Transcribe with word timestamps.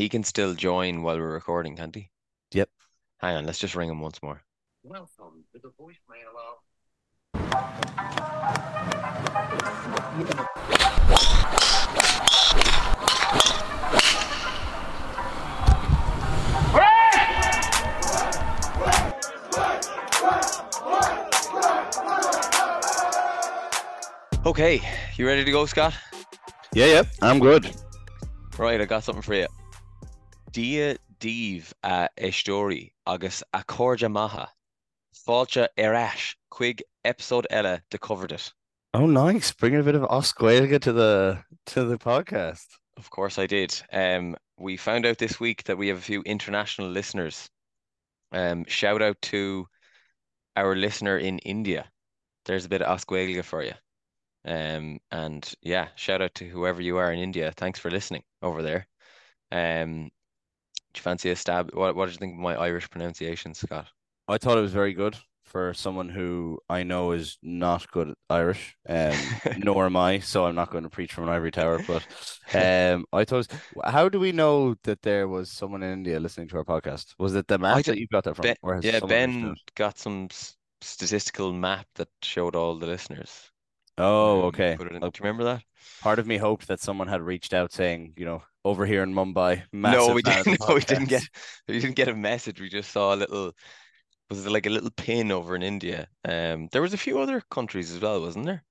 He 0.00 0.08
can 0.08 0.24
still 0.24 0.54
join 0.54 1.02
while 1.02 1.18
we're 1.18 1.30
recording, 1.30 1.76
can't 1.76 1.94
he? 1.94 2.08
Yep. 2.52 2.70
Hang 3.18 3.36
on, 3.36 3.44
let's 3.44 3.58
just 3.58 3.74
ring 3.74 3.90
him 3.90 4.00
once 4.00 4.22
more. 4.22 4.42
Welcome 4.82 5.44
to 5.52 5.60
the 5.60 5.68
voicemail 5.78 6.32
of. 6.40 6.56
Okay, 24.46 24.80
you 25.16 25.26
ready 25.26 25.44
to 25.44 25.52
go, 25.52 25.66
Scott? 25.66 25.92
Yeah, 26.72 26.86
yeah, 26.86 27.02
I'm 27.20 27.38
good. 27.38 27.70
Right, 28.56 28.80
I 28.80 28.86
got 28.86 29.04
something 29.04 29.20
for 29.20 29.34
you. 29.34 29.46
Dia 30.52 30.96
Div 31.20 31.72
a 31.84 32.08
Estori 32.18 32.92
agus 33.06 33.42
a 33.52 34.08
Maha. 34.08 34.48
Falcha 35.14 35.68
Erash, 35.78 36.34
Quig 36.50 36.82
episode 37.04 37.46
Ella 37.50 37.82
de 37.90 37.98
covered 37.98 38.32
it. 38.32 38.52
Oh, 38.92 39.06
nice. 39.06 39.52
Bringing 39.52 39.80
a 39.80 39.84
bit 39.84 39.94
of 39.94 40.02
Osquelga 40.02 40.80
to 40.80 40.92
the 40.92 41.44
to 41.66 41.84
the 41.84 41.98
podcast. 41.98 42.66
Of 42.96 43.10
course 43.10 43.38
I 43.38 43.46
did. 43.46 43.80
Um, 43.92 44.36
we 44.58 44.76
found 44.76 45.06
out 45.06 45.18
this 45.18 45.38
week 45.38 45.62
that 45.64 45.78
we 45.78 45.88
have 45.88 45.98
a 45.98 46.02
few 46.02 46.22
international 46.22 46.88
listeners. 46.88 47.48
Um, 48.32 48.64
shout 48.66 49.02
out 49.02 49.20
to 49.22 49.66
our 50.56 50.74
listener 50.74 51.16
in 51.16 51.38
India. 51.40 51.88
There's 52.46 52.64
a 52.64 52.68
bit 52.68 52.82
of 52.82 52.98
Osqueglia 52.98 53.44
for 53.44 53.62
you. 53.62 53.74
Um, 54.44 54.98
and 55.12 55.48
yeah, 55.62 55.88
shout 55.94 56.22
out 56.22 56.34
to 56.36 56.48
whoever 56.48 56.82
you 56.82 56.96
are 56.96 57.12
in 57.12 57.20
India. 57.20 57.52
Thanks 57.56 57.78
for 57.78 57.90
listening 57.90 58.24
over 58.42 58.62
there. 58.62 58.88
Um, 59.52 60.10
do 60.92 60.98
you 60.98 61.02
fancy 61.02 61.30
a 61.30 61.36
stab? 61.36 61.74
What 61.74 61.96
What 61.96 62.06
did 62.06 62.12
you 62.12 62.18
think 62.18 62.34
of 62.34 62.40
my 62.40 62.56
Irish 62.56 62.90
pronunciation, 62.90 63.54
Scott? 63.54 63.88
I 64.28 64.38
thought 64.38 64.58
it 64.58 64.62
was 64.62 64.72
very 64.72 64.92
good 64.92 65.16
for 65.50 65.74
someone 65.74 66.08
who 66.08 66.60
I 66.68 66.84
know 66.84 67.10
is 67.10 67.36
not 67.42 67.90
good 67.90 68.10
at 68.10 68.16
Irish, 68.30 68.76
um, 68.88 69.12
nor 69.58 69.86
am 69.86 69.96
I, 69.96 70.20
so 70.20 70.46
I'm 70.46 70.54
not 70.54 70.70
going 70.70 70.84
to 70.84 70.90
preach 70.90 71.12
from 71.12 71.24
an 71.24 71.30
ivory 71.30 71.50
tower. 71.50 71.82
But 71.84 72.06
um, 72.54 73.04
I 73.12 73.24
thought, 73.24 73.48
how 73.84 74.08
do 74.08 74.20
we 74.20 74.30
know 74.30 74.76
that 74.84 75.02
there 75.02 75.26
was 75.26 75.50
someone 75.50 75.82
in 75.82 75.92
India 75.92 76.20
listening 76.20 76.48
to 76.48 76.58
our 76.58 76.64
podcast? 76.64 77.14
Was 77.18 77.34
it 77.34 77.48
the 77.48 77.58
map 77.58 77.84
that 77.84 77.98
you 77.98 78.06
got 78.06 78.24
that 78.24 78.36
from? 78.36 78.44
Ben, 78.44 78.80
yeah, 78.82 79.00
Ben 79.00 79.56
got 79.74 79.98
some 79.98 80.28
statistical 80.80 81.52
map 81.52 81.86
that 81.96 82.08
showed 82.22 82.54
all 82.54 82.78
the 82.78 82.86
listeners. 82.86 83.49
Oh, 84.00 84.42
okay. 84.44 84.76
put 84.78 84.86
it 84.88 84.96
in- 84.96 85.02
Uh, 85.04 85.08
do 85.10 85.18
you 85.18 85.24
remember 85.24 85.44
that? 85.44 85.62
Part 86.00 86.18
of 86.18 86.26
me 86.26 86.36
hoped 86.38 86.68
that 86.68 86.80
someone 86.80 87.08
had 87.08 87.20
reached 87.22 87.52
out 87.54 87.72
saying, 87.72 88.14
you 88.16 88.24
know, 88.24 88.42
over 88.64 88.84
here 88.86 89.02
in 89.02 89.14
Mumbai, 89.14 89.62
No, 89.72 90.12
we 90.14 90.22
didn't. 90.22 90.58
No, 90.68 90.74
we 90.74 90.80
didn't 90.80 91.08
get. 91.08 91.22
We 91.68 91.78
didn't 91.80 91.96
get 91.96 92.08
a 92.08 92.14
message. 92.14 92.60
We 92.60 92.68
just 92.68 92.90
saw 92.90 93.14
a 93.14 93.16
little. 93.16 93.52
Was 94.30 94.46
it 94.46 94.50
like 94.52 94.66
a 94.66 94.70
little 94.70 94.90
pin 94.90 95.32
over 95.32 95.56
in 95.56 95.62
India? 95.62 96.06
Um, 96.24 96.68
there 96.72 96.82
was 96.82 96.94
a 96.94 96.98
few 96.98 97.18
other 97.18 97.42
countries 97.50 97.90
as 97.90 98.00
well, 98.00 98.20
wasn't 98.20 98.46
there? 98.46 98.62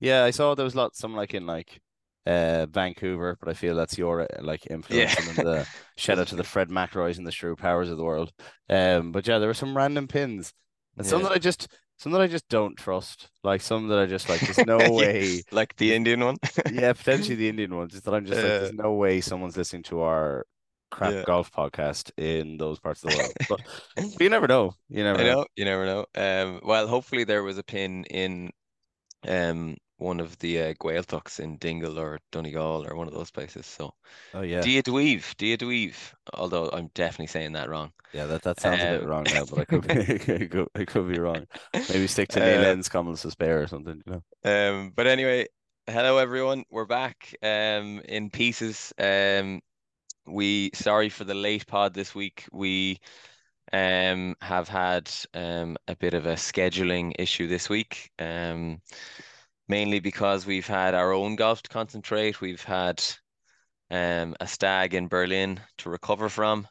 Yeah, 0.00 0.24
I 0.24 0.30
saw 0.30 0.54
there 0.54 0.64
was 0.64 0.74
lots, 0.74 0.98
some 0.98 1.14
like 1.14 1.32
in 1.34 1.46
like 1.46 1.80
uh 2.26 2.66
Vancouver, 2.66 3.36
but 3.40 3.48
I 3.48 3.54
feel 3.54 3.74
that's 3.76 3.96
your 3.96 4.22
uh, 4.22 4.26
like 4.42 4.66
influence 4.68 5.14
Yeah. 5.14 5.28
and 5.28 5.36
the 5.38 5.66
shout 5.96 6.18
out 6.18 6.26
to 6.28 6.36
the 6.36 6.44
Fred 6.44 6.68
McRoys 6.68 7.18
and 7.18 7.26
the 7.26 7.32
Shrew 7.32 7.56
Powers 7.56 7.88
of 7.88 7.96
the 7.96 8.04
world. 8.04 8.32
Um, 8.68 9.12
but 9.12 9.26
yeah, 9.26 9.38
there 9.38 9.48
were 9.48 9.54
some 9.54 9.76
random 9.76 10.06
pins 10.08 10.52
and 10.98 11.06
some 11.06 11.22
that 11.22 11.32
I 11.32 11.38
just 11.38 11.68
some 11.98 12.12
that 12.12 12.20
I 12.20 12.26
just 12.26 12.48
don't 12.48 12.76
trust. 12.76 13.28
Like 13.42 13.60
some 13.62 13.88
that 13.88 13.98
I 13.98 14.06
just 14.06 14.28
like, 14.28 14.40
there's 14.40 14.58
no 14.66 14.92
way. 14.92 15.42
Like 15.50 15.76
the 15.76 15.94
Indian 15.94 16.24
one. 16.24 16.36
Yeah, 16.72 16.92
potentially 16.92 17.36
the 17.36 17.48
Indian 17.48 17.74
ones. 17.76 17.94
Is 17.94 18.02
that 18.02 18.14
I'm 18.14 18.26
just 18.26 18.42
like, 18.42 18.52
there's 18.58 18.72
no 18.72 18.94
way 18.94 19.20
someone's 19.20 19.56
listening 19.56 19.82
to 19.84 20.00
our 20.00 20.46
crap 20.90 21.12
Yeah. 21.12 21.24
golf 21.26 21.50
podcast 21.52 22.10
in 22.16 22.58
those 22.58 22.78
parts 22.78 23.02
of 23.04 23.10
the 23.10 23.16
world. 23.16 23.32
But, 23.48 23.60
but 23.96 24.20
you 24.20 24.28
never 24.28 24.46
know. 24.46 24.74
You 24.88 25.04
never 25.04 25.20
I 25.20 25.24
know. 25.24 25.32
know, 25.34 25.46
you 25.56 25.64
never 25.64 25.86
know. 25.86 26.06
Um, 26.14 26.60
well, 26.64 26.86
hopefully 26.86 27.24
there 27.24 27.42
was 27.42 27.58
a 27.58 27.64
pin 27.64 28.04
in 28.04 28.50
um 29.26 29.76
one 29.98 30.20
of 30.20 30.38
the 30.38 30.60
uh, 30.62 30.74
Gaeltachts 30.74 31.40
in 31.40 31.56
Dingle 31.58 31.98
or 31.98 32.18
Donegal 32.32 32.86
or 32.86 32.96
one 32.96 33.08
of 33.08 33.14
those 33.14 33.30
places. 33.30 33.66
So 33.66 33.94
Oh 34.32 34.42
yeah. 34.42 34.68
Dia 34.68 34.82
Dweeve, 34.82 35.36
Dia 35.36 35.56
Dweeve. 35.58 36.14
Although 36.34 36.70
I'm 36.70 36.88
definitely 36.94 37.28
saying 37.28 37.52
that 37.52 37.68
wrong. 37.70 37.92
Yeah, 38.12 38.26
that, 38.26 38.42
that 38.42 38.60
sounds 38.60 38.82
a 38.84 38.88
bit 38.88 39.02
Um, 39.02 39.06
wrong 39.06 39.28
now, 39.28 39.44
but 39.44 39.58
I 39.60 39.64
could 39.64 39.82
be, 39.82 39.90
it 40.08 40.50
could, 40.50 40.68
it 40.74 40.88
could 40.88 41.08
be 41.08 41.18
wrong. 41.18 41.46
Maybe 41.88 42.06
stick 42.06 42.30
to 42.30 42.40
Neil 42.40 42.60
Uh, 42.60 42.60
Lenz 42.60 42.88
Commons 42.88 43.22
to 43.22 43.30
spare 43.30 43.62
or 43.62 43.66
something, 43.66 44.02
you 44.06 44.12
know. 44.12 44.22
Um, 44.44 44.92
but 44.94 45.06
anyway, 45.06 45.46
hello 45.86 46.18
everyone. 46.18 46.64
We're 46.70 46.86
back 46.86 47.34
um 47.42 48.00
in 48.04 48.30
pieces. 48.30 48.92
Um, 48.98 49.60
we 50.26 50.70
sorry 50.74 51.08
for 51.10 51.24
the 51.24 51.34
late 51.34 51.66
pod 51.66 51.94
this 51.94 52.14
week. 52.14 52.46
We 52.52 53.00
um 53.72 54.36
have 54.42 54.68
had 54.68 55.10
um 55.34 55.76
a 55.88 55.96
bit 55.96 56.14
of 56.14 56.26
a 56.26 56.34
scheduling 56.34 57.14
issue 57.18 57.48
this 57.48 57.68
week. 57.70 58.12
Um, 58.18 58.82
mainly 59.68 60.00
because 60.00 60.46
we've 60.46 60.66
had 60.66 60.94
our 60.94 61.12
own 61.12 61.36
golf 61.36 61.62
to 61.62 61.70
concentrate. 61.70 62.40
We've 62.40 62.62
had 62.62 63.02
um 63.90 64.34
a 64.40 64.46
stag 64.46 64.94
in 64.94 65.08
Berlin 65.08 65.60
to 65.78 65.90
recover 65.90 66.28
from. 66.28 66.68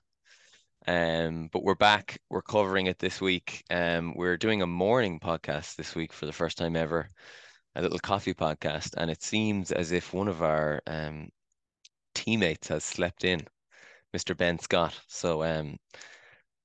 Um, 0.88 1.50
but 1.52 1.64
we're 1.64 1.76
back. 1.76 2.20
We're 2.30 2.42
covering 2.44 2.88
it 2.88 3.00
this 3.00 3.20
week. 3.20 3.64
Um, 3.72 4.14
we're 4.16 4.38
doing 4.38 4.62
a 4.62 4.68
morning 4.68 5.20
podcast 5.20 5.76
this 5.76 5.96
week 5.96 6.14
for 6.14 6.28
the 6.28 6.34
first 6.34 6.58
time 6.58 6.76
ever 6.76 7.10
a 7.76 7.82
little 7.82 8.00
coffee 8.00 8.34
podcast, 8.34 8.94
and 8.98 9.12
it 9.12 9.22
seems 9.22 9.72
as 9.72 9.92
if 9.92 10.14
one 10.14 10.28
of 10.28 10.42
our 10.42 10.82
um, 10.88 11.30
teammates 12.14 12.70
has 12.70 12.84
slept 12.84 13.26
in, 13.26 13.42
Mr. 14.16 14.36
Ben 14.36 14.58
Scott. 14.60 15.00
So 15.08 15.44
um, 15.44 15.78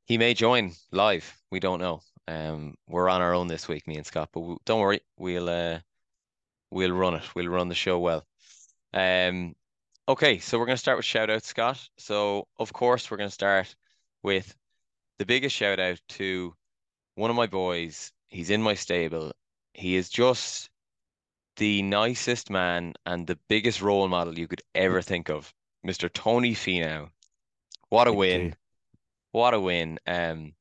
he 0.05 0.19
may 0.19 0.35
join 0.35 0.73
live. 0.93 1.37
We 1.51 1.61
don't 1.61 1.81
know. 1.81 2.01
Um, 2.29 2.75
we're 2.87 3.09
on 3.09 3.23
our 3.23 3.35
own 3.35 3.49
this 3.49 3.67
week, 3.67 3.89
me 3.89 3.97
and 3.97 4.07
Scott. 4.07 4.31
But 4.33 4.41
w 4.41 4.59
don't 4.65 4.81
worry, 4.81 5.01
we'll 5.17 5.49
uh, 5.49 5.81
we'll 6.71 6.93
run 6.93 7.15
it. 7.15 7.35
We'll 7.35 7.49
run 7.49 7.69
the 7.69 7.75
show 7.75 7.99
well. 7.99 8.25
Um, 8.93 9.55
okay, 10.09 10.39
so 10.39 10.59
we're 10.59 10.67
gonna 10.67 10.77
start 10.77 10.99
with 10.99 11.07
shout 11.07 11.31
out, 11.31 11.45
Scott. 11.45 11.89
So 11.99 12.47
of 12.59 12.73
course 12.73 13.11
we're 13.11 13.17
gonna 13.17 13.31
start 13.31 13.75
with 14.23 14.55
the 15.19 15.27
biggest 15.27 15.55
shout 15.55 15.81
out 15.81 16.01
to 16.11 16.55
one 17.15 17.31
of 17.31 17.37
my 17.37 17.47
boys. 17.47 18.13
He's 18.29 18.51
in 18.51 18.63
my 18.63 18.75
stable. 18.75 19.33
He 19.75 19.97
is 19.97 20.09
just 20.09 20.71
the 21.57 21.83
nicest 21.83 22.51
man 22.51 22.95
and 23.05 23.27
the 23.27 23.39
biggest 23.49 23.83
role 23.83 24.09
model 24.09 24.39
you 24.39 24.49
could 24.49 24.63
ever 24.75 25.03
think 25.03 25.29
of, 25.29 25.53
Mr. 25.87 26.11
Tony 26.13 26.55
Finau. 26.55 27.11
What 27.89 28.09
a 28.09 28.13
win. 28.13 28.55
What 29.33 29.55
a 29.55 29.61
win. 29.61 29.99
Um, 30.07 30.55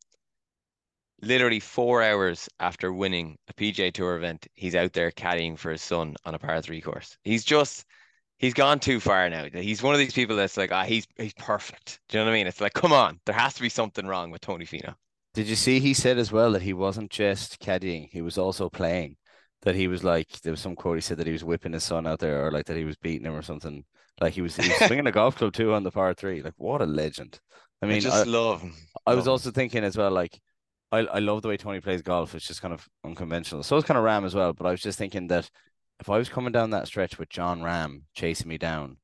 literally 1.22 1.59
four 1.59 2.02
hours 2.02 2.50
after 2.59 2.94
winning 2.94 3.38
a 3.47 3.53
PGA 3.53 3.94
Tour 3.94 4.18
event, 4.18 4.47
he's 4.56 4.75
out 4.75 4.94
there 4.94 5.12
caddying 5.12 5.57
for 5.57 5.72
his 5.72 5.81
son 5.81 6.16
on 6.25 6.35
a 6.35 6.40
par 6.40 6.62
three 6.62 6.81
course. 6.81 7.18
He's 7.24 7.44
just 7.44 7.85
he's 8.38 8.53
gone 8.53 8.80
too 8.80 9.00
far 9.00 9.29
now. 9.29 9.46
He's 9.53 9.84
one 9.84 9.94
of 9.94 10.00
these 10.00 10.13
people 10.13 10.35
that's 10.35 10.58
like, 10.58 10.72
ah, 10.72 10.84
he's 10.84 11.06
he's 11.18 11.34
perfect. 11.34 12.00
Do 12.09 12.18
you 12.18 12.24
know 12.24 12.29
what 12.29 12.35
I 12.35 12.38
mean? 12.38 12.47
It's 12.47 12.62
like, 12.62 12.74
come 12.74 12.94
on, 12.94 13.19
there 13.25 13.35
has 13.35 13.53
to 13.56 13.62
be 13.62 13.69
something 13.69 14.08
wrong 14.08 14.31
with 14.31 14.41
Tony 14.41 14.66
Finau. 14.66 14.96
Did 15.34 15.47
you 15.47 15.56
see 15.56 15.79
he 15.79 15.94
said 15.94 16.18
as 16.18 16.31
well 16.31 16.52
that 16.53 16.63
he 16.63 16.74
wasn't 16.74 17.12
just 17.12 17.59
caddying, 17.59 18.09
he 18.12 18.22
was 18.22 18.38
also 18.38 18.69
playing. 18.69 19.16
That 19.63 19.75
he 19.75 19.88
was 19.90 20.06
like, 20.06 20.40
there 20.41 20.52
was 20.52 20.62
some 20.62 20.75
quote 20.75 20.97
he 20.97 21.02
said 21.02 21.18
that 21.18 21.28
he 21.28 21.34
was 21.34 21.44
whipping 21.44 21.74
his 21.74 21.84
son 21.84 22.08
out 22.08 22.19
there, 22.19 22.46
or 22.46 22.52
like 22.52 22.66
that 22.68 22.78
he 22.78 22.85
was 22.85 22.96
beating 22.96 23.25
him 23.25 23.35
or 23.35 23.41
something. 23.41 23.84
Like 24.22 24.34
he 24.34 24.41
was, 24.41 24.56
he 24.56 24.69
was 24.69 24.78
swinging 24.88 25.08
a 25.08 25.12
golf 25.12 25.35
club 25.35 25.53
too 25.53 25.74
on 25.74 25.84
the 25.84 25.91
par 25.91 26.13
three. 26.13 26.41
Like 26.41 26.53
what 26.58 26.81
a 26.81 26.85
legend. 26.85 27.40
I 27.81 27.85
mean, 27.85 27.97
I 27.97 28.00
just 28.00 28.25
I, 28.25 28.29
love 28.29 28.62
him. 28.62 28.74
I 29.06 29.12
love 29.12 29.18
was 29.18 29.28
him. 29.28 29.31
also 29.31 29.52
thinking 29.52 29.84
as 29.84 29.97
well, 29.97 30.12
like 30.12 30.40
I 30.92 31.00
I 31.00 31.20
love 31.20 31.42
the 31.42 31.48
way 31.50 31.58
Tony 31.58 31.80
plays 31.82 32.02
golf. 32.02 32.36
It's 32.36 32.48
just 32.48 32.62
kind 32.62 32.74
of 32.74 32.88
unconventional. 33.04 33.64
So 33.64 33.78
it's 33.78 33.88
kind 33.88 33.98
of 33.98 34.04
Rahm 34.04 34.26
as 34.26 34.36
well. 34.36 34.54
But 34.54 34.68
I 34.68 34.72
was 34.72 34.82
just 34.82 34.98
thinking 34.98 35.28
that 35.28 35.50
if 36.00 36.10
I 36.10 36.18
was 36.18 36.30
coming 36.30 36.52
down 36.52 36.72
that 36.72 36.88
stretch 36.88 37.18
with 37.20 37.30
Jon 37.30 37.62
Rahm 37.62 38.04
chasing 38.14 38.48
me 38.50 38.58
down, 38.58 38.98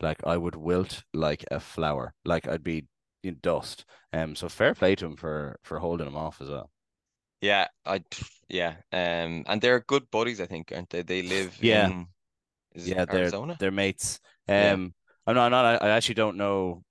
like 0.00 0.24
I 0.26 0.36
would 0.36 0.56
wilt 0.56 1.04
like 1.14 1.44
a 1.50 1.60
flower. 1.60 2.14
Like 2.24 2.48
I'd 2.48 2.64
be 2.64 2.86
in 3.22 3.38
dust. 3.42 3.84
Um, 4.12 4.34
so 4.36 4.48
fair 4.48 4.74
play 4.74 4.94
to 4.96 5.06
him 5.06 5.16
for 5.16 5.58
for 5.62 5.78
holding 5.78 6.06
him 6.06 6.16
off 6.16 6.40
as 6.40 6.48
well. 6.50 6.70
Yeah, 7.40 7.68
I 7.84 8.02
yeah. 8.48 8.76
Um, 8.92 9.44
and 9.46 9.60
they're 9.60 9.80
good 9.80 10.10
buddies, 10.10 10.40
I 10.40 10.46
think, 10.46 10.72
aren't 10.74 10.90
they? 10.90 11.02
They 11.02 11.22
live 11.22 11.56
Yeah. 11.60 11.86
in 11.90 12.08
Yeah, 12.74 13.04
they're 13.04 13.20
Arizona. 13.22 13.56
they're 13.58 13.70
mates. 13.70 14.20
Yeah. 14.48 14.72
Um, 14.72 14.94
I'm 15.26 15.34
not, 15.34 15.46
I'm 15.46 15.50
not. 15.52 15.82
I 15.82 15.90
actually 15.90 16.14
don't 16.16 16.36
know 16.36 16.82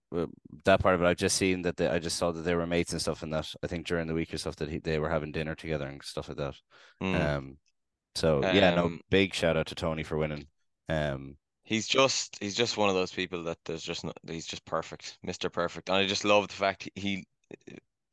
that 0.65 0.80
part 0.80 0.95
of 0.95 1.01
it. 1.01 1.06
I've 1.06 1.18
just 1.18 1.38
seen 1.38 1.63
that 1.63 1.77
they, 1.77 1.88
I 1.88 2.00
just 2.00 2.18
saw 2.18 2.31
that 2.31 2.42
they 2.42 2.56
were 2.56 2.68
mates 2.68 2.92
and 2.92 3.01
stuff, 3.01 3.24
and 3.24 3.33
that 3.33 3.54
I 3.63 3.68
think 3.68 3.86
during 3.88 4.07
the 4.07 4.13
week 4.13 4.33
or 4.33 4.38
stuff 4.38 4.56
that 4.57 4.69
he, 4.69 4.80
they 4.80 5.00
were 5.00 5.09
having 5.09 5.31
dinner 5.31 5.56
together 5.56 5.88
and 5.88 6.01
stuff 6.04 6.30
like 6.30 6.38
that. 6.38 6.56
Mm. 7.01 7.38
Um, 7.38 7.57
so 8.15 8.48
yeah, 8.51 8.71
no, 8.71 8.86
Um, 8.86 9.01
big 9.09 9.33
shout 9.33 9.57
out 9.57 9.68
to 9.68 9.75
Tony 9.75 10.04
for 10.04 10.18
winning. 10.18 10.48
Um, 10.89 11.38
He's 11.63 11.88
just 11.88 12.38
he's 12.42 12.56
just 12.56 12.77
one 12.77 12.89
of 12.89 12.95
those 12.95 13.12
people 13.12 13.44
that 13.44 13.57
there's 13.65 13.83
just 13.83 14.04
not 14.04 14.18
he's 14.27 14.48
just 14.48 14.65
perfect, 14.65 15.18
Mr. 15.24 15.50
Perfect. 15.50 15.89
And 15.89 15.98
I 15.98 16.07
just 16.07 16.24
love 16.25 16.48
the 16.48 16.54
fact 16.54 16.89
he 16.95 17.27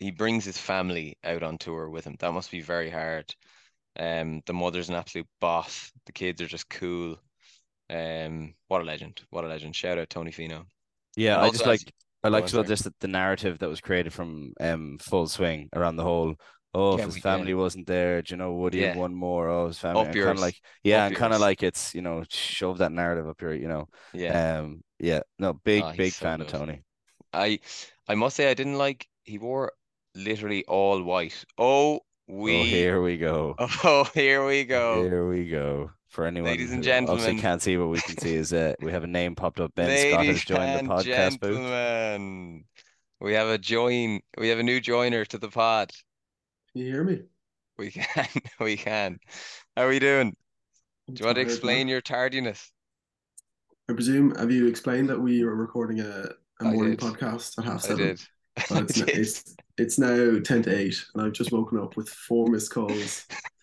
he 0.00 0.10
brings 0.12 0.44
his 0.44 0.58
family 0.58 1.18
out 1.24 1.42
on 1.42 1.58
tour 1.58 1.88
with 1.90 2.06
him. 2.06 2.16
That 2.20 2.32
must 2.32 2.50
be 2.50 2.60
very 2.62 2.90
hard. 2.90 3.34
Um, 3.98 4.42
the 4.46 4.54
mother's 4.54 4.88
an 4.90 4.96
absolute 4.96 5.28
boss. 5.40 5.92
The 6.06 6.12
kids 6.12 6.42
are 6.42 6.46
just 6.48 6.68
cool. 6.70 7.18
Um, 7.90 8.54
what 8.68 8.82
a 8.82 8.84
legend! 8.84 9.22
What 9.30 9.44
a 9.44 9.48
legend! 9.48 9.76
Shout 9.76 9.98
out 9.98 10.10
Tony 10.10 10.32
Finau. 10.32 10.66
Yeah, 11.16 11.36
And 11.36 11.44
I 11.44 11.50
just 11.50 11.66
like 11.66 11.92
I 12.22 12.28
Go 12.30 12.38
like 12.38 12.44
on, 12.44 12.52
to 12.52 12.64
just 12.64 12.84
that 12.84 12.98
the 13.00 13.08
narrative 13.08 13.58
that 13.58 13.68
was 13.68 13.80
created 13.80 14.12
from 14.12 14.52
um 14.60 14.98
Full 14.98 15.26
Swing 15.28 15.68
around 15.74 15.96
the 15.96 16.02
whole. 16.04 16.36
Oh, 16.76 16.94
Yeah, 16.94 16.96
if 16.96 17.04
his 17.04 17.16
family 17.18 17.54
wasn't 17.54 17.86
there, 17.86 18.20
do 18.22 18.32
you 18.34 18.36
know, 18.36 18.52
would 18.54 18.74
he 18.74 18.80
have 18.80 18.90
Yeah. 18.90 18.94
won 18.94 19.14
more? 19.14 19.48
Oh, 19.48 19.68
his 19.68 19.78
family. 19.78 20.18
Kind 20.18 20.38
of 20.38 20.42
like, 20.42 20.60
yeah, 20.82 21.04
Up 21.04 21.06
and 21.06 21.14
kind 21.14 21.32
of 21.32 21.40
like 21.40 21.62
it's, 21.62 21.94
you 21.94 22.02
know, 22.02 22.24
shove 22.28 22.78
that 22.78 22.90
narrative 22.92 23.28
up 23.28 23.40
your, 23.40 23.54
you 23.54 23.68
know. 23.68 23.88
Yeah. 24.12 24.38
Um, 24.58 24.82
yeah, 24.98 25.20
no, 25.38 25.52
big, 25.52 25.86
he's 25.92 25.94
big 25.96 26.14
so 26.14 26.26
fan 26.26 26.40
of. 26.40 26.48
Tony. 26.48 26.82
I 27.32 27.60
I 28.08 28.14
must 28.14 28.36
say 28.36 28.50
I 28.50 28.54
didn't 28.54 28.78
like 28.78 29.08
he 29.24 29.38
wore 29.38 29.72
literally 30.14 30.64
all 30.66 31.02
white. 31.02 31.44
Oh, 31.58 32.00
we 32.26 32.54
Oh, 32.54 32.64
here 32.64 33.02
we 33.02 33.18
go. 33.18 33.58
Oh, 33.84 34.04
here 34.14 34.46
we 34.46 34.64
go. 34.64 35.14
Here 35.14 35.28
we 35.28 35.48
go. 35.48 35.90
For 36.14 36.26
anyone 36.26 36.48
Ladies 36.52 36.70
and 36.70 36.84
who 36.84 36.92
obviously 37.08 37.40
can't 37.40 37.60
see, 37.60 37.76
what 37.76 37.88
we 37.88 37.98
can 37.98 38.16
see 38.16 38.36
is 38.36 38.50
that 38.50 38.76
we 38.80 38.92
have 38.92 39.02
a 39.02 39.08
name 39.08 39.34
popped 39.34 39.58
up. 39.58 39.74
Ben 39.74 39.86
Scott 39.98 40.24
has 40.24 40.26
Ladies 40.28 40.44
joined 40.44 40.62
the 40.62 40.78
and 40.78 40.88
podcast 40.88 41.40
booth. 41.40 41.56
gentlemen, 41.56 42.64
we 43.20 43.32
have 43.34 43.48
a 43.48 43.58
join. 43.58 44.20
We 44.38 44.48
have 44.50 44.60
a 44.60 44.62
new 44.62 44.80
joiner 44.80 45.24
to 45.24 45.38
the 45.38 45.48
pod. 45.48 45.90
Can 46.70 46.82
you 46.82 46.92
hear 46.92 47.02
me? 47.02 47.22
We 47.76 47.90
can. 47.90 48.28
We 48.60 48.76
can. 48.76 49.18
How 49.76 49.86
are 49.86 49.88
we 49.88 49.98
doing? 49.98 50.36
I'm 51.08 51.14
Do 51.14 51.20
you 51.20 51.26
want 51.26 51.34
to 51.34 51.42
explain 51.42 51.78
man. 51.78 51.88
your 51.88 52.00
tardiness? 52.00 52.70
I 53.90 53.94
presume 53.94 54.36
have 54.36 54.52
you 54.52 54.68
explained 54.68 55.08
that 55.08 55.20
we 55.20 55.44
were 55.44 55.56
recording 55.56 55.98
a, 55.98 56.26
a 56.60 56.64
I 56.64 56.70
morning 56.70 56.94
did. 56.94 57.00
podcast 57.00 57.58
at 57.58 57.64
half 57.64 57.84
I 57.86 57.88
seven? 57.88 58.06
did. 58.06 58.20
Well, 58.70 58.78
I 58.78 58.82
it's, 58.84 58.98
now, 59.00 59.04
did. 59.06 59.18
it's 59.18 59.56
it's 59.78 59.98
now 59.98 60.38
ten 60.44 60.62
to 60.62 60.78
eight, 60.78 61.04
and 61.12 61.24
I've 61.24 61.32
just 61.32 61.50
woken 61.50 61.80
up 61.80 61.96
with 61.96 62.08
four 62.08 62.46
missed 62.46 62.70
calls. 62.70 63.26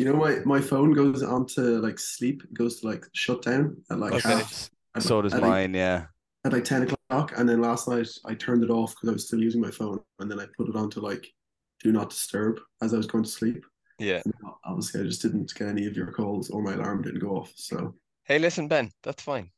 You 0.00 0.06
know, 0.06 0.16
my 0.16 0.40
my 0.46 0.60
phone 0.60 0.92
goes 0.92 1.22
on 1.22 1.46
to 1.54 1.60
like 1.80 1.98
sleep, 1.98 2.42
goes 2.54 2.80
to 2.80 2.86
like 2.88 3.04
shut 3.14 3.42
down 3.42 3.76
at 3.90 3.98
like 3.98 4.14
Okay. 4.14 4.28
half 4.28 4.70
at, 4.94 5.02
So 5.02 5.22
does 5.22 5.34
at, 5.34 5.42
like, 5.42 5.50
mine, 5.50 5.74
yeah. 5.74 6.06
at 6.44 6.52
like 6.52 6.64
ten 6.64 6.82
o'clock, 6.82 7.32
and 7.36 7.48
then 7.48 7.60
last 7.60 7.88
night 7.88 8.08
I 8.24 8.34
turned 8.34 8.64
it 8.64 8.70
off 8.70 8.94
because 8.94 9.08
I 9.10 9.12
was 9.12 9.26
still 9.26 9.40
using 9.42 9.60
my 9.60 9.70
phone, 9.70 10.00
and 10.20 10.30
then 10.30 10.40
I 10.40 10.46
put 10.56 10.68
it 10.68 10.76
on 10.76 10.90
to 10.90 11.00
like 11.00 11.26
do 11.82 11.92
not 11.92 12.10
disturb 12.10 12.60
as 12.82 12.94
I 12.94 12.98
was 12.98 13.06
going 13.06 13.24
to 13.24 13.30
sleep. 13.30 13.64
Yeah. 13.98 14.22
And 14.24 14.34
obviously, 14.64 15.00
I 15.00 15.04
just 15.04 15.22
didn't 15.22 15.52
get 15.54 15.68
any 15.68 15.86
of 15.86 15.96
your 15.96 16.12
calls, 16.12 16.50
or 16.50 16.62
my 16.62 16.74
alarm 16.74 17.02
didn't 17.02 17.20
go 17.20 17.36
off. 17.36 17.52
So 17.56 17.94
Hey, 18.24 18.38
listen, 18.38 18.68
Ben, 18.68 18.90
that's 19.02 19.22
fine. 19.22 19.50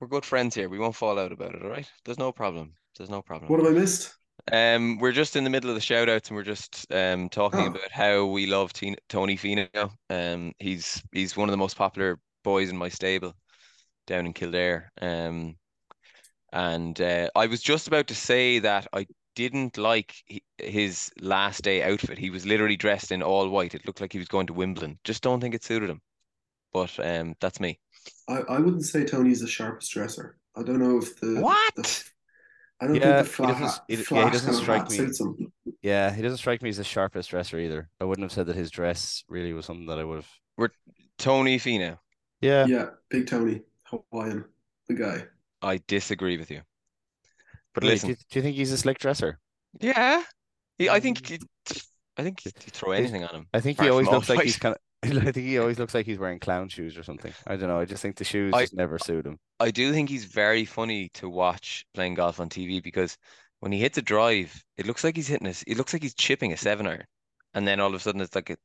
We're 0.00 0.08
good 0.08 0.24
friends 0.24 0.54
here. 0.54 0.68
We 0.68 0.78
won't 0.78 0.96
fall 0.96 1.18
out 1.18 1.32
about 1.32 1.54
it, 1.54 1.62
all 1.64 1.70
right? 1.70 1.90
There's 2.04 2.18
no 2.18 2.32
problem. 2.32 2.74
There's 2.96 3.10
no 3.10 3.22
problem. 3.22 3.48
what 3.48 3.60
have 3.60 3.68
I 3.68 3.78
missed? 3.78 4.14
Um, 4.52 4.98
we're 4.98 5.12
just 5.12 5.36
in 5.36 5.44
the 5.44 5.50
middle 5.50 5.70
of 5.70 5.76
the 5.76 5.80
shout 5.80 6.08
outs 6.08 6.28
and 6.28 6.36
we're 6.36 6.42
just 6.42 6.86
um 6.92 7.28
talking 7.28 7.60
Oh. 7.60 7.66
about 7.66 7.90
how 7.90 8.26
we 8.26 8.46
love 8.46 8.72
Tina, 8.72 8.96
Tony 9.08 9.36
Finau. 9.36 9.92
Um, 10.08 10.52
he's 10.58 11.02
he's 11.12 11.36
one 11.36 11.48
of 11.48 11.52
the 11.52 11.56
most 11.58 11.76
popular 11.76 12.18
boys 12.44 12.70
in 12.70 12.76
my 12.76 12.88
stable 12.88 13.34
down 14.06 14.26
in 14.26 14.32
Kildare. 14.32 14.90
Um, 15.00 15.56
and 16.52 17.00
uh, 17.00 17.28
I 17.36 17.46
was 17.46 17.62
just 17.62 17.86
about 17.88 18.06
to 18.08 18.14
say 18.14 18.58
that 18.60 18.86
I 18.92 19.06
didn't 19.36 19.78
like 19.78 20.14
his 20.58 21.10
last 21.20 21.62
day 21.62 21.82
outfit. 21.82 22.18
He 22.18 22.30
was 22.30 22.44
literally 22.46 22.76
dressed 22.76 23.12
in 23.12 23.22
all 23.22 23.48
white. 23.48 23.74
It 23.74 23.86
looked 23.86 24.00
like 24.00 24.12
he 24.12 24.18
was 24.18 24.28
going 24.28 24.48
to 24.48 24.52
Wimbledon. 24.52 24.98
Just 25.04 25.22
don't 25.22 25.40
think 25.40 25.54
it 25.54 25.62
suited 25.64 25.90
him. 25.90 26.00
But 26.72 26.98
um, 26.98 27.34
that's 27.40 27.60
me. 27.60 27.78
I, 28.28 28.40
I 28.48 28.58
wouldn't 28.58 28.84
say 28.84 29.04
Tony's 29.04 29.40
the 29.40 29.46
sharpest 29.46 29.92
dresser. 29.92 30.36
I 30.56 30.62
don't 30.62 30.78
know 30.80 30.98
if 30.98 31.18
the 31.20 31.40
What? 31.40 31.74
the- 31.76 32.04
I 32.80 32.86
don't 32.86 32.94
Yeah, 32.96 33.22
think 33.22 33.36
the 33.36 33.46
he 33.46 33.52
doesn't- 33.52 33.82
he 33.88 33.96
d- 33.96 34.04
yeah, 34.10 34.24
he 34.24 34.30
doesn't 34.30 34.54
strike 34.54 34.90
me. 34.90 35.08
Yeah, 35.82 36.12
he 36.14 36.22
doesn't 36.22 36.38
strike 36.38 36.62
me 36.62 36.70
as 36.70 36.78
the 36.78 36.84
sharpest 36.84 37.30
dresser 37.30 37.58
either. 37.58 37.88
I 38.00 38.04
wouldn't 38.04 38.24
have 38.24 38.32
said 38.32 38.46
that 38.46 38.56
his 38.56 38.70
dress 38.70 39.22
really 39.28 39.52
was 39.52 39.66
something 39.66 39.86
that 39.86 39.98
I 39.98 40.04
would 40.04 40.24
have. 40.58 40.70
Tony 41.18 41.58
Finau. 41.58 41.98
Yeah. 42.40 42.64
Yeah, 42.66 42.86
Big 43.10 43.26
Tony, 43.26 43.60
Hawaiian, 43.84 44.46
the 44.88 44.94
guy. 44.94 45.26
I 45.60 45.80
disagree 45.86 46.38
with 46.38 46.50
you. 46.50 46.62
But 47.74 47.82
Really, 47.82 47.94
listen, 47.94 48.08
do 48.08 48.12
you, 48.12 48.16
do 48.30 48.38
you 48.38 48.42
think 48.42 48.56
he's 48.56 48.72
a 48.72 48.78
slick 48.78 48.98
dresser? 48.98 49.38
yeah, 49.80 50.22
he, 50.78 50.88
I 50.88 51.00
think 51.00 51.20
Mm. 51.20 51.28
he, 51.68 51.80
I 52.16 52.22
think 52.22 52.44
you 52.44 52.50
throw 52.52 52.92
He's- 52.92 53.00
anything 53.02 53.24
on 53.24 53.34
him. 53.34 53.46
I 53.52 53.60
think 53.60 53.78
he 53.80 53.88
always 53.90 54.08
looks 54.08 54.28
like 54.30 54.40
he's 54.42 54.56
kind 54.58 54.74
of. 54.74 54.80
I 55.02 55.32
think 55.32 55.46
he 55.46 55.58
always 55.58 55.78
looks 55.78 55.94
like 55.94 56.06
he's 56.06 56.18
wearing 56.18 56.38
clown 56.38 56.68
shoes 56.68 56.96
or 56.98 57.02
something. 57.02 57.32
I 57.46 57.56
don't 57.56 57.68
know. 57.68 57.80
I 57.80 57.84
just 57.86 58.02
think 58.02 58.16
the 58.16 58.24
shoes 58.24 58.52
I- 58.54 58.62
just 58.62 58.74
never 58.74 58.98
suit 58.98 59.26
him. 59.26 59.38
I 59.58 59.70
do 59.70 59.92
think 59.92 60.08
he's 60.08 60.24
very 60.26 60.64
funny 60.64 61.08
to 61.14 61.28
watch 61.28 61.84
playing 61.94 62.14
golf 62.14 62.40
on 62.40 62.48
TV 62.48 62.82
because 62.82 63.16
when 63.60 63.72
he 63.72 63.78
hits 63.80 63.98
a 63.98 64.02
drive, 64.02 64.62
it 64.76 64.86
looks 64.86 65.04
like 65.04 65.16
he's 65.16 65.28
hitting 65.28 65.46
a, 65.46 65.54
it 65.66 65.76
looks 65.76 65.92
like 65.92 66.02
he's 66.02 66.14
chipping 66.14 66.52
a 66.52 66.56
seven 66.56 66.86
iron, 66.86 67.04
and 67.54 67.66
then 67.66 67.80
all 67.80 67.88
of 67.88 67.94
a 67.94 67.98
sudden 67.98 68.20
it's 68.20 68.34
like 68.34 68.50
a 68.50 68.56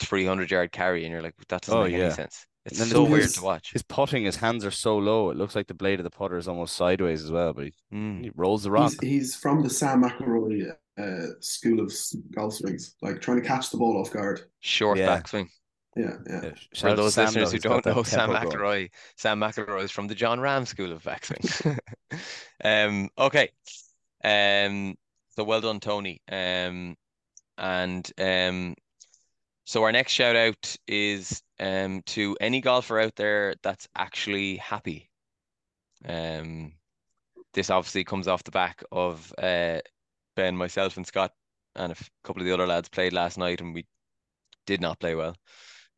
300 0.00 0.50
yard 0.50 0.72
carry, 0.72 1.04
and 1.04 1.12
you're 1.12 1.22
like, 1.22 1.34
that 1.48 1.62
doesn't 1.62 1.78
Oh, 1.78 1.84
make 1.84 1.92
yeah. 1.92 2.04
any 2.06 2.14
sense. 2.14 2.46
It's 2.66 2.80
And 2.80 2.90
then 2.90 2.94
so 2.94 3.04
his- 3.04 3.12
weird 3.12 3.30
to 3.30 3.42
watch. 3.42 3.72
His 3.72 3.82
putting, 3.82 4.24
his 4.24 4.36
hands 4.36 4.64
are 4.64 4.70
so 4.70 4.96
low. 4.96 5.30
It 5.30 5.36
looks 5.36 5.54
like 5.54 5.66
the 5.66 5.74
blade 5.74 6.00
of 6.00 6.04
the 6.04 6.10
putter 6.10 6.36
is 6.38 6.48
almost 6.48 6.76
sideways 6.76 7.22
as 7.22 7.30
well. 7.30 7.52
But 7.52 7.66
he, 7.66 7.74
Mm. 7.92 8.24
he 8.24 8.30
rolls 8.34 8.62
the 8.64 8.70
rock. 8.70 8.92
He's, 9.00 9.10
he's 9.10 9.36
from 9.36 9.62
the 9.62 9.68
Sam 9.70 10.02
McElroy 10.02 10.72
uh, 10.98 11.26
school 11.40 11.80
of 11.80 11.92
golf 12.34 12.54
swings, 12.54 12.96
like 13.02 13.20
trying 13.20 13.40
to 13.40 13.46
catch 13.46 13.70
the 13.70 13.76
ball 13.76 13.98
off 14.00 14.10
guard. 14.12 14.40
Short 14.60 14.96
Yeah. 14.98 15.20
backswing. 15.20 15.48
Yeah, 15.96 16.16
yeah. 16.28 16.40
Yeah, 16.42 16.50
For 16.76 16.88
out 16.88 16.96
those 16.96 17.14
Sam, 17.14 17.26
listeners 17.26 17.52
who 17.52 17.58
don't 17.58 17.86
know 17.86 18.02
Sam 18.02 18.30
tempo 18.30 18.50
going. 18.50 18.58
McElroy, 18.58 18.90
Sam 19.16 19.40
McElroy 19.40 19.84
is 19.84 19.90
from 19.90 20.08
the 20.08 20.14
Jon 20.14 20.38
Rahm 20.38 20.66
School 20.66 20.92
of 20.92 21.02
Backswing. 21.02 21.78
um, 22.64 23.10
okay. 23.18 23.50
Um, 24.22 24.96
so 25.36 25.44
well 25.44 25.60
done, 25.60 25.80
Tony. 25.80 26.20
Um, 26.30 26.96
and 27.58 28.10
um, 28.18 28.74
so 29.64 29.82
our 29.84 29.92
next 29.92 30.12
shout 30.12 30.36
out 30.36 30.76
is 30.86 31.42
um 31.60 32.02
to 32.06 32.36
any 32.40 32.60
golfer 32.60 32.98
out 32.98 33.14
there 33.16 33.54
that's 33.62 33.88
actually 33.94 34.56
happy. 34.56 35.10
Um, 36.06 36.72
this 37.54 37.70
obviously 37.70 38.04
comes 38.04 38.26
off 38.26 38.44
the 38.44 38.50
back 38.50 38.82
of 38.90 39.32
uh 39.38 39.78
Ben, 40.36 40.56
myself, 40.56 40.96
and 40.96 41.06
Scott, 41.06 41.30
and 41.76 41.92
a 41.92 41.96
couple 42.24 42.42
of 42.42 42.46
the 42.46 42.52
other 42.52 42.66
lads 42.66 42.88
played 42.88 43.12
last 43.12 43.38
night, 43.38 43.60
and 43.60 43.72
we 43.72 43.86
did 44.66 44.80
not 44.80 44.98
play 44.98 45.14
well. 45.14 45.36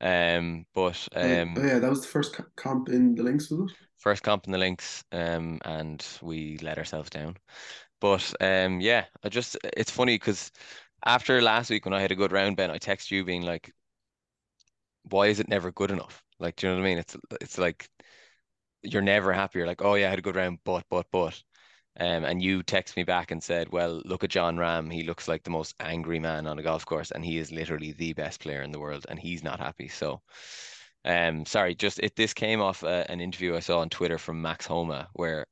Um, 0.01 0.67
but 0.75 1.09
Oh, 1.23 1.39
um, 1.39 1.57
oh, 1.57 1.63
yeah, 1.67 1.79
that 1.79 1.91
was 1.91 2.01
the 2.03 2.09
first 2.09 2.37
comp 2.57 2.89
in 2.89 3.15
the 3.15 3.23
links, 3.23 3.51
was 3.51 3.71
it? 3.71 3.77
first 3.99 4.23
comp 4.23 4.47
in 4.47 4.53
the 4.53 4.59
links, 4.59 5.05
um, 5.13 5.59
and 5.65 6.05
we 6.23 6.59
let 6.59 6.79
ourselves 6.79 7.11
down. 7.11 7.37
But 8.01 8.35
um, 8.43 8.81
yeah, 8.81 9.07
I 9.25 9.29
just 9.29 9.57
it's 9.65 9.91
funny 9.91 10.17
because 10.17 10.53
after 11.05 11.43
last 11.43 11.71
week 11.71 11.85
when 11.85 11.95
I 11.95 12.01
had 12.01 12.13
a 12.13 12.17
good 12.17 12.33
round, 12.33 12.57
Ben, 12.57 12.71
I 12.71 12.79
text 12.79 13.11
you 13.11 13.25
being 13.25 13.43
like, 13.43 13.73
"Why 15.05 15.29
is 15.29 15.41
it 15.41 15.49
never 15.49 15.73
good 15.73 15.91
enough?" 15.91 16.23
Like, 16.39 16.57
do 16.57 16.67
you 16.67 16.73
know 16.73 16.79
what 16.81 16.87
I 16.87 16.89
mean? 16.91 16.99
It's 16.99 17.17
it's 17.41 17.59
like 17.59 17.89
you're 18.83 19.03
never 19.03 19.33
happy. 19.33 19.59
You're 19.61 19.69
like, 19.69 19.83
"Oh 19.83 19.95
yeah, 19.95 20.09
I 20.09 20.11
had 20.11 20.19
a 20.21 20.23
good 20.23 20.37
round, 20.37 20.61
but 20.65 20.87
but 20.91 21.07
but." 21.13 21.43
Um, 21.99 22.25
and 22.25 22.43
you 22.43 22.63
text 22.63 22.97
me 22.97 23.05
back 23.05 23.31
and 23.31 23.43
said, 23.43 23.71
"Well, 23.71 24.03
look 24.05 24.25
at 24.25 24.31
Jon 24.31 24.57
Rahm. 24.57 24.93
He 24.93 25.03
looks 25.03 25.29
like 25.29 25.43
the 25.45 25.51
most 25.51 25.75
angry 25.81 26.19
man 26.21 26.47
on 26.47 26.59
a 26.59 26.63
golf 26.63 26.85
course, 26.87 27.11
and 27.11 27.25
he 27.25 27.39
is 27.39 27.53
literally 27.53 27.93
the 27.93 28.13
best 28.15 28.41
player 28.41 28.63
in 28.63 28.73
the 28.73 28.81
world, 28.81 29.07
and 29.09 29.19
he's 29.19 29.43
not 29.43 29.61
happy." 29.61 29.89
So, 29.89 30.23
um, 31.05 31.47
sorry, 31.47 31.75
just 31.75 31.99
it. 32.01 32.17
This 32.17 32.35
came 32.35 32.61
off 32.61 32.83
uh, 32.85 33.05
an 33.09 33.21
interview 33.21 33.57
I 33.57 33.61
saw 33.61 33.81
on 33.81 33.89
Twitter 33.91 34.19
from 34.19 34.43
Max 34.43 34.67
Homa, 34.67 35.09
where 35.15 35.47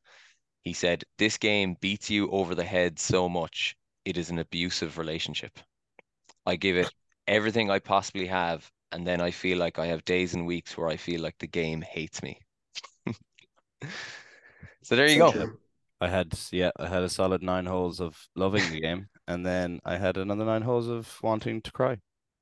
he 0.64 0.72
said, 0.74 1.04
"This 1.18 1.38
game 1.38 1.76
beats 1.80 2.10
you 2.10 2.30
over 2.30 2.54
the 2.54 2.64
head 2.64 2.98
so 2.98 3.28
much, 3.28 3.76
it 4.04 4.16
is 4.18 4.30
an 4.30 4.38
abusive 4.40 4.98
relationship. 4.98 5.58
I 6.46 6.56
give 6.56 6.76
it 6.78 6.92
everything 7.28 7.70
I 7.70 7.80
possibly 7.80 8.26
have, 8.28 8.70
and 8.92 9.06
then 9.06 9.20
I 9.20 9.30
feel 9.32 9.58
like 9.58 9.78
I 9.78 9.86
have 9.88 10.04
days 10.06 10.34
and 10.34 10.46
weeks 10.46 10.76
where 10.78 10.88
I 10.88 10.96
feel 10.98 11.20
like 11.22 11.38
the 11.38 11.46
game 11.48 11.82
hates 11.82 12.22
me." 12.22 12.40
So 14.82 14.96
there 14.96 15.08
you 15.10 15.16
So 15.16 15.22
go. 15.22 15.36
true. 15.36 15.58
I 16.00 16.08
had 16.08 16.38
yeah, 16.52 16.70
I 16.78 16.86
had 16.88 17.02
a 17.02 17.08
solid 17.08 17.42
nine 17.42 17.66
holes 17.66 18.00
of 18.00 18.16
loving 18.36 18.68
the 18.70 18.80
game, 18.80 19.06
and 19.28 19.44
then 19.44 19.80
I 19.84 19.96
had 19.96 20.16
another 20.16 20.44
nine 20.44 20.62
holes 20.62 20.88
of 20.88 21.18
wanting 21.22 21.62
to 21.62 21.72
cry. 21.72 21.98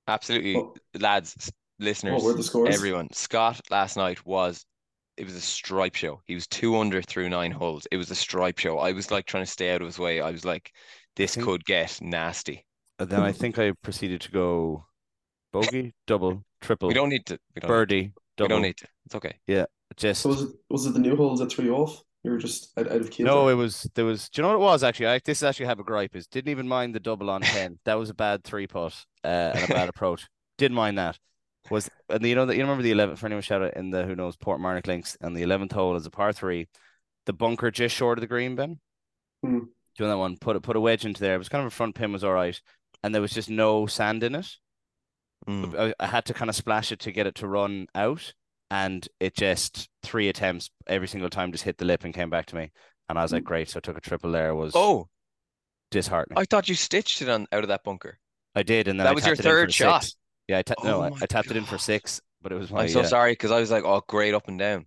Absolutely, 0.08 0.56
What- 0.56 0.78
lads, 0.98 1.52
listeners, 1.78 2.14
What 2.14 2.24
were 2.24 2.34
the 2.34 2.42
scores? 2.42 2.74
everyone. 2.74 3.08
Scott 3.12 3.60
last 3.70 3.96
night 3.96 4.24
was 4.26 4.64
it 5.16 5.24
was 5.24 5.34
a 5.36 5.40
stripe 5.40 5.94
show. 5.94 6.20
He 6.26 6.34
was 6.34 6.46
two 6.46 6.76
under 6.78 7.02
through 7.02 7.28
nine 7.28 7.52
holes. 7.52 7.86
It 7.92 7.98
was 7.98 8.10
a 8.10 8.14
stripe 8.14 8.58
show. 8.58 8.78
I 8.78 8.92
was 8.92 9.10
like 9.10 9.26
trying 9.26 9.44
to 9.44 9.50
stay 9.50 9.70
out 9.74 9.82
of 9.82 9.86
his 9.86 9.98
way. 9.98 10.20
I 10.22 10.30
was 10.30 10.44
like, 10.44 10.72
this 11.16 11.34
think- 11.34 11.46
could 11.46 11.64
get 11.66 11.98
nasty. 12.00 12.64
And 12.98 13.10
then 13.10 13.20
I 13.20 13.32
think 13.32 13.58
I 13.58 13.72
proceeded 13.82 14.20
to 14.22 14.30
go 14.32 14.86
bogey, 15.52 15.92
double, 16.06 16.44
triple, 16.60 16.88
We 16.88 16.94
don't 16.94 17.08
need 17.10 17.26
to. 17.26 17.38
We 17.54 17.60
don't, 17.60 17.68
birdie, 17.68 18.02
we 18.02 18.12
double. 18.36 18.48
don't 18.48 18.62
need 18.62 18.76
to. 18.78 18.86
It's 19.06 19.14
okay. 19.16 19.34
Yeah, 19.46 19.66
just 19.96 20.22
So 20.22 20.28
was 20.30 20.42
it 20.42 20.48
was 20.70 20.86
it 20.86 20.94
the 20.94 21.00
new 21.00 21.16
holes 21.16 21.40
at 21.42 21.50
three 21.52 21.68
off? 21.68 22.02
You 22.24 22.30
were 22.30 22.38
just 22.38 22.72
out, 22.78 22.86
out 22.86 23.00
of 23.00 23.10
kilter. 23.10 23.24
no, 23.24 23.48
it 23.48 23.54
was 23.54 23.88
there 23.94 24.04
was. 24.04 24.28
Do 24.28 24.40
you 24.40 24.42
know 24.42 24.50
what 24.50 24.62
it 24.62 24.70
was 24.70 24.84
actually? 24.84 25.08
I 25.08 25.20
this 25.24 25.42
actually 25.42 25.66
have 25.66 25.80
a 25.80 25.84
gripe. 25.84 26.14
Is 26.14 26.26
didn't 26.28 26.50
even 26.50 26.68
mind 26.68 26.94
the 26.94 27.00
double 27.00 27.30
on 27.30 27.40
ten. 27.42 27.78
That 27.84 27.98
was 27.98 28.10
a 28.10 28.14
bad 28.14 28.44
three 28.44 28.66
putt 28.66 29.04
uh, 29.24 29.52
and 29.54 29.64
a 29.64 29.74
bad 29.74 29.88
approach. 29.90 30.28
Didn't 30.56 30.76
mind 30.76 30.98
that. 30.98 31.18
Was 31.70 31.90
and 32.08 32.24
you 32.24 32.34
know 32.34 32.46
that 32.46 32.56
you 32.56 32.62
remember 32.62 32.82
the 32.82 32.90
eleventh 32.90 33.18
for 33.18 33.26
anyone 33.26 33.42
shout 33.42 33.62
out 33.62 33.74
in 33.74 33.90
the 33.90 34.04
who 34.04 34.16
knows 34.16 34.36
Portmarnock 34.36 34.86
links 34.86 35.16
and 35.20 35.36
the 35.36 35.42
eleventh 35.42 35.72
hole 35.72 35.96
is 35.96 36.06
a 36.06 36.10
par 36.10 36.32
three, 36.32 36.68
the 37.26 37.32
bunker 37.32 37.70
just 37.70 37.94
short 37.94 38.18
of 38.18 38.20
the 38.20 38.28
green, 38.28 38.54
Ben. 38.56 38.80
Hmm. 39.44 39.58
Doing 39.96 40.10
that 40.10 40.18
one, 40.18 40.36
put 40.36 40.56
a 40.56 40.60
put 40.60 40.76
a 40.76 40.80
wedge 40.80 41.04
into 41.04 41.20
there. 41.20 41.34
It 41.34 41.38
was 41.38 41.48
kind 41.48 41.64
of 41.64 41.72
a 41.72 41.74
front 41.74 41.94
pin 41.94 42.12
was 42.12 42.24
all 42.24 42.32
right, 42.32 42.60
and 43.02 43.14
there 43.14 43.22
was 43.22 43.32
just 43.32 43.50
no 43.50 43.86
sand 43.86 44.22
in 44.22 44.34
it. 44.36 44.48
Mm. 45.48 45.76
I, 45.78 45.94
I 45.98 46.06
had 46.06 46.24
to 46.26 46.34
kind 46.34 46.48
of 46.48 46.54
splash 46.54 46.92
it 46.92 47.00
to 47.00 47.12
get 47.12 47.26
it 47.26 47.34
to 47.36 47.48
run 47.48 47.88
out, 47.94 48.32
and 48.72 49.06
it 49.20 49.36
just 49.36 49.88
three 50.02 50.28
attempts 50.30 50.70
every 50.86 51.06
single 51.06 51.28
time 51.28 51.52
just 51.52 51.64
hit 51.64 51.76
the 51.76 51.84
lip 51.84 52.04
and 52.04 52.14
came 52.14 52.30
back 52.30 52.46
to 52.46 52.56
me. 52.56 52.70
and 53.08 53.18
I 53.18 53.22
was 53.22 53.32
like, 53.32 53.44
great. 53.44 53.68
So 53.68 53.76
I 53.76 53.80
took 53.80 53.98
a 53.98 54.00
triple 54.00 54.32
there. 54.32 54.54
Was 54.54 54.72
Oh, 54.74 55.08
disheartening. 55.90 56.38
I 56.38 56.44
thought 56.44 56.68
you 56.68 56.74
stitched 56.74 57.20
it 57.20 57.28
on 57.28 57.46
out 57.52 57.64
of 57.64 57.68
that 57.68 57.84
bunker. 57.84 58.18
I 58.54 58.62
did, 58.62 58.88
and 58.88 58.98
then 58.98 59.04
That 59.04 59.10
I 59.10 59.14
was 59.14 59.26
your 59.26 59.36
tapped 59.36 59.46
it 59.46 59.48
in 59.48 59.52
for 59.52 59.60
third 59.60 59.74
shot? 59.74 60.04
six. 60.04 60.16
Yeah, 60.48 60.58
I 60.58 60.62
ta- 60.62 60.74
no, 60.82 61.00
Oh 61.00 61.02
I, 61.02 61.10
I 61.22 61.26
tapped 61.26 61.50
it 61.50 61.56
in 61.56 61.64
for 61.64 61.76
six, 61.78 62.20
but 62.40 62.50
it 62.52 62.54
was 62.56 62.70
my 62.70 62.82
I'm 62.82 62.88
so 62.88 63.00
uh, 63.00 63.04
sorry 63.04 63.32
because 63.32 63.50
I 63.50 63.60
was 63.60 63.70
like, 63.70 63.84
oh, 63.84 64.02
great 64.08 64.32
up 64.34 64.48
and 64.48 64.58
down. 64.58 64.86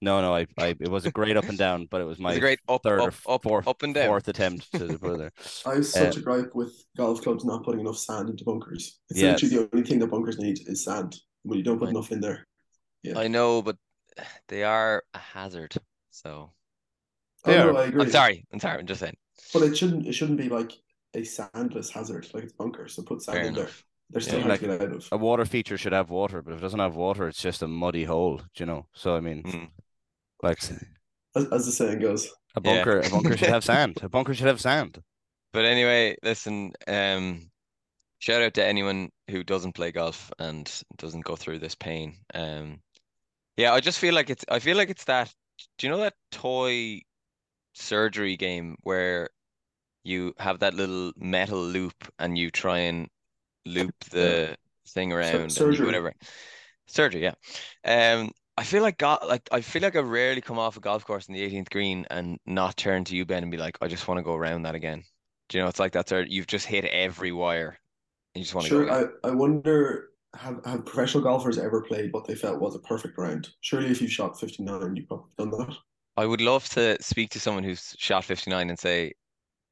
no, 0.00 0.20
no, 0.22 0.34
I, 0.34 0.46
I 0.58 0.68
it 0.80 0.88
was 0.88 1.04
a 1.06 1.10
great 1.10 1.36
up 1.36 1.48
and 1.48 1.58
down, 1.58 1.86
but 1.90 2.00
it 2.00 2.04
was 2.04 2.18
It 2.18 2.22
my 2.22 2.30
was 2.30 2.38
a 2.38 2.40
great 2.40 2.60
up, 2.68 2.82
third 2.82 3.00
or 3.00 3.08
up, 3.08 3.14
up, 3.28 3.42
fourth, 3.42 3.68
up 3.68 3.82
and 3.82 3.94
down. 3.94 4.06
fourth 4.06 4.28
attempt 4.28 4.70
to 4.72 4.98
put 4.98 5.12
it 5.12 5.18
there. 5.18 5.32
I 5.66 5.74
have 5.74 5.86
such 5.86 6.16
a 6.16 6.20
gripe 6.20 6.54
with 6.54 6.72
golf 6.96 7.20
clubs 7.22 7.44
not 7.44 7.62
putting 7.64 7.80
enough 7.80 7.98
sand 7.98 8.30
into 8.30 8.44
bunkers. 8.44 8.98
It's 9.10 9.20
Yes. 9.20 9.42
literally 9.42 9.66
the 9.68 9.76
only 9.76 9.86
thing 9.88 9.98
that 10.00 10.06
bunkers 10.10 10.38
need 10.38 10.58
is 10.66 10.84
sand. 10.84 11.14
When 11.42 11.58
you 11.58 11.64
don't 11.64 11.78
put 11.78 11.88
I- 11.88 11.90
enough 11.90 12.10
in 12.12 12.20
there. 12.20 12.46
Yeah. 13.02 13.18
I 13.18 13.28
know, 13.28 13.62
but 13.62 13.76
they 14.48 14.64
are 14.64 15.02
a 15.14 15.18
hazard. 15.18 15.74
So 16.10 16.52
Oh, 17.44 17.50
They 17.52 17.56
no, 17.58 17.70
are. 17.70 17.76
I 17.78 17.84
agree. 17.84 18.02
I'm 18.02 18.10
sorry. 18.10 18.46
I'm 18.52 18.58
sorry. 18.60 18.80
I'm 18.80 18.86
just 18.86 19.00
saying. 19.00 19.16
But 19.52 19.62
it 19.62 19.76
shouldn't 19.76 20.06
it 20.06 20.12
shouldn't 20.12 20.38
be 20.38 20.48
like 20.48 20.72
a 21.14 21.20
sandless 21.22 21.90
hazard, 21.90 22.26
like 22.34 22.42
it's 22.44 22.52
bunker. 22.52 22.88
So 22.88 23.02
put 23.02 23.22
sand 23.22 23.36
Fair 23.38 23.46
in 23.46 23.54
there. 23.54 23.62
enough. 23.64 23.84
They're 24.10 24.20
still 24.20 24.34
Yeah, 24.38 24.40
hard 24.42 24.50
like- 24.50 24.60
to 24.60 24.66
get 24.66 24.82
out 24.82 24.92
of. 24.96 25.08
A 25.12 25.16
water 25.16 25.44
feature 25.44 25.78
should 25.78 25.92
have 25.92 26.10
water, 26.10 26.42
but 26.42 26.52
if 26.54 26.58
it 26.58 26.62
doesn't 26.62 26.80
have 26.80 26.96
water, 26.96 27.28
it's 27.28 27.40
just 27.40 27.62
a 27.62 27.68
muddy 27.68 28.04
hole. 28.04 28.40
You 28.56 28.66
know? 28.66 28.86
So 28.94 29.14
I 29.16 29.20
mean, 29.20 29.42
Mm. 29.44 29.70
like 30.42 30.58
As, 31.36 31.46
as 31.52 31.66
the 31.66 31.72
saying 31.72 32.00
goes. 32.00 32.26
a 32.56 32.60
Yeah. 32.64 32.82
bunker, 32.82 32.98
a 33.00 33.10
bunker 33.10 33.36
should 33.36 33.48
have 33.50 33.64
sand. 33.72 33.98
A 34.02 34.08
bunker 34.08 34.34
should 34.34 34.46
have 34.48 34.60
sand. 34.60 35.00
But 35.52 35.64
anyway, 35.64 36.16
listen, 36.22 36.72
um, 36.88 37.50
shout 38.18 38.42
out 38.42 38.54
to 38.54 38.64
anyone 38.64 39.10
who 39.30 39.44
doesn't 39.44 39.72
play 39.74 39.92
golf 39.92 40.30
and 40.38 40.70
doesn't 40.96 41.24
go 41.24 41.36
through 41.36 41.60
this 41.60 41.74
pain. 41.76 42.16
Um, 42.34 42.80
yeah, 43.58 43.74
I 43.74 43.80
just 43.80 44.00
feel 44.00 44.14
like 44.14 44.30
it's 44.30 44.46
I 44.50 44.60
feel 44.60 44.78
like 44.78 44.90
it's 44.90 45.04
that 45.06 45.34
do 45.78 45.88
you 45.88 45.92
know 45.92 46.00
that 46.00 46.14
toy 46.32 47.02
surgery 47.74 48.36
game 48.36 48.76
where 48.84 49.30
you 50.04 50.34
have 50.38 50.60
that 50.60 50.74
little 50.74 51.12
metal 51.16 51.62
loop 51.62 51.94
and 52.18 52.38
you 52.38 52.50
try 52.50 52.78
and 52.80 53.08
loop 53.66 53.94
the 54.10 54.56
thing 54.88 55.12
around 55.12 55.60
you 55.68 55.84
surgery. 55.84 55.86
whatever. 55.86 56.14
Surgery, 56.88 57.22
yeah. 57.24 57.34
Um, 57.84 58.32
I 58.58 58.64
feel 58.64 58.82
like 58.82 58.98
go 58.98 59.18
like 59.26 59.48
I 59.52 59.62
feel 59.62 59.82
like 59.82 59.96
I 59.96 60.00
rarely 60.00 60.42
come 60.42 60.58
off 60.58 60.76
a 60.76 60.80
golf 60.80 61.04
course 61.04 61.28
in 61.28 61.34
the 61.34 61.42
18th 61.42 61.70
green 61.70 62.06
and 62.10 62.38
not 62.46 62.76
turn 62.76 63.04
to 63.06 63.16
you, 63.16 63.26
Ben, 63.26 63.44
and 63.44 63.52
be 63.52 63.58
like, 63.58 63.78
I 63.82 63.88
just 63.88 64.08
want 64.08 64.18
to 64.18 64.24
go 64.24 64.34
around 64.34 64.62
that 64.64 64.76
again. 64.76 65.04
Do 65.50 65.58
you 65.58 65.64
know, 65.64 65.68
it's 65.70 65.80
like 65.80 65.92
that's 65.92 66.12
you've 66.28 66.46
just 66.48 66.66
hit 66.66 66.86
every 66.86 67.32
wire. 67.32 67.78
And 68.34 68.40
you 68.40 68.44
just 68.44 68.54
want 68.54 68.66
to 68.66 68.70
go 68.72 68.78
Sure, 68.78 68.82
again. 68.82 69.04
I, 69.24 69.28
I 69.28 69.30
wonder 69.32 70.10
have 70.38 70.64
have 70.64 70.86
professional 70.86 71.22
golfers 71.22 71.58
ever 71.58 71.82
played 71.82 72.12
what 72.12 72.26
they 72.26 72.34
felt 72.34 72.60
was 72.60 72.74
a 72.74 72.80
perfect 72.80 73.18
round? 73.18 73.48
Surely 73.60 73.90
if 73.90 74.00
you 74.00 74.08
shot 74.08 74.38
fifty 74.38 74.62
nine 74.62 74.96
you've 74.96 75.08
probably 75.08 75.30
done 75.36 75.50
that. 75.50 75.76
I 76.18 76.26
would 76.26 76.40
love 76.40 76.68
to 76.70 77.00
speak 77.00 77.30
to 77.30 77.40
someone 77.40 77.62
who's 77.62 77.94
shot 77.96 78.24
59 78.24 78.70
and 78.70 78.78
say, 78.78 79.12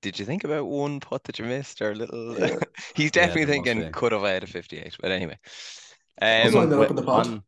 Did 0.00 0.16
you 0.16 0.24
think 0.24 0.44
about 0.44 0.66
one 0.66 1.00
putt 1.00 1.24
that 1.24 1.40
you 1.40 1.44
missed 1.44 1.82
or 1.82 1.90
a 1.90 1.94
little? 1.96 2.38
Yeah. 2.38 2.60
He's 2.94 3.10
definitely 3.10 3.46
there 3.46 3.56
must 3.56 3.66
thinking 3.66 3.86
be. 3.86 3.90
could 3.90 4.12
have 4.12 4.22
I 4.22 4.30
had 4.30 4.44
a 4.44 4.46
58. 4.46 4.96
But 5.00 5.10
anyway. 5.10 5.36
Um, 6.22 6.54
line 6.54 6.68
that 6.70 6.78
wait, 6.78 6.84
up 6.84 6.90
in 6.90 6.96
the 6.96 7.02
pod. 7.02 7.26
on 7.26 7.42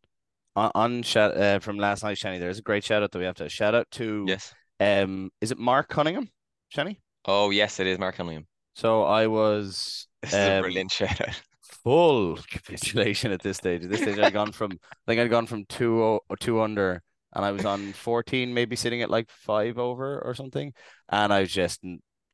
on, 0.57 0.73
on 0.75 1.03
shout, 1.05 1.37
uh, 1.37 1.61
from 1.61 1.79
last 1.79 2.03
night, 2.03 2.17
Shani, 2.17 2.41
there's 2.41 2.59
a 2.59 2.63
great 2.63 2.83
shout 2.83 3.05
out 3.05 3.13
that 3.13 3.19
we 3.21 3.25
have 3.25 3.37
to 3.37 3.49
shout 3.49 3.77
out 3.77 3.89
to. 3.93 4.25
yes. 4.27 4.53
Um, 4.81 5.31
is 5.41 5.53
it 5.53 5.59
Mark 5.59 5.89
Cunningham, 5.89 6.29
Shani? 6.75 6.97
Oh, 7.25 7.51
yes, 7.51 7.79
it 7.79 7.87
is 7.87 8.01
Mark 8.01 8.17
Cunningham. 8.17 8.49
So 8.75 9.05
I 9.05 9.29
was 9.29 10.09
This 10.23 10.33
is 10.33 10.39
a 10.39 10.57
um, 10.57 10.63
brilliant 10.63 10.91
shout 10.91 11.21
out. 11.21 11.41
Full 11.89 12.37
capitulation 12.51 13.33
at 13.33 13.43
this 13.43 13.57
stage. 13.57 13.83
At 13.85 13.91
this 13.91 14.03
stage, 14.03 14.19
I'd 14.19 14.33
gone 14.35 14.53
from 14.53 14.73
I 14.73 14.97
think 15.07 15.21
I'd 15.21 15.31
gone 15.31 15.47
from 15.47 15.65
two 15.65 16.01
or 16.03 16.37
two 16.39 16.61
under, 16.61 17.03
and 17.35 17.45
I 17.45 17.53
was 17.53 17.65
on 17.65 17.93
fourteen, 17.95 18.53
maybe 18.53 18.77
sitting 18.77 19.03
at 19.03 19.11
like 19.11 19.31
five 19.31 19.79
over 19.79 20.21
or 20.21 20.35
something, 20.35 20.75
and 21.09 21.33
I 21.33 21.41
was 21.41 21.53
just 21.53 21.81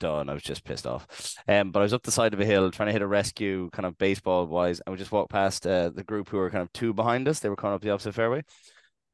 done. 0.00 0.28
I 0.28 0.34
was 0.34 0.42
just 0.42 0.64
pissed 0.64 0.86
off. 0.86 1.06
Um, 1.46 1.70
but 1.70 1.80
I 1.80 1.82
was 1.84 1.92
up 1.92 2.02
the 2.02 2.10
side 2.10 2.34
of 2.34 2.40
a 2.40 2.44
hill 2.44 2.70
trying 2.70 2.88
to 2.88 2.92
hit 2.92 3.02
a 3.02 3.06
rescue, 3.06 3.70
kind 3.72 3.86
of 3.86 3.96
baseball 3.96 4.46
wise, 4.46 4.80
and 4.80 4.92
we 4.92 4.98
just 4.98 5.12
walked 5.12 5.30
past 5.30 5.66
uh, 5.66 5.90
the 5.90 6.04
group 6.04 6.28
who 6.28 6.38
were 6.38 6.50
kind 6.50 6.62
of 6.62 6.72
two 6.72 6.92
behind 6.92 7.28
us. 7.28 7.38
They 7.38 7.48
were 7.48 7.56
coming 7.56 7.74
up 7.74 7.82
the 7.82 7.90
opposite 7.90 8.14
fairway. 8.14 8.42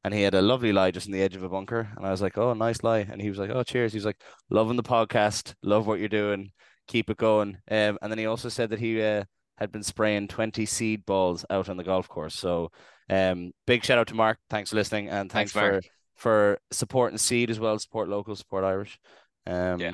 And 0.03 0.15
he 0.15 0.23
had 0.23 0.33
a 0.33 0.41
lovely 0.41 0.73
lie 0.73 0.89
just 0.89 1.05
in 1.05 1.11
the 1.13 1.21
edge 1.21 1.35
of 1.35 1.43
a 1.43 1.49
bunker. 1.49 1.87
And 1.95 2.03
I 2.03 2.09
was 2.09 2.23
like, 2.23 2.35
oh, 2.35 2.55
nice 2.55 2.81
lie. 2.81 3.05
And 3.07 3.21
he 3.21 3.29
was 3.29 3.37
like, 3.37 3.51
oh, 3.51 3.61
cheers. 3.61 3.93
He 3.93 3.97
was 3.97 4.05
like, 4.05 4.19
loving 4.49 4.75
the 4.75 4.81
podcast, 4.81 5.53
love 5.61 5.85
what 5.85 5.99
you're 5.99 6.09
doing, 6.09 6.51
keep 6.87 7.11
it 7.11 7.17
going. 7.17 7.59
Um, 7.69 7.99
and 8.01 8.11
then 8.11 8.17
he 8.17 8.25
also 8.25 8.49
said 8.49 8.71
that 8.71 8.79
he 8.79 8.99
uh, 8.99 9.25
had 9.61 9.71
been 9.71 9.83
spraying 9.83 10.27
20 10.27 10.65
seed 10.65 11.05
balls 11.05 11.45
out 11.49 11.69
on 11.69 11.77
the 11.77 11.83
golf 11.83 12.09
course. 12.09 12.35
So 12.35 12.71
um, 13.09 13.51
big 13.65 13.83
shout 13.85 13.97
out 13.97 14.07
to 14.07 14.15
Mark. 14.15 14.39
Thanks 14.49 14.71
for 14.71 14.75
listening. 14.75 15.07
And 15.09 15.31
thanks, 15.31 15.53
Thanks, 15.53 15.71
Mark. 15.71 15.83
for 15.83 15.89
for 16.15 16.59
supporting 16.71 17.17
seed 17.17 17.49
as 17.49 17.59
well. 17.59 17.79
Support 17.79 18.09
local, 18.09 18.35
support 18.35 18.63
Irish. 18.63 18.99
Um, 19.47 19.79
Yeah. 19.79 19.91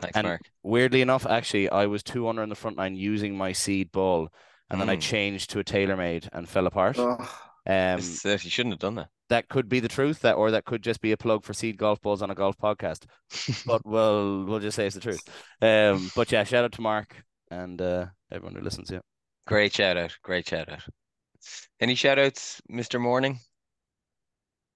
Thanks, 0.00 0.16
and 0.16 0.26
Mark. 0.26 0.40
weirdly 0.62 1.00
enough, 1.02 1.26
actually, 1.26 1.68
I 1.70 1.86
was 1.86 2.02
two 2.02 2.28
under 2.28 2.42
in 2.42 2.48
the 2.48 2.54
front 2.54 2.76
line 2.76 2.96
using 2.96 3.36
my 3.36 3.52
seed 3.52 3.90
ball. 3.92 4.28
And 4.70 4.80
then 4.80 4.88
I 4.90 4.96
Mm. 4.96 5.00
changed 5.02 5.50
to 5.50 5.60
a 5.60 5.64
TaylorMade 5.64 6.28
and 6.32 6.48
fell 6.48 6.66
apart. 6.66 6.96
Oh, 6.98 7.16
Um, 7.68 8.00
uh, 8.00 8.30
you 8.30 8.38
shouldn't 8.50 8.72
have 8.72 8.78
done 8.80 8.94
that. 8.96 9.08
that 9.28 9.48
could 9.48 9.68
be 9.68 9.80
the 9.80 9.88
truth, 9.88 10.20
that 10.20 10.34
or 10.36 10.50
that 10.52 10.64
could 10.64 10.82
just 10.82 11.00
be 11.00 11.12
a 11.12 11.16
plug 11.16 11.44
for 11.44 11.52
seed 11.54 11.76
golf 11.76 12.00
balls 12.00 12.22
on 12.22 12.30
a 12.30 12.34
golf 12.34 12.56
podcast. 12.58 13.04
But 13.66 13.84
we'll 13.86 14.44
we'll 14.44 14.60
just 14.60 14.76
say 14.76 14.86
it's 14.86 14.94
the 14.94 15.00
truth. 15.00 15.22
Um, 15.62 16.10
but 16.16 16.30
yeah, 16.32 16.42
shout 16.44 16.64
out 16.64 16.72
to 16.72 16.80
Mark 16.80 17.22
and 17.50 17.80
uh, 17.80 18.06
everyone 18.30 18.54
who 18.56 18.62
listens. 18.62 18.90
Yeah, 18.90 19.00
Great 19.46 19.74
shout 19.74 19.96
out. 19.96 20.16
Great 20.22 20.48
shout 20.48 20.68
out. 20.70 20.82
Any 21.80 21.94
shout 21.94 22.18
outs, 22.18 22.60
Mr. 22.70 23.00
Morning? 23.00 23.40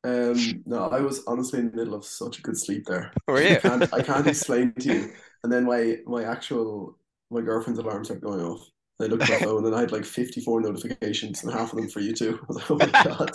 um, 0.05 0.63
no, 0.65 0.89
I 0.89 1.01
was 1.01 1.25
honestly 1.27 1.59
in 1.61 1.71
the 1.71 1.77
middle 1.77 1.95
of 1.95 2.05
such 2.05 2.39
a 2.39 2.43
good 2.43 2.57
sleep 2.57 2.87
there. 2.87 3.13
Were 3.29 3.47
I 3.51 3.57
can't, 3.57 3.85
I 3.93 4.01
can't 4.03 4.27
explain 4.27 4.73
to 4.81 4.89
you. 4.89 5.13
And 5.45 5.53
then 5.53 5.65
my 5.65 5.99
my 6.07 6.25
actual 6.25 6.99
my 7.31 7.41
girlfriend's 7.43 7.79
alarm 7.79 8.05
started 8.05 8.23
going 8.25 8.41
off. 8.41 8.67
I 9.01 9.07
looked 9.07 9.23
at 9.25 9.29
my 9.31 9.39
phone 9.39 9.65
and 9.67 9.75
I 9.75 9.81
had 9.81 9.93
like 9.93 10.05
54 10.05 10.61
notifications 10.61 11.43
and 11.43 11.53
half 11.53 11.73
of 11.73 11.79
them 11.79 11.89
for 11.89 12.01
you 12.01 12.13
too. 12.15 12.39
I 12.49 12.53
was 12.53 12.63
oh 12.71 12.77
my 12.77 12.91
god. 13.03 13.31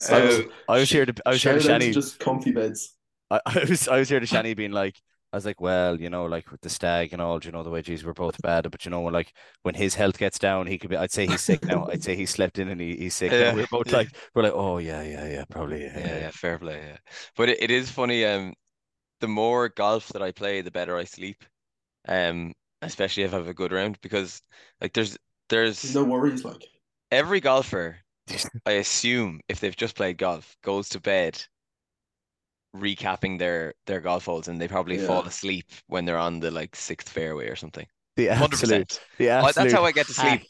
So 0.00 0.16
I 0.16 0.20
was 0.22 0.40
Uh, 0.40 0.44
I 0.68 0.78
was 0.78 0.90
here 0.90 1.06
to 1.06 1.14
I 1.26 1.30
was 1.30 1.42
here 1.42 1.54
to 1.54 1.60
shout 1.60 1.82
Shani. 1.82 1.92
just 1.92 2.18
comfy 2.18 2.52
beds. 2.52 2.94
I, 3.30 3.40
I 3.46 3.64
was 3.68 3.88
I 3.88 3.98
was 3.98 4.08
here 4.08 4.20
to 4.20 4.26
Shani 4.26 4.56
being 4.56 4.72
like 4.72 4.96
I 5.32 5.36
was 5.36 5.46
like, 5.46 5.60
well, 5.60 6.00
you 6.00 6.10
know, 6.10 6.24
like 6.26 6.50
with 6.50 6.60
the 6.60 6.68
stag 6.68 7.12
and 7.12 7.22
all, 7.22 7.38
do 7.38 7.48
you 7.48 7.52
know 7.52 7.62
the 7.62 7.70
way, 7.70 7.82
geez, 7.82 8.04
we're 8.04 8.12
both 8.14 8.40
bad, 8.42 8.68
but 8.70 8.84
you 8.84 8.90
know, 8.90 9.02
like 9.04 9.32
when 9.62 9.74
his 9.76 9.94
health 9.94 10.18
gets 10.18 10.38
down, 10.38 10.66
he 10.66 10.78
could 10.78 10.90
be. 10.90 10.96
I'd 10.96 11.12
say 11.12 11.26
he's 11.28 11.42
sick 11.42 11.64
now. 11.66 11.86
I'd 11.90 12.02
say 12.02 12.16
he 12.16 12.26
slept 12.26 12.58
in 12.58 12.68
and 12.68 12.80
he, 12.80 12.96
he's 12.96 13.14
sick. 13.14 13.38
Yeah. 13.38 13.38
Now. 13.38 13.54
We're 13.54 13.66
both 13.66 13.92
like, 13.92 14.10
we're 14.34 14.42
like, 14.42 14.52
oh 14.54 14.78
yeah, 14.78 15.02
yeah, 15.02 15.26
yeah, 15.28 15.44
probably, 15.50 15.82
yeah, 15.82 15.98
Yeah, 15.98 16.16
yeah, 16.16 16.18
yeah, 16.18 16.30
fair 16.32 16.58
play. 16.58 16.78
Yeah, 16.88 16.96
but 17.36 17.48
it, 17.48 17.62
it 17.62 17.70
is 17.70 17.90
funny. 17.90 18.24
Um, 18.24 18.54
the 19.20 19.28
more 19.28 19.68
golf 19.70 20.08
that 20.10 20.22
I 20.22 20.32
play, 20.32 20.62
the 20.62 20.70
better 20.72 20.96
I 20.96 21.04
sleep. 21.04 21.44
Um, 22.08 22.54
especially 22.82 23.24
if 23.24 23.34
I 23.34 23.38
have 23.38 23.48
a 23.48 23.54
good 23.54 23.72
round, 23.72 24.00
because 24.02 24.42
like 24.80 24.94
there's 24.94 25.18
There's 25.50 25.82
there's 25.82 25.94
no 25.94 26.04
worries 26.04 26.44
like. 26.44 26.66
every 27.10 27.40
golfer, 27.40 27.98
I 28.66 28.72
assume 28.72 29.40
if 29.48 29.60
they've 29.60 29.76
just 29.76 29.96
played 29.96 30.18
golf, 30.18 30.56
goes 30.62 30.88
to 30.90 31.00
bed 31.00 31.44
recapping 32.76 33.38
their 33.38 33.74
their 33.86 34.00
golf 34.00 34.24
holes, 34.26 34.48
and 34.48 34.60
they 34.60 34.68
probably 34.68 34.98
fall 34.98 35.22
asleep 35.24 35.66
when 35.88 36.04
they're 36.04 36.18
on 36.18 36.40
the 36.40 36.50
like 36.50 36.76
sixth 36.76 37.08
fairway 37.08 37.48
or 37.48 37.56
something. 37.56 37.86
The 38.16 38.28
absolute, 38.30 38.50
percent. 38.50 39.00
the 39.18 39.30
Oh, 39.30 39.50
that's 39.52 39.72
how 39.72 39.84
I 39.84 39.92
get 39.92 40.06
to 40.06 40.14
sleep. 40.14 40.28
hack, 40.30 40.46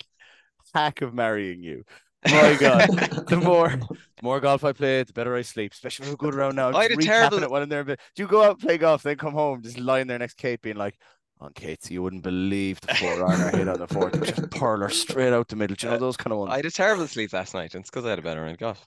hack 0.74 1.02
of 1.02 1.14
marrying 1.14 1.62
you. 1.62 1.84
My 2.26 2.54
God, 2.60 2.88
the 3.28 3.40
more 3.42 3.74
more 4.22 4.40
golf 4.40 4.62
I 4.64 4.72
play, 4.72 5.02
the 5.02 5.12
better 5.12 5.34
I 5.36 5.42
sleep. 5.42 5.72
Especially 5.72 6.06
with 6.06 6.14
a 6.14 6.18
good 6.18 6.34
round 6.34 6.56
now. 6.56 6.68
I'm 6.68 6.76
I 6.76 6.82
had 6.82 6.92
a 6.92 6.96
terrible- 6.96 7.42
it 7.42 7.50
while 7.50 7.62
I'm 7.62 7.68
there. 7.68 7.84
But 7.84 8.00
do 8.14 8.22
you 8.22 8.28
go 8.28 8.42
out 8.42 8.50
and 8.52 8.60
play 8.60 8.76
golf, 8.78 9.02
then 9.02 9.16
come 9.16 9.32
home, 9.32 9.62
just 9.62 9.78
lying 9.78 10.06
there 10.06 10.18
next 10.18 10.34
to 10.34 10.42
Kate, 10.42 10.60
being 10.60 10.76
like, 10.76 10.98
"On 11.40 11.50
Kate, 11.54 11.82
so 11.82 11.94
you 11.94 12.02
wouldn't 12.02 12.22
believe 12.22 12.78
the 12.82 12.94
four 12.96 13.24
iron 13.26 13.40
I 13.40 13.56
hit 13.56 13.68
on 13.68 13.78
the 13.78 13.86
fourth, 13.88 14.14
It 14.14 14.20
was 14.20 14.30
just 14.32 14.50
purler 14.50 14.90
straight 14.90 15.32
out 15.32 15.48
the 15.48 15.56
middle." 15.56 15.76
Do 15.76 15.86
you 15.86 15.92
know 15.94 15.98
those 15.98 16.18
kind 16.18 16.32
of 16.32 16.40
ones? 16.40 16.52
I 16.52 16.56
had 16.56 16.66
a 16.66 16.70
terrible 16.70 17.06
sleep 17.06 17.32
last 17.32 17.54
night, 17.54 17.74
and 17.74 17.80
it's 17.82 17.90
because 17.90 18.04
I 18.04 18.10
had 18.10 18.18
a 18.18 18.22
better 18.22 18.42
round 18.42 18.58
golf. 18.58 18.86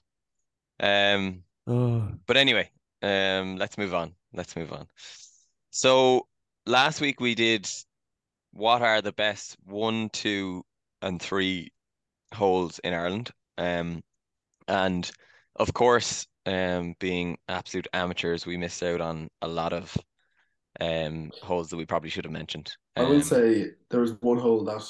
Um, 0.78 1.42
Oh, 1.66 2.08
But 2.26 2.36
anyway, 2.36 2.70
um, 3.04 3.56
let's 3.56 3.78
move 3.78 3.94
on. 3.94 4.14
Let's 4.32 4.56
move 4.56 4.72
on. 4.72 4.86
So 5.70 6.26
last 6.66 7.00
week 7.00 7.20
we 7.20 7.34
did 7.34 7.68
what 8.52 8.82
are 8.82 9.02
the 9.02 9.12
best 9.12 9.56
one, 9.64 10.08
two, 10.10 10.64
and 11.02 11.20
three 11.20 11.72
holes 12.32 12.78
in 12.84 12.94
Ireland. 12.94 13.30
Um, 13.58 14.02
and 14.68 15.10
of 15.56 15.72
course, 15.74 16.26
um, 16.46 16.94
being 16.98 17.36
absolute 17.48 17.88
amateurs, 17.92 18.46
we 18.46 18.56
missed 18.56 18.82
out 18.82 19.00
on 19.00 19.28
a 19.42 19.48
lot 19.48 19.72
of 19.72 19.96
um 20.80 21.30
holes 21.42 21.68
that 21.68 21.76
we 21.76 21.86
probably 21.86 22.10
should 22.10 22.24
have 22.24 22.32
mentioned. 22.32 22.72
I 22.96 23.02
will 23.02 23.16
Um, 23.16 23.22
say 23.22 23.70
there 23.90 24.00
was 24.00 24.14
one 24.20 24.38
hole 24.38 24.64
that 24.64 24.82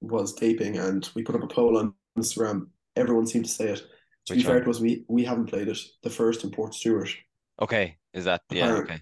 was 0.00 0.34
gaping, 0.34 0.76
and 0.78 1.08
we 1.14 1.22
put 1.22 1.34
up 1.34 1.42
a 1.42 1.46
poll 1.46 1.78
on 1.78 1.94
Instagram. 2.18 2.68
Everyone 2.96 3.26
seemed 3.26 3.46
to 3.46 3.50
say 3.50 3.68
it. 3.70 3.82
To 4.26 4.34
be 4.34 4.42
fair 4.42 4.56
one? 4.56 4.64
to 4.64 4.70
us, 4.70 4.80
we 4.80 5.04
we 5.08 5.24
haven't 5.24 5.46
played 5.46 5.68
it. 5.68 5.78
The 6.02 6.10
first 6.10 6.44
in 6.44 6.50
Portstewart. 6.50 7.14
Okay, 7.60 7.96
is 8.12 8.24
that 8.24 8.42
yeah, 8.50 8.64
Apparent- 8.66 8.90
okay. 8.90 9.00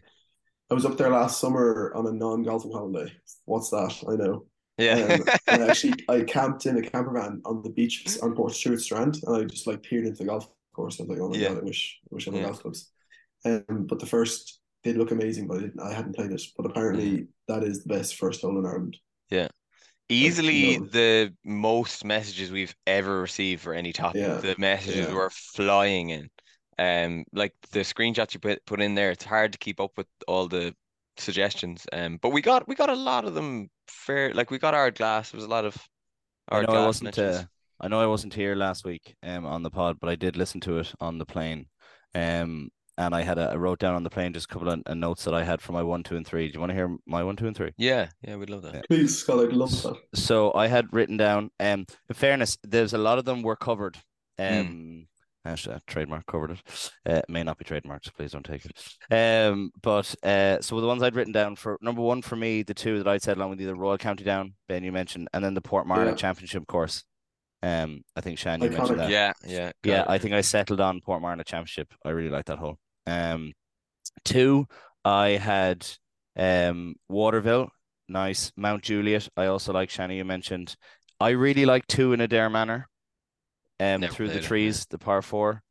I 0.71 0.75
was 0.75 0.87
up 0.87 0.97
there 0.97 1.11
last 1.11 1.41
summer 1.41 1.93
on 1.95 2.07
a 2.07 2.13
non-golfing 2.13 2.73
holiday. 2.73 3.13
What's 3.45 3.71
that? 3.71 4.03
I 4.09 4.17
know. 4.17 4.47
Yeah. 4.79 4.95
Um, 5.21 5.25
and 5.47 5.63
I 5.63 5.69
actually 5.69 5.95
I 6.09 6.23
camped 6.23 6.67
in 6.67 6.77
a 6.79 6.83
camper 6.83 7.13
van 7.13 7.43
on 7.45 7.63
the 7.63 7.71
beach 7.71 8.19
on 8.23 8.35
Portstewart 8.35 8.81
Strand, 8.81 9.19
and 9.25 9.37
I 9.37 9.45
just 9.45 9.67
like 9.67 9.83
peered 9.83 10.07
into 10.07 10.19
the 10.19 10.29
golf 10.31 10.49
course. 10.75 10.99
I 10.99 11.05
was 11.05 11.11
like, 11.11 11.21
oh 11.21 11.29
my 11.29 11.37
Yeah. 11.37 11.49
god, 11.51 11.59
I 11.59 11.65
wish 11.65 12.01
I 12.11 12.15
wish 12.15 12.27
I 12.29 12.31
had 12.33 12.41
Yeah. 12.41 12.47
golf 12.47 12.61
clubs. 12.61 12.91
Um, 13.45 13.87
but 13.87 13.99
the 14.01 14.07
first 14.07 14.61
did 14.83 14.97
look 14.97 15.11
amazing, 15.11 15.47
but 15.47 15.59
I, 15.59 15.61
didn't, 15.61 15.81
I 15.81 15.93
hadn't 15.93 16.17
played 16.17 16.33
it. 16.33 16.43
But 16.57 16.67
apparently, 16.67 17.29
that 17.49 17.63
is 17.63 17.83
the 17.85 17.95
best 17.95 18.17
first 18.17 18.41
hole 18.41 18.59
in 18.59 18.67
Ireland. 18.67 18.97
Yeah. 19.31 19.49
Easily 20.09 20.79
no. 20.79 20.87
the 20.87 21.35
most 21.45 22.05
messages 22.05 22.51
we've 22.51 22.75
ever 22.87 23.21
received 23.21 23.63
for 23.63 23.75
any 23.75 23.93
topic. 23.93 24.21
Yeah, 24.23 24.35
The 24.35 24.55
messages 24.59 25.09
yeah. 25.09 25.15
were 25.15 25.31
flying 25.31 26.11
in. 26.11 26.31
Um, 26.79 27.25
like 27.33 27.55
the 27.73 27.81
screenshots 27.81 28.35
you 28.35 28.41
put 28.41 28.65
put 28.67 28.81
in 28.81 28.95
there, 28.95 29.11
it's 29.11 29.25
hard 29.25 29.53
to 29.53 29.59
keep 29.59 29.81
up 29.81 29.93
with 29.97 30.07
all 30.27 30.49
the 30.49 30.75
suggestions. 31.17 31.87
Um, 31.93 32.19
but 32.21 32.31
we 32.31 32.43
got 32.43 32.67
we 32.69 32.75
got 32.75 32.91
a 32.91 32.95
lot 32.95 33.25
of 33.25 33.35
them 33.35 33.71
fair. 33.89 34.33
Like 34.35 34.51
we 34.51 34.59
got 34.59 34.75
our 34.75 34.91
glass. 34.91 35.31
There 35.31 35.39
was 35.39 35.47
a 35.47 35.51
lot 35.51 35.65
of 35.65 35.77
I 36.49 36.57
our 36.57 36.63
know 36.63 36.75
I 36.75 36.87
wasn't. 36.87 37.19
Uh, 37.19 37.45
I 37.81 37.89
know 37.89 38.01
I 38.01 38.07
wasn't 38.07 38.35
here 38.35 38.55
last 38.55 38.85
week 38.85 39.17
um 39.23 39.45
on 39.45 39.63
the 39.63 39.71
pod, 39.71 39.99
but 40.01 40.09
I 40.09 40.15
did 40.15 40.37
listen 40.37 40.61
to 40.63 40.79
it 40.79 40.93
on 41.01 41.19
the 41.19 41.27
plane. 41.27 41.67
Um, 42.15 42.71
and 42.97 43.15
I 43.15 43.23
had 43.23 43.39
a, 43.39 43.51
I 43.51 43.57
wrote 43.57 43.81
down 43.81 43.95
on 43.95 44.05
the 44.05 44.11
plane 44.11 44.33
just 44.33 44.47
a 44.47 44.49
couple 44.49 44.69
of 44.69 44.83
uh, 44.87 44.95
notes 44.95 45.25
that 45.25 45.35
I 45.35 45.43
had 45.43 45.61
for 45.61 45.73
my 45.73 45.83
one, 45.83 46.03
two, 46.03 46.17
and 46.17 46.27
three. 46.27 46.47
Do 46.47 46.55
you 46.55 46.61
want 46.61 46.71
to 46.71 46.77
hear 46.77 46.97
my 47.07 47.25
one, 47.25 47.35
two, 47.37 47.47
and 47.47 47.57
three? 47.57 47.73
Yeah, 47.77 48.09
yeah, 48.23 48.37
we'd 48.37 48.51
love 48.51 48.63
that. 48.63 48.75
Yeah. 48.75 48.83
Please, 48.89 49.19
Scott, 49.19 49.41
I'd 49.41 49.53
love 49.53 49.83
that. 49.83 49.97
So 50.15 50.53
I 50.55 50.69
had 50.69 50.87
written 50.93 51.17
down. 51.17 51.51
Um, 51.59 51.87
in 52.09 52.15
fairness, 52.15 52.57
there's 52.63 52.95
a 52.95 52.99
lot 52.99 53.19
of 53.19 53.25
them 53.25 53.43
were 53.43 53.57
covered. 53.57 53.99
Mm. 54.39 55.07
Actually, 55.47 55.75
uh, 55.77 55.79
trademark 55.87 56.25
covered 56.27 56.53
it. 56.53 56.91
Uh, 57.05 57.21
may 57.29 57.43
not 57.43 57.59
be 57.59 57.65
trademarked, 57.65 58.05
so 58.07 58.11
please 58.17 58.33
don't 58.33 58.45
take 58.47 58.65
it. 58.65 58.73
Um, 59.11 59.71
but 59.83 60.15
uh, 60.23 60.61
so 60.63 60.81
the 60.81 60.87
ones 60.87 61.03
I'd 61.03 61.15
written 61.15 61.33
down 61.35 61.57
for 61.57 61.79
number 61.83 62.01
one 62.01 62.23
for 62.23 62.37
me, 62.37 62.63
the 62.63 62.73
two 62.73 62.97
that 62.99 63.09
I'd 63.09 63.23
said 63.23 63.37
along 63.37 63.51
with 63.51 63.61
you, 63.61 63.67
the 63.67 63.75
Royal 63.75 63.99
County 63.99 64.25
Down, 64.25 64.55
Ben, 64.69 64.85
you 64.85 64.93
mentioned, 64.93 65.29
and 65.35 65.45
then 65.45 65.53
the 65.55 65.61
Portmarnock 65.61 66.07
Yeah. 66.07 66.15
Championship 66.15 66.67
course. 66.67 67.05
Um, 67.63 68.03
I 68.17 68.21
think 68.21 68.39
Shan, 68.39 68.63
you 68.63 68.71
mentioned 68.71 69.01
that. 69.01 69.11
Yeah, 69.11 69.33
yeah, 69.47 69.73
Yeah, 69.83 70.03
it. 70.03 70.07
I 70.09 70.19
think 70.19 70.35
I 70.35 70.41
settled 70.41 70.81
on 70.81 71.01
Portmarnock 71.01 71.47
Championship. 71.47 71.93
I 72.05 72.11
really 72.11 72.31
like 72.31 72.47
that 72.47 72.59
hole. 72.59 72.79
Um, 73.07 73.53
two, 74.25 74.67
I 75.05 75.29
had 75.31 75.87
um 76.37 76.95
Waterville, 77.09 77.71
nice. 78.09 78.51
Mount 78.57 78.83
Juliet, 78.83 79.29
I 79.37 79.47
also 79.47 79.73
like 79.73 79.91
Shani. 79.91 80.17
You 80.17 80.25
mentioned. 80.25 80.75
I 81.21 81.31
really 81.31 81.65
like 81.65 81.87
two 81.87 82.13
in 82.13 82.21
Adare 82.21 82.51
Manor. 82.51 82.89
Um, 83.85 84.01
Never 84.01 84.13
through 84.15 84.27
the 84.29 84.33
played 84.35 84.45
it, 84.45 84.47
trees, 84.47 84.87
the 84.87 84.99
par 84.99 85.23
four. 85.23 85.63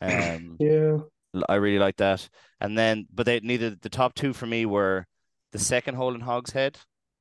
Um, 0.00 0.56
Yeah. 0.60 0.98
l- 1.34 1.44
I 1.48 1.56
really 1.56 1.78
like 1.78 1.96
that. 1.96 2.28
And 2.60 2.76
then, 2.78 3.06
but 3.12 3.26
they 3.26 3.40
neither 3.40 3.70
the 3.70 3.88
top 3.88 4.14
two 4.14 4.32
for 4.32 4.46
me 4.46 4.66
were 4.66 5.06
the 5.52 5.58
second 5.58 5.94
hole 5.96 6.14
in 6.14 6.20
Hogshead, 6.20 6.78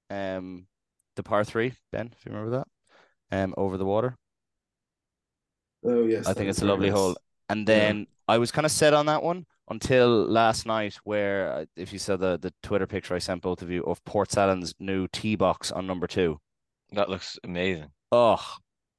um, 0.10 0.68
the 1.16 1.24
par 1.24 1.44
three. 1.44 1.74
Ben, 1.92 2.12
if 2.16 2.26
you 2.26 2.32
remember 2.32 2.58
that, 2.58 2.68
um, 3.44 3.54
over 3.58 3.78
the 3.78 3.86
water. 3.86 4.16
Oh 5.84 6.06
yes. 6.06 6.28
I 6.28 6.34
think 6.34 6.50
it's 6.50 6.62
a 6.62 6.66
lovely 6.66 6.90
nice. 6.90 6.98
hole. 6.98 7.16
And 7.50 7.68
Yeah. 7.68 7.76
then 7.76 8.08
I 8.28 8.38
was 8.38 8.52
kind 8.52 8.66
of 8.66 8.72
set 8.72 8.94
on 8.94 9.06
that 9.08 9.24
one 9.24 9.46
until 9.70 10.26
last 10.26 10.66
night, 10.66 10.96
where 11.04 11.52
uh, 11.52 11.66
if 11.76 11.94
you 11.94 12.00
saw 12.00 12.18
the 12.18 12.38
the 12.38 12.54
Twitter 12.64 12.88
picture 12.88 13.16
I 13.16 13.20
sent 13.20 13.42
both 13.42 13.62
of 13.62 13.70
you 13.70 13.84
of 13.84 14.04
Portsalon's 14.06 14.74
new 14.80 15.08
tee 15.08 15.36
box 15.36 15.72
on 15.72 15.86
number 15.88 16.08
two. 16.08 16.40
That 16.92 17.10
looks 17.10 17.38
amazing. 17.44 17.90
Oh, 18.12 18.42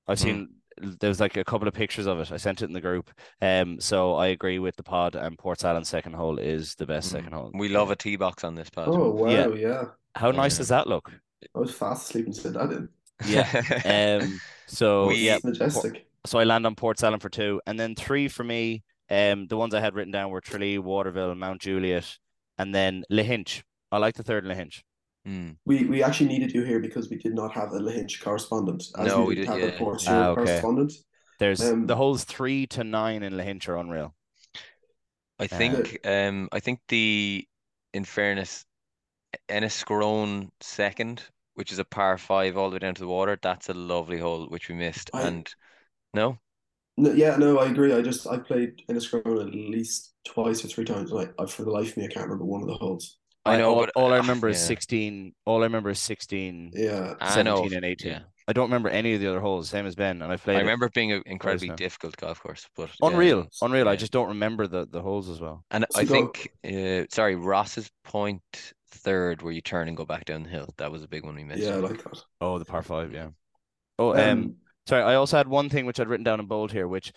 I've 0.06 0.18
Mm. 0.18 0.22
seen 0.22 0.48
there's 0.80 1.20
like 1.20 1.36
a 1.36 1.44
couple 1.44 1.66
of 1.68 1.74
pictures 1.74 2.06
of 2.06 2.18
it. 2.20 2.30
I 2.32 2.36
sent 2.36 2.62
it 2.62 2.66
in 2.66 2.72
the 2.72 2.80
group. 2.80 3.10
Um, 3.40 3.80
so 3.80 4.14
I 4.14 4.28
agree 4.28 4.58
with 4.58 4.76
the 4.76 4.82
pod, 4.82 5.14
and 5.14 5.38
Portsalon's 5.38 5.88
second 5.88 6.14
hole 6.14 6.38
is 6.38 6.74
the 6.74 6.86
best 6.86 7.08
Mm. 7.08 7.12
second 7.12 7.32
hole. 7.32 7.50
We 7.54 7.68
love 7.68 7.90
a 7.90 7.96
tee 7.96 8.16
box 8.16 8.44
on 8.44 8.54
this 8.54 8.70
pod. 8.70 8.88
Oh 8.88 9.10
wow, 9.10 9.28
Yeah. 9.30 9.48
yeah. 9.48 9.84
How 10.14 10.30
nice 10.30 10.56
does 10.58 10.68
that 10.68 10.86
look? 10.86 11.12
I 11.54 11.58
was 11.58 11.72
fast 11.72 12.08
asleep 12.10 12.26
and 12.26 12.36
said 12.36 12.54
that 12.54 12.70
in. 12.72 12.88
Yeah. 13.26 14.20
Um, 14.22 14.40
so 14.66 15.06
We- 15.08 15.26
yeah, 15.26 15.38
majestic. 15.42 16.06
so 16.26 16.38
I 16.38 16.44
land 16.44 16.66
on 16.66 16.74
Port 16.74 16.98
Salon 16.98 17.20
for 17.20 17.28
two, 17.30 17.60
and 17.66 17.78
then 17.80 17.94
three 17.94 18.28
for 18.28 18.44
me. 18.44 18.82
Um, 19.08 19.46
the 19.46 19.56
ones 19.56 19.72
I 19.74 19.80
had 19.80 19.94
written 19.94 20.10
down 20.12 20.30
were 20.30 20.40
Tralee, 20.40 20.78
Waterville, 20.78 21.34
Mount 21.36 21.60
Juliet, 21.60 22.18
and 22.58 22.74
then 22.74 23.04
Lahinch. 23.10 23.62
I 23.92 23.98
like 23.98 24.16
the 24.16 24.24
third 24.24 24.44
Lahinch. 24.44 24.82
Mm. 25.26 25.56
We 25.66 25.84
we 25.84 26.02
actually 26.02 26.28
needed 26.28 26.52
you 26.52 26.62
here 26.62 26.78
because 26.78 27.10
we 27.10 27.16
did 27.16 27.34
not 27.34 27.52
have 27.52 27.72
a 27.72 27.80
Lahinch 27.80 28.20
correspondent. 28.22 28.84
As 28.96 29.06
No, 29.08 29.22
we 29.22 29.26
we 29.26 29.34
didn't 29.36 29.48
have 29.48 29.60
yeah. 29.60 29.74
a 29.74 29.78
Port 29.78 30.04
Ah, 30.06 30.28
okay. 30.28 30.44
correspondent. 30.44 30.92
There's 31.38 31.60
Um, 31.60 31.86
the 31.86 31.96
holes 31.96 32.24
three 32.24 32.66
to 32.68 32.84
nine 32.84 33.22
in 33.22 33.32
Lahinch 33.32 33.68
are 33.68 33.76
unreal. 33.76 34.14
I 35.38 35.46
think 35.46 35.98
um 36.06 36.48
I 36.52 36.60
think 36.60 36.80
the 36.88 37.46
in 37.92 38.04
fairness 38.04 38.64
Enniscrone 39.48 40.50
second, 40.60 41.22
which 41.54 41.72
is 41.72 41.78
a 41.78 41.84
par 41.84 42.16
five 42.18 42.56
all 42.56 42.70
the 42.70 42.74
way 42.74 42.78
down 42.78 42.94
to 42.94 43.00
the 43.02 43.08
water, 43.08 43.38
that's 43.42 43.68
a 43.68 43.74
lovely 43.74 44.18
hole 44.18 44.46
which 44.46 44.68
we 44.68 44.74
missed. 44.76 45.10
I- 45.12 45.22
And 45.22 45.54
no? 46.14 46.38
No, 46.96 47.12
yeah, 47.12 47.36
no, 47.36 47.58
I 47.58 47.66
agree. 47.70 47.92
I 47.92 48.00
just 48.00 48.26
I 48.26 48.38
played 48.38 48.82
Enniscrone 48.88 49.46
at 49.46 49.54
least 49.54 50.14
twice 50.24 50.64
or 50.64 50.68
three 50.68 50.84
times. 50.84 51.10
and 51.12 51.28
I, 51.38 51.42
I 51.42 51.46
for 51.46 51.64
the 51.64 51.70
life 51.70 51.90
of 51.90 51.96
me 51.98 52.04
I 52.04 52.08
can't 52.08 52.24
remember 52.24 52.44
one 52.46 52.62
of 52.62 52.68
the 52.68 52.74
holes. 52.74 53.18
I 53.46 53.56
know, 53.58 53.74
all, 53.74 53.80
but 53.80 53.90
all 53.96 54.12
I 54.12 54.18
uh, 54.18 54.20
remember 54.20 54.48
is 54.48 54.60
yeah. 54.60 54.66
16. 54.66 55.34
All 55.44 55.60
I 55.60 55.64
remember 55.64 55.90
is 55.90 55.98
16, 55.98 56.72
Yeah. 56.74 57.14
I 57.20 57.30
17, 57.34 57.74
and 57.74 57.84
18. 57.84 58.10
Yeah. 58.12 58.18
I 58.48 58.52
don't 58.52 58.66
remember 58.66 58.88
any 58.88 59.14
of 59.14 59.20
the 59.20 59.26
other 59.26 59.40
holes, 59.40 59.68
same 59.68 59.86
as 59.86 59.96
Ben, 59.96 60.22
and 60.22 60.32
I 60.32 60.36
played 60.36 60.56
I 60.56 60.60
remember 60.60 60.86
it 60.86 60.92
being 60.94 61.10
an 61.10 61.22
incredibly 61.26 61.68
now. 61.68 61.74
difficult 61.74 62.16
golf 62.16 62.40
course, 62.40 62.68
but 62.76 62.90
yeah. 63.02 63.08
Unreal, 63.08 63.48
unreal. 63.60 63.88
I 63.88 63.96
just 63.96 64.12
don't 64.12 64.28
remember 64.28 64.68
the, 64.68 64.86
the 64.88 65.02
holes 65.02 65.28
as 65.28 65.40
well. 65.40 65.64
And 65.72 65.84
So 65.90 66.00
I 66.00 66.04
think 66.04 66.52
uh 66.64 67.06
sorry, 67.10 67.34
Ross's 67.34 67.90
point 68.04 68.42
third 68.90 69.42
where 69.42 69.52
you 69.52 69.60
turn 69.60 69.88
and 69.88 69.96
go 69.96 70.04
back 70.04 70.26
down 70.26 70.44
the 70.44 70.48
hill. 70.48 70.72
That 70.78 70.92
was 70.92 71.02
a 71.02 71.08
big 71.08 71.24
one 71.24 71.34
we 71.34 71.42
missed. 71.42 71.62
Yeah, 71.62 71.70
I 71.74 71.76
like 71.78 72.02
that. 72.04 72.22
Oh, 72.40 72.58
the 72.60 72.64
par 72.64 72.82
five, 72.82 73.12
yeah. 73.12 73.28
Oh, 73.98 74.12
um, 74.12 74.18
Um, 74.20 74.54
sorry. 74.86 75.02
I 75.02 75.16
also 75.16 75.36
had 75.36 75.48
one 75.48 75.68
thing 75.68 75.84
which 75.84 75.98
I'd 75.98 76.08
written 76.08 76.24
down 76.24 76.38
in 76.38 76.46
bold 76.46 76.70
here, 76.70 76.86
which 76.86 77.12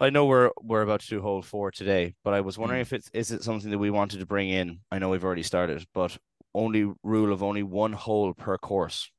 I 0.00 0.10
know 0.10 0.26
we're 0.26 0.50
we're 0.60 0.82
about 0.82 1.00
to 1.00 1.08
do 1.08 1.20
hole 1.20 1.42
four 1.42 1.70
today, 1.70 2.14
but 2.24 2.34
I 2.34 2.40
was 2.40 2.58
wondering 2.58 2.80
Mm. 2.80 2.82
if 2.82 2.92
it's 2.92 3.10
is 3.12 3.30
it 3.30 3.42
something 3.44 3.70
that 3.70 3.78
we 3.78 3.90
wanted 3.90 4.20
to 4.20 4.26
bring 4.26 4.48
in. 4.48 4.80
I 4.90 4.98
know 4.98 5.10
we've 5.10 5.24
already 5.24 5.42
started, 5.42 5.84
but 5.94 6.16
only 6.54 6.90
rule 7.02 7.32
of 7.32 7.42
only 7.42 7.62
one 7.62 7.92
hole 7.92 8.34
per 8.34 8.58
course. 8.58 9.10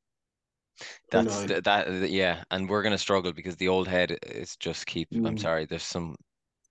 per 1.11 1.21
That's 1.23 1.37
nine. 1.39 1.47
th- 1.47 1.63
that 1.63 2.09
yeah, 2.09 2.43
and 2.51 2.67
we're 2.69 2.81
gonna 2.83 2.97
struggle 2.97 3.31
because 3.33 3.55
the 3.57 3.67
old 3.69 3.87
head 3.87 4.17
is 4.23 4.55
just 4.57 4.85
keep. 4.87 5.07
I'm 5.13 5.23
Mm. 5.37 5.39
sorry, 5.39 5.65
there's 5.65 5.83
some, 5.83 6.15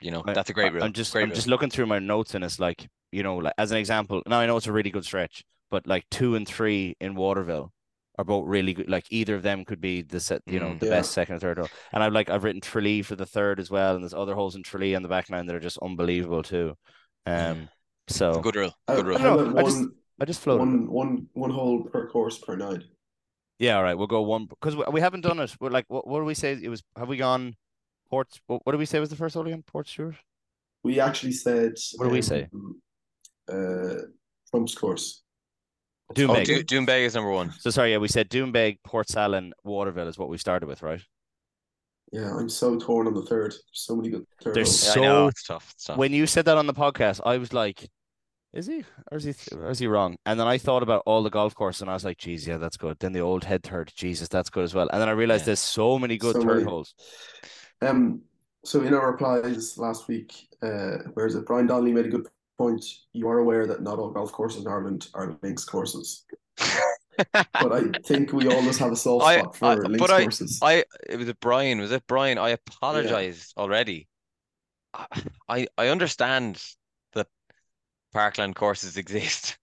you 0.01 0.11
know, 0.11 0.23
I- 0.27 0.33
that's 0.35 0.51
a 0.51 0.53
great 0.53 0.73
I- 0.73 0.75
rule. 0.75 0.85
I'm 0.85 0.93
just 0.93 1.13
great 1.13 1.23
I'm 1.23 1.29
rule. 1.31 1.37
just 1.37 1.47
looking 1.47 1.71
through 1.71 1.87
my 1.87 1.99
notes 2.01 2.35
and 2.35 2.45
it's 2.45 2.59
like 2.59 2.89
you 3.13 3.23
know 3.23 3.37
like 3.37 3.55
as 3.59 3.71
an 3.71 3.79
example. 3.79 4.23
Now 4.27 4.41
I 4.41 4.47
know 4.47 4.57
it's 4.57 4.67
a 4.67 4.73
really 4.73 4.91
good 4.91 5.05
stretch, 5.05 5.45
but 5.71 5.87
like 5.87 6.05
two 6.11 6.35
and 6.35 6.47
three 6.47 6.97
in 7.01 7.15
Waterville 7.15 7.73
are 8.19 8.25
both 8.25 8.47
really 8.47 8.75
good. 8.75 8.91
Like 8.91 9.07
either 9.11 9.35
of 9.35 9.43
them 9.43 9.65
could 9.65 9.81
be 9.81 10.03
the 10.03 10.21
set, 10.21 10.43
you 10.47 10.61
know, 10.61 10.71
Mm. 10.71 10.81
the 10.81 10.87
Yeah. 10.87 10.93
best 10.93 11.13
second 11.13 11.37
or 11.37 11.39
third 11.41 11.59
hole. 11.59 11.69
And 11.93 12.03
I've 12.03 12.13
like 12.13 12.29
I've 12.31 12.45
written 12.45 12.61
Tralee 12.61 13.03
for 13.03 13.17
the 13.17 13.27
third 13.27 13.59
as 13.59 13.71
well, 13.71 13.95
and 13.95 14.03
there's 14.05 14.15
other 14.15 14.35
holes 14.35 14.55
in 14.57 14.63
Tralee 14.63 14.95
on 14.95 15.03
the 15.03 15.09
back 15.09 15.31
nine 15.31 15.47
that 15.47 15.57
are 15.57 15.61
just 15.61 15.79
unbelievable 15.79 16.43
too. 16.43 16.75
Um, 17.27 17.69
so 18.09 18.41
good 18.41 18.57
rule. 18.57 18.75
Good 18.89 19.07
rule. 19.07 19.17
I 19.17 19.21
how 19.21 19.37
don't 19.37 19.45
know, 19.45 19.51
about 19.53 19.59
I 19.59 19.63
just- 19.65 19.77
one, 19.79 19.91
I 20.21 20.25
just 20.25 20.41
floated. 20.41 20.61
one, 20.61 20.91
one, 20.91 21.29
one 21.33 21.51
hole 21.51 21.85
per 21.85 22.09
course 22.09 22.39
per 22.39 22.55
night. 22.57 22.83
Yeah, 23.59 23.77
all 23.77 23.83
right, 23.83 23.95
we'll 23.95 24.07
go 24.09 24.23
one 24.23 24.47
because 24.47 24.75
we, 24.77 24.85
we 24.93 25.01
haven't 25.01 25.21
done 25.23 25.39
it. 25.41 25.55
We're 25.61 25.71
like, 25.71 25.87
what, 25.89 26.07
what 26.07 26.19
do 26.21 26.25
we 26.25 26.35
say? 26.35 26.53
It 26.61 26.69
was 26.69 26.83
have 26.97 27.09
we 27.09 27.17
gone 27.17 27.57
Port? 28.11 28.29
What, 28.47 28.61
what 28.65 28.73
did 28.73 28.79
we 28.79 28.87
say 28.87 28.99
was 29.01 29.09
the 29.11 29.17
first 29.17 29.35
hole 29.35 29.47
again? 29.47 29.63
Portstewart. 29.73 30.17
We 30.83 30.99
actually 31.01 31.33
said. 31.33 31.75
What 31.97 32.07
do 32.07 32.11
we 32.11 32.23
say? 32.23 32.49
um, 32.53 32.83
Uh, 33.49 34.03
Trump's 34.51 34.75
course. 34.75 35.22
Doonbeg. 36.15 36.29
Oh, 36.31 36.35
Big. 36.45 36.67
Do- 36.67 36.81
Doonbeg 36.81 37.05
is 37.07 37.15
number 37.15 37.31
one. 37.31 37.53
So 37.59 37.71
sorry, 37.71 37.93
yeah, 37.93 37.99
we 37.99 38.09
said 38.09 38.29
Doonbeg, 38.29 38.79
Port 38.85 39.09
Salon, 39.09 39.53
Waterville 39.65 40.09
is 40.09 40.19
what 40.19 40.29
we 40.29 40.39
started 40.39 40.67
with, 40.67 40.83
right? 40.83 41.01
Yeah, 42.13 42.37
I'm 42.37 42.49
so 42.51 42.79
torn 42.79 43.07
on 43.07 43.15
the 43.15 43.23
third. 43.23 43.53
There's 43.53 43.63
so 43.73 43.97
many 43.97 44.11
good 44.11 44.27
third 44.43 44.55
There's 44.55 44.85
holes. 44.85 44.97
Yeah, 44.97 45.03
know 45.03 45.25
So- 45.25 45.29
it's 45.29 45.43
tough. 45.47 45.71
It's 45.75 45.85
tough. 45.85 45.97
When 45.97 46.13
you 46.13 46.27
said 46.27 46.45
that 46.45 46.59
on 46.59 46.67
the 46.67 46.75
podcast, 46.75 47.21
I 47.25 47.39
was 47.39 47.53
like, 47.55 47.89
is 48.53 48.67
he 48.67 48.85
or 49.11 49.17
is 49.17 49.25
he 49.25 49.35
or 49.57 49.71
is 49.71 49.79
he 49.79 49.87
wrong? 49.87 50.17
And 50.27 50.39
then 50.39 50.47
I 50.47 50.59
thought 50.59 50.83
about 50.83 51.03
all 51.07 51.23
the 51.23 51.31
golf 51.31 51.55
courses 51.55 51.81
and 51.81 51.91
I 51.91 51.95
was 51.95 52.05
like, 52.05 52.19
geez, 52.19 52.47
yeah, 52.47 52.59
that's 52.59 52.77
good. 52.77 52.99
Then 53.01 53.13
the 53.13 53.21
old 53.21 53.45
head 53.45 53.63
third, 53.63 53.91
Jesus, 53.97 54.29
that's 54.29 54.51
good 54.51 54.65
as 54.65 54.75
well. 54.75 54.91
And 54.93 55.01
then 55.01 55.09
I 55.09 55.13
realized 55.13 55.43
Yeah. 55.43 55.47
there's 55.47 55.61
so 55.61 55.99
many 55.99 56.19
good 56.19 56.35
So 56.35 56.43
third 56.43 56.57
many. 56.59 56.65
holes. 56.65 56.95
Um, 57.81 58.21
so 58.63 58.83
in 58.83 58.93
our 58.93 59.11
replies 59.13 59.79
last 59.79 60.07
week, 60.07 60.35
uh, 60.63 60.99
where 61.15 61.25
is 61.25 61.35
it? 61.35 61.47
Brian 61.47 61.67
Donnelly 61.67 61.93
made 61.93 62.05
a 62.05 62.11
good 62.11 62.29
point. 62.59 62.85
You 63.13 63.29
are 63.29 63.39
aware 63.39 63.67
that 63.67 63.83
not 63.83 63.99
all 63.99 64.11
golf 64.11 64.33
courses 64.33 64.63
in 64.65 64.69
Ireland 64.71 65.09
are 65.15 65.37
links 65.43 65.65
courses, 65.65 66.25
but 67.33 67.73
I 67.73 67.83
think 68.05 68.33
we 68.33 68.49
always 68.49 68.79
have 68.79 68.93
a 68.93 68.97
soft 68.97 69.25
I- 69.25 69.41
spot 69.41 69.57
for 69.57 69.65
I- 69.67 69.75
links 69.75 69.99
but 69.99 70.11
courses. 70.11 70.59
I 70.63 70.85
it 71.09 71.17
was 71.17 71.29
it 71.29 71.41
Brian, 71.41 71.81
was 71.81 71.93
it 71.93 72.07
Brian? 72.07 72.39
I 72.39 72.51
apologized 72.51 73.55
already. 73.57 74.09
I, 74.95 75.07
I 75.49 75.67
I 75.79 75.89
understand 75.89 76.63
that 77.15 77.27
parkland 78.13 78.55
courses 78.57 78.97
exist, 78.97 79.59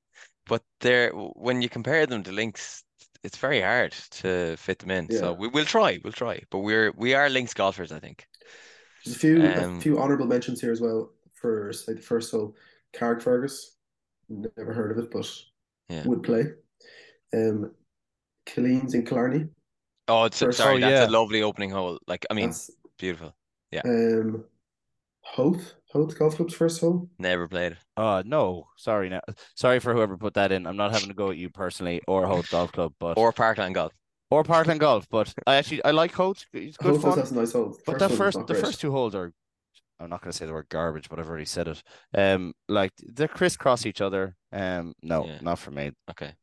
but 0.47 0.63
they're 0.81 1.11
when 1.11 1.61
you 1.61 1.69
compare 1.69 2.05
them 2.05 2.23
to 2.23 2.31
links, 2.31 2.83
it's 3.23 3.37
very 3.37 3.61
hard 3.61 3.91
to 4.21 4.55
fit 4.57 4.79
them 4.79 4.91
in. 4.91 5.07
Yeah. 5.09 5.19
So 5.19 5.33
we 5.33 5.47
will 5.47 5.65
try, 5.65 5.99
we'll 6.03 6.13
try. 6.13 6.41
But 6.49 6.59
we're 6.59 6.91
we 6.95 7.13
are 7.13 7.29
links 7.29 7.53
golfers, 7.53 7.91
I 7.91 7.99
think. 7.99 8.25
There's 9.05 9.15
a 9.15 9.19
few 9.19 9.41
Um, 9.45 9.77
a 9.77 9.81
few 9.81 9.97
honourable 9.99 10.25
mentions 10.27 10.59
here 10.61 10.71
as 10.71 10.81
well 10.81 11.11
for 11.33 11.71
say 11.71 11.93
the 11.93 12.01
first 12.01 12.31
hole, 12.31 12.55
Carrickfergus. 12.93 13.57
Never 14.29 14.73
heard 14.73 14.91
of 14.91 15.03
it, 15.03 15.11
but 15.11 15.31
Yeah. 15.89 16.03
would 16.05 16.23
play. 16.23 16.45
Um, 17.33 17.71
Killeen's 18.45 18.93
in 18.93 19.05
Killarney. 19.05 19.47
Oh, 20.07 20.25
it's 20.25 20.39
First- 20.39 20.57
sorry, 20.57 20.77
Oh, 20.77 20.79
that's 20.79 20.91
yeah. 20.91 21.07
a 21.07 21.09
lovely 21.17 21.41
opening 21.43 21.69
hole. 21.69 21.99
Like 22.07 22.25
I 22.29 22.33
mean, 22.33 22.49
That's 22.49 22.71
beautiful. 22.97 23.33
Yeah. 23.71 23.81
Um, 23.85 24.45
Howth, 25.35 25.75
Howth 25.93 26.17
Golf 26.17 26.35
Club's 26.35 26.55
first 26.55 26.81
hole. 26.81 27.07
Never 27.19 27.47
played. 27.47 27.77
Uh 27.95 28.23
no, 28.25 28.67
sorry 28.77 29.09
now. 29.09 29.21
Sorry 29.55 29.79
for 29.79 29.93
whoever 29.93 30.17
put 30.17 30.33
that 30.33 30.51
in. 30.51 30.65
I'm 30.65 30.77
not 30.77 30.91
having 30.91 31.09
to 31.09 31.13
go 31.13 31.29
at 31.29 31.37
you 31.37 31.49
personally 31.51 32.01
or 32.07 32.25
Howth 32.25 32.49
Golf 32.49 32.71
Club, 32.71 32.93
but 32.99 33.17
Or 33.17 33.31
Parkland 33.31 33.75
Golf. 33.75 33.91
or 34.31 34.43
Parkland 34.43 34.79
Golf. 34.79 35.07
But 35.09 35.31
I 35.45 35.55
actually 35.55 35.83
I 35.85 35.91
like 35.91 36.13
Howth. 36.13 36.45
It's 36.53 36.77
good 36.77 36.93
Howth 36.93 37.01
fun. 37.03 37.19
has 37.19 37.31
a 37.31 37.35
nice 37.35 37.53
hole. 37.53 37.77
But 37.85 37.99
that 37.99 38.09
one's 38.09 38.17
first 38.17 38.37
the 38.39 38.53
great. 38.53 38.63
first 38.65 38.81
two 38.81 38.91
holes 38.91 39.13
are 39.13 39.31
I'm 39.99 40.09
not 40.09 40.21
gonna 40.21 40.33
say 40.33 40.45
the 40.45 40.53
word 40.53 40.69
garbage, 40.69 41.09
but 41.09 41.19
I've 41.19 41.29
already 41.29 41.45
said 41.45 41.67
it. 41.67 41.83
Um 42.15 42.53
like 42.67 42.91
they 43.07 43.27
crisscross 43.27 43.85
each 43.85 44.01
other. 44.01 44.35
Um 44.51 44.93
no, 45.01 45.25
Yeah. 45.25 45.39
not 45.41 45.59
for 45.59 45.71
me. 45.71 45.91
Okay. 46.09 46.33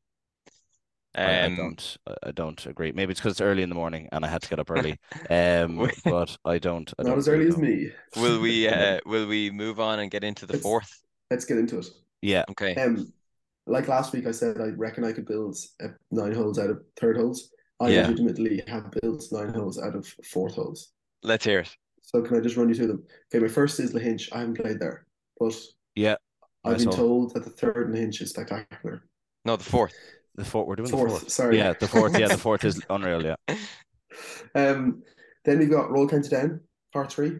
I, 1.14 1.22
I 1.22 1.40
Um, 1.46 1.56
don't 1.56 1.96
I- 2.06 2.28
I 2.28 2.30
don't 2.32 2.66
agree. 2.66 2.92
Maybe 2.92 3.12
it's 3.12 3.20
because 3.20 3.32
it's 3.32 3.40
early 3.40 3.62
in 3.62 3.68
the 3.70 3.74
morning 3.74 4.08
and 4.12 4.24
I 4.24 4.28
had 4.28 4.42
to 4.42 4.48
get 4.48 4.58
up 4.58 4.70
early. 4.70 4.98
Um 5.30 5.90
but 6.04 6.36
I 6.44 6.58
don't 6.58 6.92
I 6.98 7.02
Not 7.02 7.08
don't 7.10 7.18
as 7.18 7.28
early 7.28 7.48
agree, 7.48 7.86
as 7.86 7.86
me. 8.16 8.20
will 8.22 8.40
we 8.40 8.68
uh 8.76 9.00
will 9.06 9.26
we 9.26 9.50
move 9.50 9.80
on 9.80 10.00
and 10.00 10.10
get 10.10 10.24
into 10.24 10.46
the 10.46 10.54
Let's- 10.54 10.62
fourth? 10.62 11.00
Let's 11.30 11.44
get 11.44 11.58
into 11.58 11.78
it. 11.78 11.86
Yeah. 12.22 12.44
Okay. 12.50 12.74
Um, 12.76 13.12
like 13.66 13.88
last 13.88 14.12
week, 14.12 14.26
I 14.26 14.30
said 14.30 14.60
I 14.60 14.68
reckon 14.76 15.02
I 15.04 15.12
could 15.12 15.26
build 15.26 15.56
uh, 15.82 15.88
nine 16.12 16.32
holes 16.32 16.56
out 16.58 16.70
of 16.70 16.84
third 17.00 17.16
holes. 17.16 17.50
I 17.80 17.88
Yeah. 17.88 18.02
legitimately 18.06 18.62
have 18.68 18.92
built 19.02 19.24
nine 19.32 19.52
holes 19.52 19.78
out 19.82 19.96
of 19.96 20.06
fourth 20.24 20.54
holes. 20.54 20.92
Let's 21.24 21.44
hear 21.44 21.60
it. 21.60 21.76
So 22.06 22.22
can 22.22 22.36
I 22.36 22.40
just 22.40 22.56
run 22.56 22.68
you 22.68 22.74
through 22.74 22.86
them? 22.86 23.02
Okay, 23.34 23.42
my 23.42 23.48
first 23.48 23.80
is 23.80 23.92
Lahinch. 23.92 24.28
I 24.32 24.38
haven't 24.38 24.54
played 24.54 24.78
there, 24.78 25.06
but 25.38 25.54
Yeah. 25.96 26.14
I've 26.64 26.72
Nice 26.74 26.84
been 26.84 26.88
hole. 26.96 26.96
told 26.96 27.34
that 27.34 27.44
the 27.44 27.50
third 27.50 27.92
Lahinch 27.92 28.22
is 28.22 28.30
spectacular. 28.30 29.02
No, 29.44 29.56
the 29.56 29.64
fourth. 29.64 29.92
The 30.36 30.44
fourth 30.44 30.68
we're 30.68 30.76
doing 30.76 30.86
the 30.90 30.96
Fourth, 30.96 31.10
fourth. 31.10 31.30
sorry. 31.30 31.58
Yeah, 31.58 31.72
the 31.72 31.88
fourth, 31.88 32.18
yeah, 32.18 32.28
the 32.28 32.38
fourth 32.38 32.64
is 32.64 32.80
unreal, 32.90 33.24
yeah. 33.24 33.36
Um, 34.54 35.02
then 35.44 35.58
we've 35.58 35.70
got 35.70 35.90
Royal 35.90 36.08
County 36.08 36.28
Down, 36.28 36.60
part 36.92 37.12
three. 37.12 37.38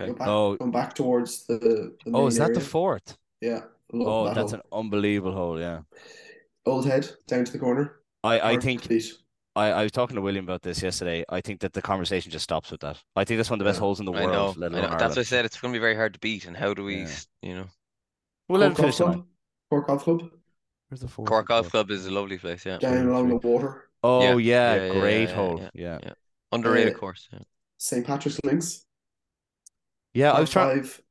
Okay. 0.00 0.12
Back, 0.12 0.28
Oh. 0.28 0.56
going 0.56 0.70
back 0.70 0.94
towards 0.94 1.46
the, 1.46 1.58
the 2.04 2.10
Oh, 2.14 2.26
is 2.28 2.38
main 2.38 2.48
that 2.48 2.54
the 2.54 2.64
fourth? 2.64 3.16
Yeah. 3.40 3.62
love 3.92 4.08
Oh, 4.08 4.24
that 4.26 4.34
that's 4.36 4.52
hole. 4.52 4.60
an 4.60 4.66
unbelievable 4.72 5.32
hole, 5.34 5.58
yeah. 5.58 5.80
Old 6.66 6.86
Head 6.86 7.10
down 7.26 7.44
to 7.46 7.52
the 7.52 7.58
corner. 7.58 8.00
I, 8.22 8.52
I 8.52 8.56
think 8.58 8.82
to 8.82 8.88
beat. 8.90 9.12
I, 9.58 9.70
I 9.70 9.82
was 9.82 9.92
talking 9.92 10.14
to 10.16 10.22
William 10.22 10.44
about 10.44 10.62
this 10.62 10.82
yesterday. 10.82 11.24
I 11.28 11.40
think 11.40 11.60
that 11.60 11.72
the 11.72 11.82
conversation 11.82 12.30
just 12.30 12.44
stops 12.44 12.70
with 12.70 12.80
that. 12.80 13.02
I 13.16 13.24
think 13.24 13.38
that's 13.38 13.50
one 13.50 13.60
of 13.60 13.64
the 13.64 13.68
best 13.68 13.76
Yeah. 13.78 13.80
holes 13.80 14.00
in 14.00 14.06
the 14.06 14.12
I 14.12 14.24
world, 14.26 14.56
know. 14.56 14.68
let 14.68 14.74
I 14.74 14.80
know. 14.82 14.96
That's 14.98 15.16
what 15.16 15.18
I 15.18 15.22
said. 15.24 15.44
It's 15.44 15.60
going 15.60 15.72
to 15.72 15.78
be 15.78 15.80
very 15.80 15.96
hard 15.96 16.14
to 16.14 16.20
beat. 16.20 16.46
And 16.46 16.56
how 16.56 16.74
do 16.74 16.84
we, 16.84 17.00
Yeah. 17.02 17.08
you 17.42 17.54
know, 17.56 17.64
We'll 18.48 18.60
let 18.60 18.68
him 18.70 18.74
Cork 18.76 18.84
finish 18.86 18.98
Golf. 18.98 19.12
Club. 19.14 19.26
Cork 19.70 19.86
Golf 19.88 20.04
Club. 20.04 20.30
Where's 20.88 21.00
the? 21.00 21.08
Cork 21.08 21.46
Golf 21.48 21.70
Club 21.70 21.90
is 21.90 22.06
a 22.06 22.10
lovely 22.10 22.38
place. 22.38 22.64
Yeah. 22.64 22.78
Down 22.78 23.08
along 23.08 23.28
the 23.28 23.36
water. 23.36 23.90
Oh 24.02 24.38
Yeah, 24.38 24.74
yeah, 24.74 24.74
yeah, 24.86 24.92
yeah, 24.94 25.00
great 25.00 25.28
yeah, 25.28 25.34
hole. 25.34 25.58
yeah, 25.60 25.70
Yeah. 25.74 25.98
yeah. 26.04 26.12
Underrated 26.52 26.94
Uh, 26.94 26.98
course. 26.98 27.28
Yeah. 27.32 27.40
St. 27.78 28.06
Patrick's 28.06 28.40
Links. 28.44 28.86
Yeah, 30.14 30.32
I 30.32 30.40
was 30.40 30.50
trying 30.50 30.82
five. 30.82 31.02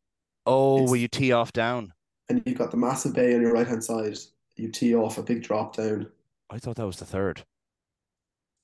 Oh, 0.46 0.76
It's- 0.78 0.90
will 0.90 0.98
you 0.98 1.08
tee 1.08 1.32
off 1.32 1.52
down? 1.54 1.94
and 2.30 2.42
you've 2.46 2.58
got 2.58 2.72
the 2.72 2.78
massive 2.78 3.14
bay 3.14 3.34
on 3.36 3.42
your 3.42 3.54
right 3.54 3.68
hand 3.68 3.82
side. 3.84 4.18
You 4.56 4.70
tee 4.70 4.94
off 4.96 5.18
a 5.18 5.24
big 5.24 5.44
drop 5.44 5.76
down. 5.78 6.12
I 6.50 6.58
thought 6.60 6.76
that 6.78 6.86
was 6.88 6.98
the 6.98 7.06
third. 7.06 7.46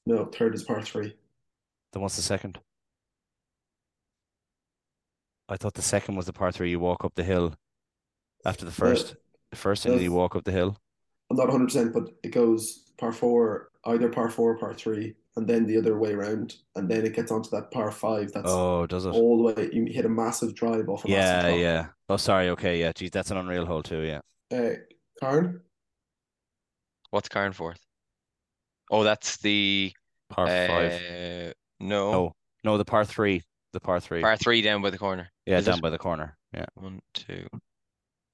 No, 0.05 0.25
third 0.25 0.55
is 0.55 0.63
par 0.63 0.81
three. 0.81 1.15
Then 1.91 2.01
what's 2.01 2.15
the 2.15 2.21
second? 2.21 2.59
I 5.47 5.57
thought 5.57 5.73
the 5.73 5.81
second 5.81 6.15
was 6.15 6.25
the 6.25 6.33
par 6.33 6.51
three. 6.51 6.71
You 6.71 6.79
walk 6.79 7.05
up 7.05 7.15
the 7.15 7.23
hill 7.23 7.55
after 8.45 8.65
the 8.65 8.71
first. 8.71 9.15
The 9.51 9.57
first 9.57 9.83
thing 9.83 9.95
no. 9.95 10.01
you 10.01 10.11
walk 10.11 10.35
up 10.35 10.43
the 10.43 10.51
hill. 10.51 10.77
I'm 11.29 11.37
not 11.37 11.49
100%, 11.49 11.93
but 11.93 12.09
it 12.23 12.29
goes 12.29 12.91
par 12.97 13.11
four, 13.11 13.69
either 13.85 14.09
par 14.09 14.29
four 14.29 14.51
or 14.51 14.57
par 14.57 14.73
three, 14.73 15.15
and 15.35 15.47
then 15.47 15.65
the 15.65 15.77
other 15.77 15.97
way 15.97 16.13
around. 16.13 16.55
And 16.75 16.89
then 16.89 17.05
it 17.05 17.15
gets 17.15 17.31
onto 17.31 17.49
that 17.51 17.71
par 17.71 17.91
five 17.91 18.31
that's 18.31 18.49
Oh, 18.49 18.87
does 18.87 19.05
it? 19.05 19.11
all 19.11 19.37
the 19.37 19.53
way. 19.53 19.69
You 19.71 19.85
hit 19.85 20.05
a 20.05 20.09
massive 20.09 20.55
drive 20.55 20.89
off 20.89 21.05
a 21.05 21.09
Yeah, 21.09 21.43
massive 21.43 21.59
yeah. 21.59 21.87
Oh, 22.09 22.17
sorry. 22.17 22.49
Okay, 22.49 22.79
yeah. 22.79 22.91
Geez, 22.93 23.11
that's 23.11 23.31
an 23.31 23.37
unreal 23.37 23.65
hole 23.65 23.83
too. 23.83 24.01
Yeah. 24.01 24.21
Uh, 24.51 24.75
Karen? 25.19 25.61
What's 27.11 27.29
Carne 27.29 27.53
fourth? 27.53 27.79
Oh, 28.93 29.03
that's 29.03 29.37
the 29.37 29.91
Par 30.29 30.45
five. 30.47 30.91
uh, 30.93 31.53
no 31.79 32.11
No, 32.11 32.33
no, 32.63 32.77
the 32.77 32.85
par 32.85 33.05
three. 33.05 33.41
The 33.73 33.79
par 33.79 33.99
three. 33.99 34.21
par 34.21 34.37
three 34.37 34.61
down 34.61 34.81
by 34.83 34.91
the 34.91 34.99
corner. 34.99 35.29
yeah, 35.47 35.57
is 35.57 35.65
down 35.65 35.79
it? 35.79 35.81
by 35.81 35.89
the 35.89 35.97
corner. 35.97 36.37
Yeah. 36.53 36.65
One, 36.75 36.99
two. 37.15 37.47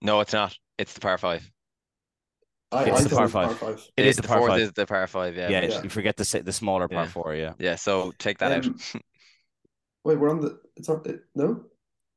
No, 0.01 0.19
it's 0.19 0.33
not. 0.33 0.53
It's 0.77 0.91
the 0.93 0.99
par 0.99 1.17
five. 1.17 1.49
I, 2.73 2.83
It's 2.83 2.99
I 2.99 3.03
the 3.03 3.09
thought 3.09 3.15
par 3.15 3.21
it 3.21 3.23
was 3.23 3.31
par 3.31 3.47
five. 3.55 3.57
five. 3.79 3.87
It 3.97 4.05
is 4.05 4.17
the 4.17 4.23
par 4.23 4.37
fourth 4.39 4.51
five. 4.51 4.59
is 4.61 4.71
the 4.73 4.85
par 4.85 5.07
five. 5.07 5.35
Yeah. 5.37 5.49
Yeah, 5.49 5.61
Yeah. 5.65 5.81
you 5.83 5.89
forget 5.89 6.17
the 6.17 6.25
si- 6.25 6.41
the 6.41 6.51
smaller 6.51 6.87
par 6.89 7.03
Yeah. 7.05 7.09
four. 7.09 7.35
Yeah. 7.35 7.53
Yeah. 7.57 7.75
So 7.75 8.11
take 8.19 8.37
that 8.39 8.51
out. 8.51 8.65
Um, 8.65 8.77
Wait, 10.03 10.17
we're 10.19 10.29
on 10.29 10.41
the. 10.41 10.59
It's 10.75 10.89
not. 10.89 11.07
It, 11.07 11.21
no? 11.35 11.63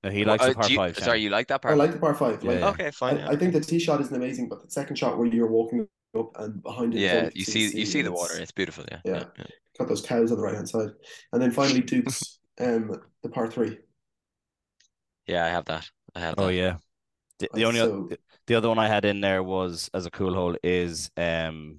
No, 0.05 0.11
he 0.11 0.25
likes 0.25 0.43
Uh, 0.45 0.49
the 0.49 0.55
par 0.57 0.69
you- 0.69 0.77
five. 0.77 0.99
Sorry, 0.99 1.21
you 1.21 1.31
like 1.31 1.47
that 1.49 1.63
par? 1.63 1.71
I 1.73 1.75
like 1.77 1.93
the 1.93 1.99
par 2.01 2.15
five. 2.15 2.43
Like, 2.43 2.55
Yeah, 2.55 2.59
yeah. 2.61 2.69
Okay, 2.71 2.91
fine. 2.91 3.19
I, 3.19 3.21
yeah, 3.21 3.31
I 3.31 3.37
think 3.37 3.53
the 3.53 3.61
tee 3.61 3.79
shot 3.79 4.01
isn't 4.01 4.15
amazing, 4.15 4.49
but 4.49 4.63
the 4.65 4.71
second 4.71 4.97
shot 4.97 5.17
where 5.17 5.27
you're 5.29 5.47
walking 5.51 5.87
up 6.19 6.31
and 6.37 6.63
behind 6.63 6.95
it. 6.95 7.01
Yeah, 7.01 7.23
can 7.23 7.33
you 7.35 7.45
see, 7.45 7.69
the 7.69 7.79
you 7.81 7.87
see 7.87 8.03
the 8.03 8.13
water. 8.13 8.39
It's 8.41 8.53
beautiful. 8.53 8.85
Yeah. 8.91 9.01
Yeah. 9.05 9.25
yeah. 9.39 9.45
Got 9.79 9.89
those 9.89 10.03
cows 10.03 10.31
on 10.31 10.39
the 10.39 10.43
right 10.45 10.55
hand 10.55 10.69
side, 10.69 10.91
and 11.33 11.41
then 11.43 11.51
finally 11.51 11.81
Duke's, 11.93 12.39
um, 12.61 13.01
the 13.23 13.29
par 13.29 13.51
three. 13.51 13.79
Yeah, 15.27 15.45
I 15.45 15.49
have 15.49 15.65
that. 15.67 15.89
I 16.15 16.21
have 16.21 16.37
that. 16.37 16.43
Oh 16.43 16.49
yeah. 16.49 16.77
The, 17.39 17.49
the 17.55 17.65
only 17.65 17.81
so- 17.81 18.09
oth- 18.11 18.19
the 18.47 18.55
other 18.57 18.69
one 18.69 18.79
I 18.79 18.89
had 18.89 19.05
in 19.05 19.21
there 19.21 19.43
was 19.43 19.89
as 19.95 20.07
a 20.07 20.11
cool 20.11 20.35
hole 20.35 20.57
is 20.63 21.11
um. 21.17 21.79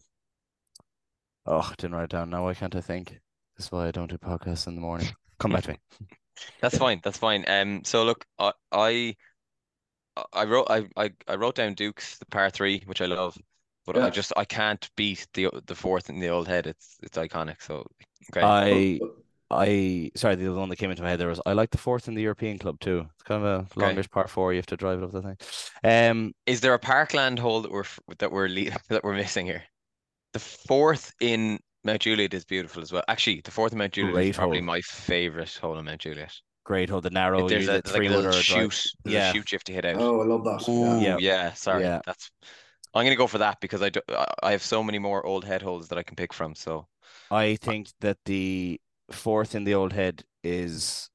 Oh, 1.46 1.60
I 1.60 1.74
didn't 1.78 1.96
write 1.96 2.06
it 2.06 2.10
down. 2.12 2.30
Now 2.30 2.46
why 2.46 2.54
can't 2.54 2.76
I 2.76 2.82
think? 2.82 3.20
That's 3.58 3.72
why 3.72 3.88
I 3.88 3.92
don't 3.92 4.10
do 4.10 4.18
podcasts 4.18 4.66
in 4.68 4.76
the 4.76 4.82
morning. 4.82 5.10
Come 5.40 5.52
back 5.52 5.64
to 5.64 5.72
me. 5.72 5.78
That's 6.62 6.78
fine. 6.78 7.02
That's 7.04 7.18
fine. 7.18 7.44
Um, 7.48 7.84
so 7.84 8.04
look, 8.04 8.26
I 8.40 8.54
I 8.72 9.16
I 10.32 10.46
wrote 10.46 10.68
I 10.70 10.88
I, 10.96 11.12
I 11.28 11.36
wrote 11.36 11.56
down 11.56 11.74
Duke's 11.74 12.18
the 12.18 12.26
par 12.26 12.50
three, 12.50 12.82
which 12.86 13.02
I 13.02 13.06
love, 13.06 13.38
but 13.86 13.98
I 13.98 14.10
just 14.10 14.34
I 14.38 14.46
can't 14.46 14.90
beat 14.96 15.28
the 15.34 15.50
the 15.66 15.76
fourth 15.76 16.10
in 16.10 16.20
the 16.20 16.30
old 16.30 16.48
head. 16.48 16.68
It's 16.68 16.98
it's 17.04 17.18
iconic. 17.18 17.62
So 17.62 17.86
okay. 18.32 18.42
I 18.42 19.00
I 19.52 20.12
sorry, 20.16 20.36
the 20.36 20.50
other 20.50 20.60
one 20.60 20.70
that 20.70 20.78
came 20.78 20.90
into 20.90 21.04
my 21.04 21.10
head 21.10 21.20
there 21.20 21.28
was 21.28 21.42
I 21.46 21.54
like 21.54 21.70
the 21.72 21.78
fourth 21.78 22.08
in 22.08 22.16
the 22.16 22.22
European 22.22 22.58
club 22.60 22.80
too. 22.80 23.08
It's 23.14 23.24
kind 23.24 23.44
of 23.44 23.48
a 23.48 23.68
Okay. 23.78 23.96
longish 23.96 24.10
par 24.10 24.28
four. 24.28 24.54
You 24.54 24.58
have 24.58 24.66
to 24.68 24.78
drive 24.78 25.00
it 25.00 25.04
up 25.06 25.12
the 25.12 25.22
thing. 25.22 25.38
Um, 25.84 26.34
Is 26.46 26.62
there 26.62 26.74
a 26.74 26.80
Parkland 26.80 27.40
hole 27.40 27.62
that 27.62 27.72
we're 27.72 27.84
that 28.20 28.32
we're 28.32 28.48
le 28.48 28.72
that 28.90 29.04
we're 29.04 29.16
missing 29.16 29.46
here? 29.46 29.64
The 30.34 30.40
fourth 30.40 31.14
in 31.20 31.60
Mount 31.84 32.02
Juliet 32.02 32.34
is 32.34 32.46
beautiful 32.46 32.82
as 32.82 32.92
well. 32.92 33.04
Actually, 33.08 33.42
the 33.42 33.52
fourth 33.52 33.72
in 33.74 33.78
Mount 33.80 33.94
Juliet 33.94 34.14
Great 34.14 34.30
is 34.30 34.36
probably 34.38 34.60
hole. 34.60 34.66
my 34.66 34.82
favorite 34.82 35.54
hole 35.62 35.78
in 35.78 35.86
Mount 35.86 36.02
Juliet. 36.02 36.34
great 36.66 36.90
hole, 36.90 37.02
the 37.02 37.10
narrow, 37.10 37.46
If 37.46 37.50
there's 37.50 37.68
a 37.68 37.72
the 37.72 37.76
like 37.76 37.86
a 37.86 37.90
three 37.98 38.10
little 38.10 38.24
wood 38.24 38.26
or 38.26 38.40
a 38.40 38.44
drive. 38.44 38.74
shoot, 38.74 38.92
there's 39.04 39.16
a 39.16 39.18
Yeah. 39.18 39.32
shoot 39.34 39.52
you 39.52 39.56
have 39.58 39.64
to 39.66 39.74
hit 39.74 39.86
out. 39.86 39.98
Oh, 40.00 40.22
I 40.22 40.26
love 40.26 40.44
that. 40.46 40.70
Ooh, 40.70 41.02
Yeah. 41.02 41.18
yeah. 41.18 41.18
Yeah. 41.20 41.54
sorry. 41.54 41.84
Yeah. 41.84 42.02
That's 42.06 42.32
I'm 42.94 43.06
gonna 43.06 43.16
go 43.16 43.28
for 43.28 43.40
that 43.40 43.60
because 43.60 43.82
I 43.82 43.90
do, 43.90 44.02
I 44.10 44.26
I 44.44 44.52
have 44.52 44.64
so 44.64 44.84
many 44.84 45.00
more 45.00 45.26
old 45.26 45.46
head 45.46 45.62
holes 45.62 45.88
that 45.90 45.98
I 45.98 46.04
can 46.04 46.16
pick 46.16 46.34
from. 46.34 46.56
So 46.56 46.88
I 47.32 47.56
think 47.56 47.90
that 48.02 48.18
the 48.26 48.80
fourth 49.12 49.56
in 49.56 49.64
the 49.64 49.74
old 49.76 49.94
head 49.94 50.24
is 50.44 51.10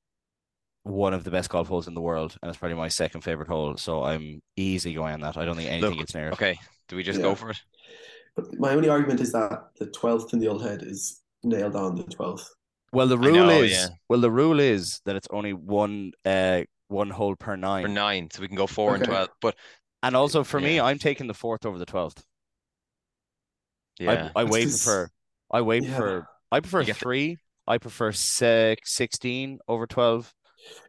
one 0.83 1.15
of 1.15 1.23
the 1.25 1.31
best 1.31 1.51
golf 1.51 1.69
holes 1.69 1.87
in 1.87 1.95
the 1.95 2.01
world, 2.01 2.37
and 2.43 2.49
it's 2.49 2.59
probably 2.59 2.77
my 2.77 2.89
second 2.89 3.21
favorite 3.21 3.49
hole. 3.49 3.77
So 3.77 4.03
I'm 4.05 4.41
easy 4.57 4.95
going 4.95 5.15
on 5.15 5.21
that. 5.21 5.37
I 5.37 5.45
don't 5.45 5.57
think 5.57 5.71
anything 5.71 5.91
Look, 5.91 5.99
gets 5.99 6.15
near 6.15 6.29
it. 6.29 6.33
okay, 6.35 6.59
do 6.89 6.97
we 6.97 7.03
just 7.03 7.19
Yeah. 7.19 7.25
go 7.25 7.35
for 7.35 7.51
it? 7.51 7.59
But 8.35 8.59
my 8.59 8.73
only 8.73 8.89
argument 8.89 9.21
is 9.21 9.33
that 9.33 9.71
the 9.79 9.87
twelfth 9.87 10.33
in 10.33 10.39
the 10.39 10.49
old 10.49 10.63
head 10.63 10.83
is 10.83 11.23
nailed 11.43 11.77
on 11.77 11.97
the 11.97 12.05
twelfth. 12.05 12.49
Well, 12.93 13.07
the 13.07 13.19
rule 13.19 13.47
know, 13.47 13.63
is 13.63 13.73
yeah. 13.73 13.89
well, 14.09 14.21
the 14.21 14.31
rule 14.31 14.61
is 14.61 15.01
that 15.05 15.17
it's 15.17 15.29
only 15.31 15.53
one 15.53 16.13
uh 16.25 16.63
one 16.89 17.11
hole 17.11 17.37
per 17.37 17.57
nine. 17.57 17.83
For 17.85 17.89
nine, 17.89 18.29
so 18.33 18.41
we 18.41 18.49
can 18.49 18.57
go 18.57 18.67
four 18.67 18.95
and 18.95 19.05
twelve. 19.05 19.29
But 19.41 19.57
And 20.03 20.15
also 20.15 20.45
for 20.45 20.61
me, 20.61 20.79
I'm 20.81 20.99
taking 20.99 21.27
the 21.27 21.35
fourth 21.35 21.67
over 21.67 21.79
the 21.79 21.87
twelfth. 21.87 22.25
yeah, 23.99 24.31
I 24.37 24.43
I 24.43 24.45
'cause- 24.45 24.85
prefer 24.85 25.09
I 25.51 25.61
way 25.63 25.79
Yeah. 25.81 25.89
prefer 25.97 26.27
I 26.53 26.61
prefer 26.61 26.81
You 26.81 26.87
get 26.87 26.95
the- 26.97 27.01
three. 27.01 27.37
I 27.67 27.77
prefer 27.79 28.13
six, 28.13 28.93
16 28.93 29.59
over 29.69 29.87
twelve. 29.87 30.33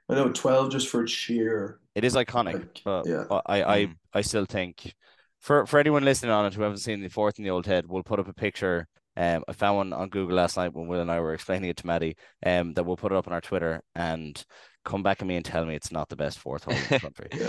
I 0.08 0.16
know 0.16 0.32
twelve 0.32 0.72
just 0.72 0.88
for 0.88 1.06
sheer. 1.08 1.80
It 1.96 2.04
is 2.04 2.16
iconic, 2.16 2.54
Like, 2.54 2.82
but 2.86 3.06
yeah. 3.08 3.26
I 3.30 3.42
I 3.62 3.74
I, 3.76 3.86
Mm. 3.88 3.96
I 4.14 4.22
still 4.22 4.46
think 4.46 4.94
for 5.40 5.66
for 5.66 5.80
anyone 5.80 6.06
listening 6.06 6.32
on 6.32 6.46
it 6.46 6.54
who 6.54 6.62
haven't 6.62 6.78
seen 6.78 7.02
the 7.02 7.10
fourth 7.10 7.38
in 7.40 7.44
the 7.44 7.50
old 7.50 7.66
head, 7.66 7.88
we'll 7.88 8.04
put 8.04 8.20
up 8.20 8.28
a 8.28 8.34
picture. 8.34 8.88
Um, 9.18 9.44
I 9.50 9.54
found 9.54 9.76
one 9.78 9.94
on 9.94 10.10
Google 10.10 10.36
last 10.38 10.56
night 10.56 10.74
when 10.74 10.88
Will 10.88 11.02
and 11.02 11.12
I 11.12 11.20
were 11.20 11.34
explaining 11.34 11.70
it 11.70 11.78
to 11.78 11.88
Maddie. 11.88 12.16
Um, 12.46 12.74
that 12.76 12.84
we'll 12.86 12.96
put 12.96 13.12
it 13.12 13.16
up 13.18 13.28
on 13.28 13.34
our 13.34 13.42
Twitter 13.42 13.82
and 13.96 14.42
come 14.86 15.04
back 15.04 15.22
at 15.22 15.28
me 15.28 15.36
and 15.36 15.46
tell 15.46 15.66
me 15.66 15.76
it's 15.76 15.92
not 15.92 16.10
the 16.10 16.16
best 16.16 16.40
fourth 16.40 16.64
hole 16.64 16.74
in 16.76 16.82
the 16.90 17.00
country. 17.00 17.30
Yeah, 17.34 17.48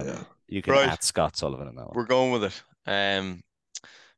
Um, 0.00 0.06
yeah. 0.06 0.24
you 0.48 0.62
can 0.62 0.74
Right. 0.74 0.88
at 0.88 1.02
Scott 1.02 1.36
Sullivan 1.36 1.68
in 1.68 1.74
that 1.76 1.86
one. 1.86 1.96
we're 1.96 2.04
going 2.06 2.32
with 2.32 2.44
it. 2.44 2.62
Um, 2.86 3.42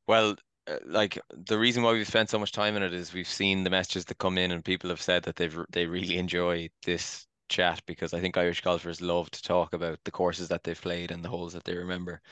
well, 0.06 0.36
uh, 0.66 0.76
like 0.86 1.18
the 1.30 1.58
reason 1.58 1.82
why 1.82 1.92
we've 1.92 2.06
spent 2.06 2.30
so 2.30 2.38
much 2.38 2.52
time 2.52 2.76
in 2.76 2.82
it 2.82 2.94
is 2.94 3.12
we've 3.12 3.28
seen 3.28 3.64
the 3.64 3.70
messages 3.70 4.04
that 4.06 4.18
come 4.18 4.38
in, 4.38 4.50
and 4.50 4.64
people 4.64 4.90
have 4.90 5.00
said 5.02 5.22
that 5.24 5.36
they've 5.36 5.58
they 5.70 5.86
really 5.86 6.16
enjoy 6.18 6.68
this 6.84 7.26
chat 7.50 7.82
because 7.86 8.14
I 8.14 8.20
think 8.20 8.36
Irish 8.38 8.62
golfers 8.62 9.00
love 9.02 9.30
to 9.30 9.42
talk 9.42 9.74
about 9.74 9.98
the 10.04 10.10
courses 10.10 10.48
that 10.48 10.64
they've 10.64 10.80
played 10.80 11.10
and 11.10 11.22
the 11.22 11.28
holes 11.28 11.52
that 11.52 11.64
they 11.64 11.76
remember. 11.76 12.22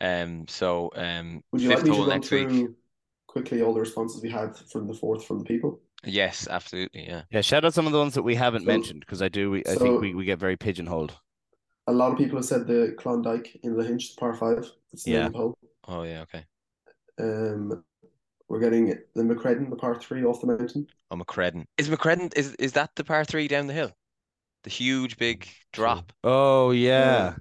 Um, 0.00 0.46
so 0.48 0.90
um, 0.96 1.42
Would 1.52 1.62
you 1.62 1.68
like 1.68 1.78
fifth 1.78 1.84
me 1.84 1.90
to 1.90 1.96
hole 1.96 2.06
run 2.06 2.16
next 2.16 2.30
week. 2.30 2.48
through 2.48 2.74
quickly 3.26 3.62
all 3.62 3.74
the 3.74 3.80
responses 3.80 4.22
we 4.22 4.30
had 4.30 4.56
from 4.70 4.86
the 4.88 4.94
fourth 4.94 5.24
from 5.24 5.38
the 5.38 5.44
people? 5.44 5.80
Yes, 6.04 6.48
absolutely. 6.50 7.06
Yeah. 7.06 7.22
Yeah, 7.30 7.40
shout 7.42 7.64
out 7.64 7.74
some 7.74 7.86
of 7.86 7.92
the 7.92 7.98
ones 7.98 8.14
that 8.14 8.22
we 8.22 8.34
haven't 8.34 8.62
So- 8.62 8.66
mentioned 8.66 9.00
because 9.00 9.22
I 9.22 9.28
do. 9.28 9.50
We, 9.50 9.64
I 9.66 9.74
so- 9.74 9.80
think 9.80 10.00
we, 10.00 10.14
we 10.14 10.24
get 10.24 10.38
very 10.38 10.56
pigeonholed. 10.56 11.14
A 11.88 11.92
lot 11.92 12.12
of 12.12 12.18
people 12.18 12.38
have 12.38 12.44
said 12.44 12.66
the 12.66 12.94
Klondyke 12.98 13.56
in 13.64 13.76
the 13.76 13.84
Hinch, 13.84 14.14
the 14.14 14.20
par 14.20 14.34
five. 14.34 14.70
It's 14.92 15.02
the 15.04 15.10
Yeah. 15.12 15.18
name 15.18 15.26
of 15.26 15.32
the 15.32 15.38
hole. 15.38 15.58
Oh 15.88 16.02
yeah, 16.04 16.22
okay. 16.22 16.44
Um, 17.18 17.84
we're 18.48 18.60
getting 18.60 18.86
the 19.14 19.22
Macreddin, 19.22 19.68
the 19.70 19.76
par 19.76 19.98
three 19.98 20.22
off 20.24 20.40
the 20.40 20.46
mountain. 20.46 20.86
Oh, 21.10 21.16
Macreddin. 21.16 21.66
Is 21.78 21.88
Macreddin 21.88 22.32
is 22.36 22.54
is 22.56 22.72
that 22.72 22.90
the 22.94 23.02
par 23.04 23.24
three 23.24 23.48
down 23.48 23.66
the 23.66 23.72
hill? 23.72 23.90
The 24.64 24.70
huge 24.70 25.16
big 25.16 25.48
drop. 25.72 26.12
Oh 26.22 26.70
yeah. 26.70 27.34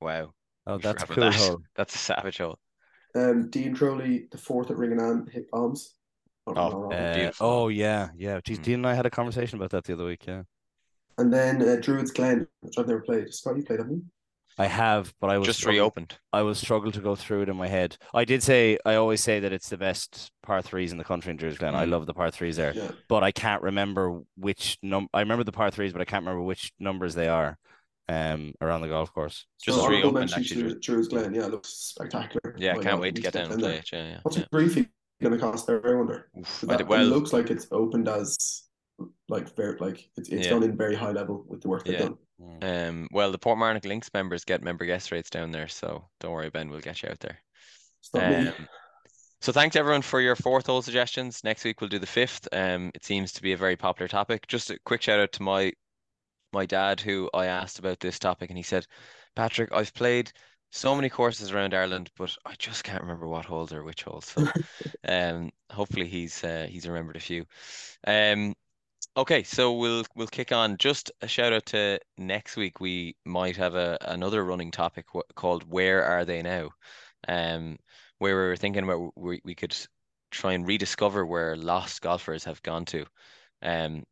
Wow. 0.00 0.34
Oh, 0.66 0.78
that's 0.78 1.02
a 1.02 1.06
cool 1.06 1.24
that. 1.24 1.34
hole. 1.34 1.60
That's 1.74 1.94
a 1.94 1.98
savage 1.98 2.38
hole. 2.38 2.58
Um, 3.16 3.50
Dean 3.50 3.74
Trolley, 3.74 4.28
the 4.30 4.38
fourth 4.38 4.70
at 4.70 4.76
Ringenam, 4.76 5.28
hit 5.30 5.50
bombs. 5.50 5.94
Not- 6.46 6.56
Oh. 6.74 6.90
Uh, 6.92 7.32
oh 7.40 7.68
yeah, 7.68 8.08
yeah. 8.16 8.40
Geez, 8.44 8.58
Mm. 8.58 8.62
Dean 8.62 8.74
and 8.76 8.86
I 8.86 8.94
had 8.94 9.06
a 9.06 9.10
conversation 9.10 9.58
about 9.58 9.70
that 9.70 9.84
the 9.84 9.94
other 9.94 10.04
week. 10.04 10.26
Yeah, 10.26 10.42
And 11.18 11.32
then 11.32 11.62
uh, 11.66 11.76
Druids 11.80 12.10
Glen, 12.10 12.46
which 12.60 12.78
I've 12.78 12.86
never 12.86 13.00
played. 13.00 13.32
Scott, 13.32 13.56
you 13.56 13.62
played, 13.64 13.78
haven't 13.80 13.94
you? 13.96 14.04
I 14.56 14.66
have, 14.66 15.12
but 15.20 15.30
I 15.30 15.38
was 15.38 15.46
Just 15.46 15.60
struggle- 15.60 15.80
reopened. 15.80 16.18
I 16.32 16.42
will 16.42 16.54
struggle 16.54 16.92
to 16.92 17.00
go 17.00 17.16
through 17.16 17.42
it 17.42 17.48
in 17.48 17.56
my 17.56 17.66
head. 17.66 17.96
I 18.12 18.24
did 18.24 18.40
say 18.42 18.78
I 18.84 18.94
always 18.94 19.20
say 19.22 19.40
that 19.40 19.52
it's 19.52 19.68
the 19.68 19.76
best 19.78 20.30
par 20.44 20.62
threes 20.62 20.92
in 20.92 20.98
the 20.98 21.02
country 21.04 21.30
in 21.30 21.36
Druids 21.36 21.58
Glen. 21.58 21.74
I 21.74 21.86
Mm. 21.86 21.90
love 21.90 22.06
the 22.06 22.14
par 22.14 22.30
threes 22.30 22.56
there, 22.56 22.72
Yeah. 22.74 22.92
but 23.08 23.24
I 23.24 23.32
can't 23.32 23.62
remember 23.62 24.20
which 24.36 24.78
number. 24.82 25.08
I 25.14 25.20
remember 25.20 25.42
the 25.44 25.50
par 25.52 25.70
threes, 25.72 25.92
but 25.92 26.00
I 26.02 26.04
can't 26.04 26.22
remember 26.24 26.42
which 26.42 26.72
numbers 26.78 27.14
they 27.14 27.28
are. 27.28 27.58
Um, 28.06 28.52
around 28.60 28.82
the 28.82 28.88
golf 28.88 29.10
course. 29.14 29.46
Just 29.62 29.78
so 29.78 29.88
reopened, 29.88 30.30
actually, 30.30 30.62
to 30.62 30.78
Druids 30.78 31.08
Glen. 31.08 31.32
Yeah, 31.34 31.46
it 31.46 31.50
looks 31.52 31.70
spectacular. 31.70 32.54
Yeah, 32.58 32.74
Oh, 32.76 32.80
can't 32.82 33.00
wait 33.00 33.14
to 33.14 33.22
get 33.22 33.32
down 33.32 33.50
and 33.50 33.58
play 33.58 33.70
there. 33.70 33.78
it. 33.78 33.92
Yeah, 33.92 34.08
yeah. 34.10 34.18
What's 34.22 34.36
yeah. 34.36 34.42
a 34.44 34.48
brief 34.50 34.76
going 35.22 35.32
to 35.34 35.38
cost 35.40 35.66
there? 35.66 35.80
I 35.86 35.94
wonder. 35.96 36.30
That- 36.62 36.78
did- 36.78 36.90
it 36.90 37.04
looks 37.04 37.32
like 37.32 37.50
it's 37.50 37.66
opened 37.70 38.08
as 38.08 38.62
like 39.28 39.54
very 39.56 39.76
like 39.78 40.08
it's 40.16 40.28
it's 40.28 40.46
Yeah. 40.46 40.50
gone 40.52 40.62
in 40.62 40.76
very 40.76 40.94
high 40.94 41.10
level 41.10 41.44
with 41.48 41.60
the 41.62 41.68
work 41.68 41.84
they've 41.84 41.94
Yeah. 41.94 42.00
done. 42.08 42.18
Mm. 42.40 42.88
um, 42.88 43.08
well, 43.12 43.30
the 43.30 43.38
Port 43.38 43.58
Portmarnock 43.58 43.84
Links 43.84 44.10
members 44.12 44.44
get 44.44 44.60
member 44.62 44.84
guest 44.84 45.12
rates 45.12 45.30
down 45.30 45.52
there, 45.52 45.68
so 45.68 46.08
don't 46.20 46.32
worry, 46.32 46.50
Ben. 46.50 46.68
We'll 46.68 46.80
get 46.80 47.02
you 47.02 47.08
out 47.08 47.20
there. 47.20 47.38
It's 48.00 48.12
not 48.12 48.28
me. 48.28 48.48
Um, 48.48 48.68
so 49.40 49.52
thanks 49.52 49.76
everyone 49.76 50.02
for 50.02 50.20
your 50.20 50.34
fourth 50.36 50.66
hole 50.66 50.82
suggestions. 50.82 51.44
Next 51.44 51.64
week 51.64 51.80
we'll 51.80 51.90
do 51.90 51.98
the 52.00 52.06
fifth. 52.06 52.48
Um, 52.52 52.90
it 52.94 53.04
seems 53.04 53.32
to 53.34 53.42
be 53.42 53.52
a 53.52 53.56
very 53.56 53.76
popular 53.76 54.08
topic. 54.08 54.46
Just 54.48 54.70
a 54.70 54.78
quick 54.84 55.02
shout 55.02 55.20
out 55.20 55.32
to 55.32 55.42
my 55.42 55.72
my 56.52 56.66
dad 56.66 57.00
who 57.00 57.28
I 57.34 57.46
asked 57.46 57.78
about 57.78 57.98
this 58.00 58.18
topic, 58.18 58.50
and 58.50 58.56
he 58.56 58.62
said, 58.62 58.86
Patrick, 59.34 59.72
I've 59.72 59.92
played 59.94 60.32
so 60.74 60.96
many 60.96 61.08
courses 61.08 61.52
around 61.52 61.72
Ireland, 61.72 62.10
but 62.18 62.36
I 62.44 62.54
just 62.58 62.82
can't 62.82 63.00
remember 63.00 63.28
what 63.28 63.44
holes 63.44 63.72
are 63.72 63.84
which 63.84 64.02
holes. 64.02 64.26
So, 64.26 64.46
um, 65.08 65.50
hopefully 65.70 66.08
he's 66.08 66.42
uh, 66.42 66.66
he's 66.68 66.86
remembered 66.88 67.16
a 67.16 67.20
few. 67.20 67.46
Um, 68.06 68.54
okay, 69.16 69.44
so 69.44 69.72
we'll 69.74 70.04
we'll 70.16 70.26
kick 70.26 70.50
on. 70.50 70.76
Just 70.78 71.12
a 71.22 71.28
shout 71.28 71.52
out 71.52 71.66
to 71.66 72.00
next 72.18 72.56
week. 72.56 72.80
We 72.80 73.14
might 73.24 73.56
have 73.56 73.76
a 73.76 73.98
another 74.02 74.44
running 74.44 74.72
topic 74.72 75.06
w- 75.08 75.22
called 75.36 75.62
"Where 75.70 76.04
Are 76.04 76.24
They 76.24 76.42
Now?" 76.42 76.70
Um, 77.28 77.78
where 78.18 78.34
we 78.36 78.42
were 78.48 78.56
thinking 78.56 78.82
about 78.82 79.12
we 79.16 79.40
we 79.44 79.54
could 79.54 79.76
try 80.32 80.54
and 80.54 80.66
rediscover 80.66 81.24
where 81.24 81.56
lost 81.56 82.02
golfers 82.02 82.44
have 82.44 82.62
gone 82.62 82.84
to. 82.86 83.06
Um, 83.62 84.02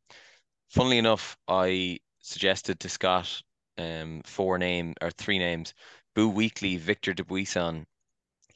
funnily 0.70 0.98
enough, 0.98 1.36
I 1.48 1.98
suggested 2.20 2.78
to 2.80 2.88
Scott 2.88 3.42
um 3.78 4.22
four 4.24 4.58
name 4.58 4.94
or 5.02 5.10
three 5.10 5.38
names: 5.38 5.74
Boo 6.14 6.30
Weekley, 6.32 6.78
Victor 6.78 7.14
Dubuisson, 7.14 7.86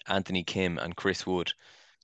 Anthony 0.09 0.45
Kim, 0.45 0.79
and 0.79 0.97
Chris 0.97 1.27
Wood. 1.27 1.53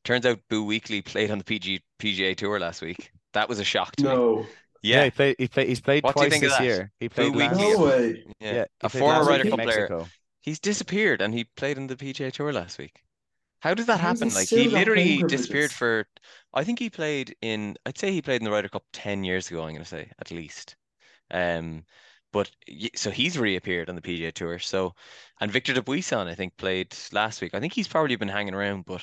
Turns 0.04 0.26
out 0.26 0.40
Boo 0.48 0.66
Weekley 0.66 1.04
played 1.04 1.30
on 1.30 1.38
the 1.38 1.44
PG, 1.44 1.82
PGA 1.98 2.34
Tour 2.36 2.60
last 2.60 2.82
week. 2.82 3.12
That 3.34 3.48
was 3.48 3.58
a 3.60 3.64
shock 3.64 3.96
to 3.96 4.06
me. 4.08 4.14
No, 4.14 4.46
Yeah, 4.82 5.04
he 5.04 5.10
played. 5.10 5.36
He 5.38 5.48
played. 5.48 5.68
He's 5.68 5.80
played 5.80 6.06
What 6.06 6.16
twice 6.16 6.40
this 6.40 6.52
that? 6.52 6.60
year. 6.60 6.92
He 7.00 7.08
played 7.08 7.32
Boo 7.32 7.38
last. 7.38 7.60
he- 7.60 7.76
no 7.76 7.78
way. 7.78 8.24
Yeah, 8.40 8.52
Yeah, 8.52 8.66
a 8.82 8.88
former 8.88 9.24
Ryder 9.24 9.44
Cup 9.46 9.62
player. 9.62 9.94
He's 10.42 10.60
disappeared, 10.60 11.22
and 11.22 11.34
he 11.34 11.44
played 11.44 11.78
in 11.78 11.86
the 11.88 11.96
PGA 11.96 12.30
Tour 12.30 12.52
last 12.52 12.78
week. 12.78 13.02
How 13.60 13.74
did 13.74 13.86
that 13.86 14.00
How 14.00 14.08
happen? 14.08 14.34
Like 14.34 14.50
he 14.50 14.68
literally 14.68 15.22
disappeared 15.24 15.72
for. 15.72 16.06
I 16.54 16.64
think 16.64 16.78
he 16.78 16.90
played 16.90 17.36
in. 17.42 17.76
I'd 17.86 17.98
say 17.98 18.12
he 18.12 18.22
played 18.22 18.40
in 18.42 18.44
the 18.44 18.50
Ryder 18.50 18.68
Cup 18.68 18.84
ten 18.92 19.24
years 19.24 19.50
ago. 19.50 19.62
I'm 19.62 19.70
going 19.70 19.82
to 19.82 19.84
say 19.88 20.10
at 20.18 20.30
least. 20.30 20.76
Um, 21.30 21.84
but 22.32 22.50
so 22.94 23.10
he's 23.10 23.38
reappeared 23.38 23.88
on 23.88 23.94
the 23.94 24.02
PGA 24.02 24.32
Tour. 24.32 24.58
So, 24.58 24.94
and 25.40 25.50
Victor 25.50 25.74
Dubuisson, 25.74 26.26
I 26.26 26.34
think, 26.34 26.56
played 26.56 26.94
last 27.12 27.40
week. 27.40 27.54
I 27.54 27.60
think 27.60 27.72
he's 27.72 27.88
probably 27.88 28.16
been 28.16 28.28
hanging 28.28 28.54
around, 28.54 28.84
but 28.86 29.02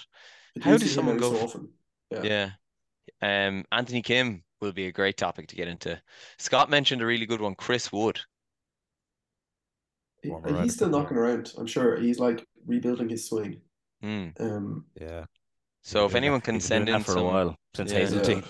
I 0.57 0.59
do 0.59 0.69
How 0.71 0.77
does 0.77 0.93
someone 0.93 1.17
go 1.17 1.33
so 1.35 1.43
often? 1.43 1.69
Yeah. 2.11 2.49
yeah. 3.21 3.47
Um, 3.47 3.65
Anthony 3.71 4.01
Kim 4.01 4.43
will 4.61 4.71
be 4.71 4.87
a 4.87 4.91
great 4.91 5.17
topic 5.17 5.47
to 5.47 5.55
get 5.55 5.67
into. 5.67 6.01
Scott 6.37 6.69
mentioned 6.69 7.01
a 7.01 7.05
really 7.05 7.25
good 7.25 7.41
one, 7.41 7.55
Chris 7.55 7.91
Wood. 7.91 8.19
He- 10.21 10.31
and 10.31 10.57
he's 10.63 10.73
still 10.75 10.89
knocking 10.89 11.17
around. 11.17 11.53
I'm 11.57 11.67
sure 11.67 11.97
he's 11.97 12.19
like 12.19 12.45
rebuilding 12.65 13.09
his 13.09 13.27
swing. 13.27 13.61
Hmm. 14.01 14.29
Um, 14.39 14.85
Yeah. 14.99 15.25
So 15.81 16.05
if 16.05 16.11
He's 16.11 16.13
been 16.13 16.23
doing 16.23 16.23
anyone 16.23 16.41
can 16.41 16.59
send 16.59 16.89
in 16.89 17.03
for 17.03 17.11
some, 17.13 17.21
a 17.21 17.25
while 17.25 17.55
since 17.75 17.91
Yeah. 17.91 17.99
Hazeltine. 17.99 18.43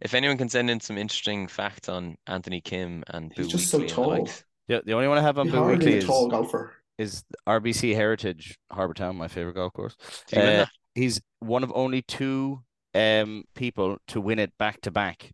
If 0.00 0.14
anyone 0.14 0.38
can 0.38 0.48
send 0.48 0.70
in 0.70 0.80
some 0.80 0.98
interesting 0.98 1.48
facts 1.48 1.88
on 1.88 2.16
Anthony 2.26 2.60
Kim 2.60 3.04
and 3.08 3.32
he's 3.34 3.46
Boo 3.46 3.48
just 3.48 3.68
so 3.68 3.78
Weekley 3.78 3.82
the 3.82 3.86
tall. 3.86 4.28
Yeah, 4.68 4.80
the 4.84 4.92
only 4.94 5.08
one 5.08 5.18
I 5.18 5.22
have 5.22 5.38
on 5.38 5.46
Be 5.46 5.50
Bill 5.50 5.64
hard 5.64 5.80
Weekley 5.80 5.94
a 5.94 5.96
is 5.96 6.04
tall 6.04 6.28
golfer. 6.28 6.74
is 6.98 7.24
RBC 7.46 7.94
Heritage 7.94 8.58
Harbour 8.70 8.94
Town, 8.94 9.16
my 9.16 9.28
favorite 9.28 9.54
golf 9.54 9.72
course. 9.72 9.96
Did 10.26 10.38
he 10.38 10.44
win 10.44 10.60
Uh. 10.60 10.66
He's 10.94 11.20
one 11.40 11.62
of 11.62 11.72
only 11.74 12.02
two 12.02 12.62
um 12.94 13.44
people 13.54 13.98
to 14.08 14.20
win 14.20 14.38
it 14.38 14.52
back 14.58 14.80
to 14.82 14.90
back. 14.90 15.30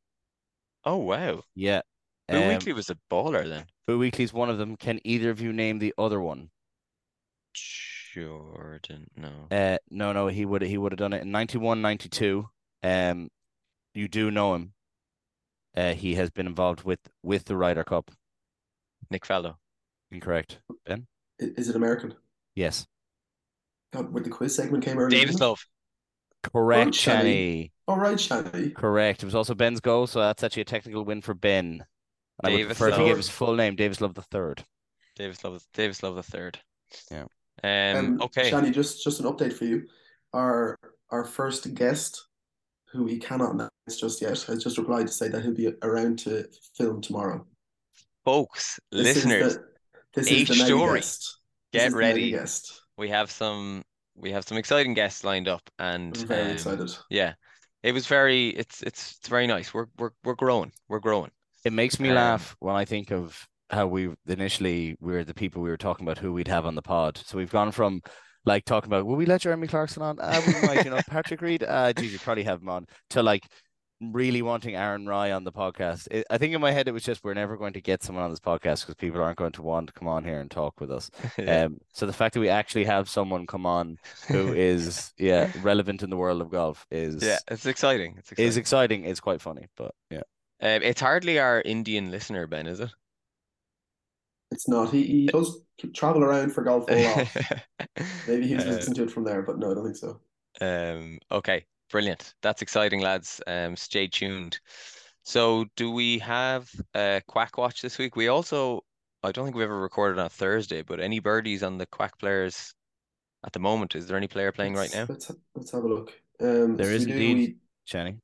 Oh 0.85 0.99
wow. 0.99 1.43
Yeah. 1.55 1.83
Boo 2.29 2.37
Um, 2.37 2.43
Weekley 2.43 2.75
was 2.75 2.91
a 2.91 2.97
baller 3.11 3.49
then. 3.49 3.67
Bill 3.87 3.99
Weekley's 3.99 4.33
one 4.33 4.51
of 4.51 4.59
them. 4.59 4.77
Can 4.77 5.01
either 5.05 5.31
of 5.31 5.41
you 5.41 5.53
name 5.53 5.79
the 5.79 5.95
other 5.99 6.21
one? 6.21 6.51
Jordan, 8.15 9.07
no. 9.17 9.47
Uh, 9.51 9.79
no, 9.91 10.13
no, 10.13 10.29
he 10.29 10.45
would 10.45 10.63
he 10.63 10.79
would 10.79 10.93
have 10.93 10.99
done 10.99 11.13
it 11.13 11.23
in 11.23 11.31
91, 11.33 11.83
92. 11.83 12.49
Um, 12.83 13.29
you 13.95 14.09
do 14.09 14.31
know 14.31 14.55
him. 14.55 14.73
Uh, 15.77 15.95
he 15.95 16.15
has 16.15 16.31
been 16.31 16.47
involved 16.47 16.85
with 16.85 17.01
with 17.23 17.45
the 17.45 17.57
Ryder 17.57 17.85
Cup. 17.85 18.11
Nick 19.11 19.27
Faldo. 19.27 19.57
Incorrect. 20.11 20.61
Ben? 20.87 21.07
Is 21.39 21.69
it 21.69 21.77
American? 21.77 22.15
Yes. 22.55 22.87
God, 23.93 24.13
when 24.13 24.23
the 24.23 24.31
quiz 24.31 24.55
segment 24.55 24.85
came 24.85 24.99
earlier. 24.99 25.21
Davis? 25.21 25.41
Love. 25.41 25.65
Correct, 26.43 26.93
Shani. 26.93 27.23
Shani. 27.23 27.71
All 27.89 27.99
right, 27.99 28.17
Shani. 28.17 28.75
Correct. 28.75 29.23
It 29.23 29.27
was 29.27 29.35
also 29.35 29.55
Ben's 29.55 29.81
goal, 29.81 30.07
so 30.07 30.21
that's 30.21 30.45
actually 30.45 30.63
a 30.63 30.67
technical 30.67 31.05
win 31.05 31.23
for 31.23 31.35
Ben. 31.35 31.65
And 31.65 31.83
I 32.43 32.51
would 32.51 32.57
Davis 32.57 32.79
prefer 32.79 32.93
if 32.93 32.99
he 32.99 33.05
gave 33.07 33.17
his 33.17 33.29
full 33.29 33.55
name, 33.55 33.77
Davis 33.77 34.01
Love 34.01 34.15
the 34.15 34.23
third. 34.23 34.65
Davis 35.17 35.43
Love. 35.43 35.65
Davis 35.75 36.03
Love 36.03 36.17
the 36.17 36.23
third. 36.23 36.59
Yeah. 37.11 37.25
Um. 37.63 37.97
Um, 37.97 38.23
Okay. 38.23 38.51
Shani, 38.51 38.73
just 38.73 39.03
just 39.03 39.21
an 39.21 39.27
update 39.27 39.53
for 39.53 39.65
you. 39.65 39.87
Our 40.33 40.79
our 41.11 41.25
first 41.25 41.73
guest, 41.75 42.27
who 42.95 43.05
we 43.05 43.19
cannot 43.19 43.55
announce 43.55 43.71
just 43.99 44.23
yet, 44.23 44.41
has 44.43 44.63
just 44.63 44.79
replied 44.79 45.07
to 45.09 45.13
say 45.13 45.29
that 45.29 45.43
he'll 45.43 45.53
be 45.55 45.73
around 45.83 46.19
to 46.21 46.47
film 46.77 47.01
tomorrow. 47.01 47.45
Folks, 48.25 48.79
This 48.91 49.17
is 49.19 49.27
listeners, 49.27 49.55
the, 49.57 49.65
this 50.15 50.31
H 50.31 50.43
is 50.43 50.49
the 50.49 50.55
mega 50.63 50.67
story. 50.67 50.99
guest. 51.01 51.39
This 51.73 51.83
get 51.83 51.89
is 51.89 51.95
ready. 51.95 52.31
guest. 52.31 52.81
We 52.97 53.09
have 53.11 53.31
some. 53.31 53.83
We 54.17 54.31
have 54.31 54.45
some 54.45 54.57
exciting 54.59 54.95
guests 54.95 55.25
lined 55.25 55.49
up, 55.49 55.63
and 55.79 56.17
I'm 56.17 56.27
very 56.27 56.43
um, 56.43 56.51
excited. 56.53 56.91
Yeah, 57.11 57.35
it 57.83 57.93
was 57.93 58.07
very. 58.07 58.51
It's 58.51 58.81
it's 58.83 59.17
it's 59.19 59.29
very 59.29 59.47
nice. 59.49 59.75
We're 59.75 59.87
we're 59.99 60.13
we're 60.23 60.37
growing. 60.37 60.73
We're 60.89 61.01
growing. 61.01 61.33
It 61.65 61.73
makes 61.73 61.99
me 61.99 62.11
Um, 62.11 62.15
laugh 62.15 62.55
when 62.61 62.77
I 62.77 62.85
think 62.85 63.11
of 63.11 63.45
how 63.71 63.89
we 63.89 64.11
initially 64.29 64.97
we 65.01 65.13
were 65.15 65.25
the 65.25 65.35
people 65.35 65.63
we 65.63 65.71
were 65.71 65.77
talking 65.77 66.07
about 66.07 66.19
who 66.19 66.33
we'd 66.33 66.47
have 66.49 66.65
on 66.65 66.77
the 66.77 66.83
pod. 66.83 67.19
So 67.27 67.37
we've 67.37 67.51
gone 67.51 67.73
from 67.73 68.03
like 68.45 68.65
talking 68.65 68.89
about 68.89 69.07
will 69.07 69.17
we 69.17 69.27
let 69.27 69.43
Jeremy 69.43 69.67
Clarkson 69.67 70.03
on? 70.03 70.19
Ah, 70.21 70.43
we 70.47 70.67
might, 70.67 70.85
you 70.85 70.91
know, 70.91 71.01
Patrick 71.09 71.41
Reed. 71.41 71.65
Ah, 71.67 71.93
geez, 71.93 72.13
you 72.13 72.19
probably 72.19 72.45
have 72.45 72.61
him 72.61 72.69
on. 72.69 72.87
To 73.11 73.23
like 73.23 73.45
really 74.01 74.43
wanting 74.43 74.75
Aaron 74.75 75.07
Rai 75.07 75.31
on 75.33 75.45
the 75.45 75.53
podcast. 75.53 76.09
It, 76.11 76.27
I 76.31 76.39
think 76.39 76.55
in 76.55 76.61
my 76.61 76.73
head 76.73 76.89
it 76.89 76.93
was 76.93 77.03
just 77.03 77.25
we're 77.25 77.35
never 77.35 77.57
going 77.57 77.73
to 77.75 77.81
get 77.81 78.03
someone 78.03 78.25
on 78.25 78.31
this 78.31 78.41
podcast 78.41 78.83
because 78.83 78.97
people 78.97 79.23
aren't 79.23 79.39
going 79.39 79.53
to 79.53 79.63
want 79.63 79.87
to 79.89 79.93
come 79.93 80.09
on 80.09 80.25
here 80.25 80.41
and 80.41 80.51
talk 80.51 80.81
with 80.81 80.91
us. 80.91 81.11
Um, 81.47 81.79
so 81.93 82.07
the 82.07 82.13
fact 82.13 82.35
that 82.35 82.41
we 82.41 82.49
actually 82.49 82.85
have 82.85 83.09
someone 83.09 83.47
come 83.47 83.67
on 83.67 83.99
who 84.29 84.53
is 84.55 85.13
yeah 85.19 85.53
relevant 85.63 86.03
in 86.03 86.11
the 86.11 86.17
world 86.17 86.41
of 86.41 86.51
golf 86.51 86.87
is 86.91 87.23
yeah, 87.23 87.39
it's 87.51 87.67
exciting. 87.67 88.15
It's 88.19 88.33
exciting. 88.33 88.49
is 88.49 88.57
exciting. 88.57 89.05
It's 89.05 89.21
quite 89.21 89.41
funny, 89.41 89.67
but 89.77 89.95
yeah. 90.11 90.23
Um, 90.61 90.83
it's 90.83 91.01
hardly 91.01 91.39
our 91.39 91.61
Indian 91.61 92.11
listener, 92.11 92.47
Ben, 92.47 92.67
is 92.67 92.81
it? 92.81 92.91
It's 94.55 94.69
not. 94.69 94.91
He 94.93 95.03
he 95.05 95.27
does 95.27 95.59
travel 95.93 96.23
around 96.25 96.51
for 96.55 96.63
golf 96.63 96.85
a 96.89 97.05
lot. 97.05 97.29
Maybe 98.29 98.47
he 98.47 98.55
was 98.55 98.65
Uh, 98.65 98.69
listening 98.71 98.95
to 98.97 99.03
it 99.03 99.11
from 99.11 99.25
there, 99.25 99.43
but 99.43 99.59
no, 99.59 99.73
I 99.73 99.75
don't 99.75 99.85
think 99.85 99.97
so. 99.97 100.21
Um, 100.61 101.19
okay, 101.31 101.67
brilliant. 101.91 102.35
That's 102.41 102.63
exciting, 102.63 103.01
lads. 103.01 103.41
Um, 103.47 103.75
stay 103.77 104.07
tuned. 104.07 104.61
So, 105.25 105.65
do 105.75 105.91
we 105.91 106.19
have 106.21 106.71
a 106.95 107.21
Kwack 107.29 107.59
Watch 107.59 107.83
this 107.83 107.99
week? 107.99 108.15
We 108.15 108.29
also, 108.29 108.85
I 109.25 109.33
don't 109.33 109.45
think 109.45 109.57
we 109.57 109.65
ever 109.65 109.81
recorded 109.81 110.21
on 110.21 110.29
Thursday, 110.29 110.83
but 110.83 111.01
any 111.01 111.19
birdies 111.19 111.63
on 111.65 111.79
the 111.79 111.87
Kwack 111.87 112.17
players 112.21 112.73
at 113.45 113.53
the 113.53 113.59
moment? 113.59 113.95
Is 113.97 114.07
there 114.07 114.17
any 114.17 114.29
player 114.29 114.53
playing 114.53 114.75
right 114.75 114.93
now? 114.95 115.07
Let's 115.09 115.29
let's, 115.31 115.41
let's 115.57 115.71
have 115.73 115.83
a 115.85 115.89
look. 115.89 116.13
Um, 116.41 116.77
There 116.77 116.87
so 116.87 116.93
is 116.93 117.07
indeed. 117.07 117.37
we- 117.37 117.57
Channing. 117.87 118.21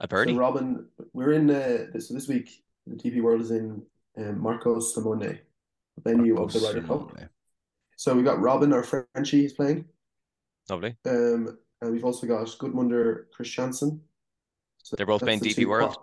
A 0.00 0.04
So 0.04 0.08
birdie? 0.08 0.32
Robin, 0.34 0.86
we're 1.12 1.32
in 1.32 1.50
uh, 1.50 1.86
this, 1.92 2.08
so 2.08 2.14
this 2.14 2.28
week 2.28 2.48
the 2.86 2.96
DP 2.96 3.20
World 3.20 3.40
is 3.40 3.50
in 3.50 3.82
um, 4.18 4.40
Marco 4.40 4.80
Simone, 4.80 5.38
venue 6.04 6.40
of 6.42 6.52
the 6.52 6.60
Ryder 6.60 6.82
Cup. 6.82 7.16
So 7.96 8.14
we 8.14 8.22
got 8.22 8.40
Robin, 8.40 8.72
our 8.72 8.82
Frenchie, 8.84 9.42
he's 9.42 9.52
playing. 9.52 9.84
Lovely. 10.68 10.96
Um, 11.06 11.58
and 11.80 11.92
we've 11.92 12.04
also 12.04 12.26
got 12.26 12.46
Gudmundur 12.46 13.24
Kristjansson. 13.36 14.00
So 14.82 14.96
They're 14.96 15.06
both 15.06 15.22
playing 15.22 15.40
the 15.40 15.50
DP 15.50 15.54
two- 15.62 15.68
World? 15.68 15.96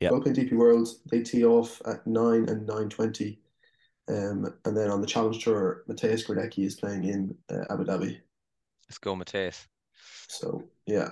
Yeah. 0.00 0.10
Both 0.10 0.24
playing 0.24 0.36
DP 0.36 0.52
World. 0.56 0.88
They 1.10 1.22
tee 1.22 1.44
off 1.44 1.82
at 1.84 2.06
nine 2.06 2.48
and 2.48 2.66
nine 2.66 2.88
twenty. 2.88 3.40
Um, 4.08 4.54
and 4.64 4.76
then 4.76 4.90
on 4.90 5.00
the 5.00 5.06
Challenge 5.06 5.42
Tour, 5.42 5.84
Mateusz 5.88 6.26
Gradecki 6.26 6.64
is 6.64 6.76
playing 6.76 7.04
in 7.04 7.36
uh, 7.50 7.64
Abu 7.70 7.84
Dhabi. 7.84 8.18
Let's 8.88 8.98
go, 8.98 9.14
Mateusz. 9.14 9.66
So 10.28 10.64
yeah, 10.86 11.10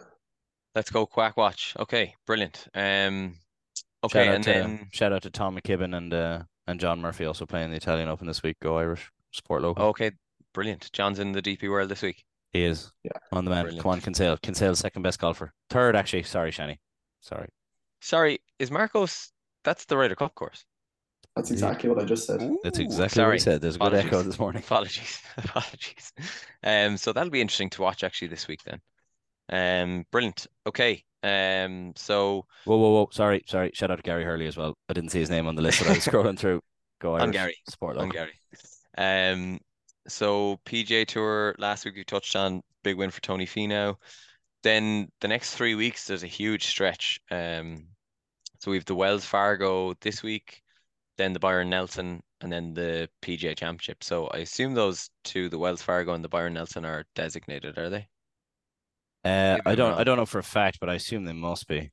Let's 0.75 0.91
go, 0.91 1.07
Kwack 1.07 1.37
Watch. 1.37 1.75
Okay, 1.79 2.15
brilliant. 2.27 2.69
Um, 2.75 3.35
Shout 4.05 4.13
okay, 4.13 4.29
out 4.29 4.35
and 4.35 4.45
to 4.45 4.51
then 4.51 4.89
shout 4.93 5.13
out 5.13 5.23
to 5.23 5.31
Tom 5.31 5.59
McKibbin 5.59 5.97
and 5.97 6.15
uh, 6.15 6.43
and 6.67 6.79
John 6.79 7.01
Murphy 7.01 7.25
also 7.25 7.47
playing 7.47 7.71
the 7.71 7.77
Italian 7.77 8.09
Open 8.09 8.27
this 8.27 8.43
week. 8.43 8.57
Go 8.61 8.79
Irish. 8.79 9.11
support 9.33 9.63
local. 9.63 9.85
okay, 9.87 10.13
brilliant. 10.53 10.91
John's 10.93 11.19
in 11.19 11.33
the 11.33 11.43
DP 11.43 11.69
World 11.71 11.89
this 11.89 12.03
week. 12.03 12.25
He 12.53 12.65
is. 12.65 12.93
Yeah. 13.03 13.13
On 13.33 13.45
the 13.45 13.51
man. 13.51 13.65
Brilliant. 13.65 13.83
Come 13.83 13.93
on, 13.93 14.01
Kinsale. 14.01 14.37
Kinsale's 14.39 14.79
second 14.79 15.03
best 15.03 15.19
golfer. 15.19 15.53
Third, 15.71 15.97
actually. 15.97 16.23
Sorry, 16.23 16.51
Shani. 16.51 16.77
Sorry. 17.21 17.49
Sorry, 18.01 18.39
is 18.59 18.71
Marcos? 18.71 19.33
That's 19.65 19.85
the 19.87 19.97
Ryder 19.97 20.15
Cup 20.15 20.35
course. 20.35 20.65
that's 21.35 21.51
exactly 21.51 21.89
what 21.91 21.99
I 22.01 22.05
just 22.05 22.27
said. 22.27 22.41
That's 22.63 22.79
Ooh, 22.79 22.83
exactly 22.83 23.23
what 23.23 23.33
I 23.33 23.37
said. 23.39 23.61
There's 23.61 23.77
a 23.77 23.79
good 23.79 23.95
echo 23.95 24.23
this 24.23 24.39
morning. 24.39 24.63
Apologies, 24.63 25.21
apologies. 25.37 26.13
Um, 26.63 26.97
so 26.97 27.13
that'll 27.13 27.31
be 27.31 27.41
interesting 27.41 27.71
to 27.71 27.83
watch 27.83 28.05
actually 28.05 28.29
this 28.29 28.47
week 28.47 28.63
then. 28.65 28.81
Um, 29.49 30.05
brilliant. 30.11 30.47
Okay. 30.67 31.05
Um, 31.23 31.93
so 31.97 32.47
Whoa, 32.65 32.77
whoa, 32.77 32.91
whoa. 32.91 33.09
Sorry, 33.13 33.43
sorry. 33.47 33.71
Shout 33.75 33.91
out 33.91 33.97
to 33.97 34.03
Gary 34.03 34.25
Hurley 34.25 34.47
as 34.47 34.57
well. 34.57 34.77
I 34.89 34.93
didn't 34.93 35.11
see 35.11 35.21
his 35.21 35.31
name 35.31 35.47
on 35.47 35.57
the 35.57 35.63
list, 35.63 35.81
but 35.81 35.89
I 35.89 35.95
was 35.95 36.05
scrolling 36.07 36.39
through. 36.39 36.61
Go 37.01 37.15
On 37.17 37.31
Gary. 37.31 37.57
Sport 37.69 37.99
on. 37.99 38.09
Gary. 38.09 38.33
Um, 38.97 39.59
so 40.09 40.59
PGA 40.65 41.07
Tour 41.07 41.55
last 41.59 41.85
week 41.85 41.97
we 41.97 42.05
touched 42.05 42.37
on 42.37 42.63
big 42.83 42.97
win 42.97 43.11
for 43.11 43.21
Tony 43.21 43.47
Finau. 43.47 43.97
Then 44.63 45.09
the 45.21 45.29
next 45.29 45.55
three 45.55 45.75
weeks 45.75 46.07
there's 46.07 46.23
a 46.23 46.29
huge 46.29 46.67
stretch. 46.67 47.21
Um, 47.31 47.89
so 48.61 48.71
we've 48.71 48.85
the 48.85 48.95
Wells 48.95 49.25
Fargo 49.25 49.95
this 50.01 50.23
week, 50.23 50.63
then 51.19 51.33
the 51.33 51.39
Byron 51.39 51.71
Nelson, 51.71 52.23
and 52.41 52.51
then 52.53 52.75
the 52.75 53.09
PGA 53.23 53.57
Championship. 53.57 54.03
So 54.03 54.29
I 54.29 54.39
assume 54.39 54.75
those 54.75 55.11
two, 55.25 55.49
the 55.49 55.59
Wells 55.59 55.83
Fargo 55.83 56.15
and 56.15 56.25
the 56.25 56.29
Byron 56.29 56.55
Nelson, 56.55 56.85
are 56.85 57.05
designated, 57.15 57.79
are 57.79 57.91
they? 57.91 58.09
Uh, 59.27 59.59
I 59.67 59.75
don't. 59.75 59.95
I 59.99 60.05
don't 60.05 60.17
know 60.17 60.27
for 60.27 60.39
a 60.39 60.43
fact, 60.45 60.79
but 60.81 60.89
I 60.89 60.95
assume 60.95 61.25
they 61.25 61.33
must 61.33 61.67
be. 61.69 61.91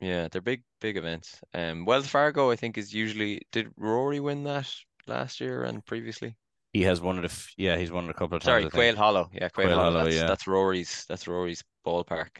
Yeah, 0.00 0.28
they're 0.30 0.42
big, 0.42 0.62
big 0.80 0.96
events. 0.96 1.40
Um, 1.54 1.84
Wells 1.84 2.06
Fargo, 2.08 2.50
I 2.50 2.56
think, 2.56 2.76
is 2.78 2.92
usually. 2.92 3.42
Did 3.52 3.68
Rory 3.76 4.20
win 4.20 4.44
that 4.44 4.70
last 5.06 5.40
year 5.40 5.64
and 5.64 5.84
previously? 5.84 6.36
He 6.72 6.82
has 6.82 7.00
won 7.00 7.18
it. 7.18 7.24
A 7.24 7.26
f- 7.26 7.52
yeah, 7.56 7.76
he's 7.76 7.90
won 7.92 8.04
it 8.04 8.10
a 8.10 8.14
couple 8.14 8.36
of 8.36 8.42
times. 8.42 8.44
Sorry, 8.50 8.60
I 8.60 8.62
think. 8.64 8.74
Quail 8.74 8.96
Hollow. 8.96 9.30
Yeah, 9.32 9.48
Quail, 9.48 9.68
Quail 9.68 9.76
Hollow. 9.78 9.90
Hollow, 9.92 10.04
That's 10.04 10.16
yeah. 10.16 10.26
that's 10.26 10.46
Rory's. 10.46 11.04
That's 11.08 11.26
Rory's 11.28 11.62
ballpark. 11.86 12.30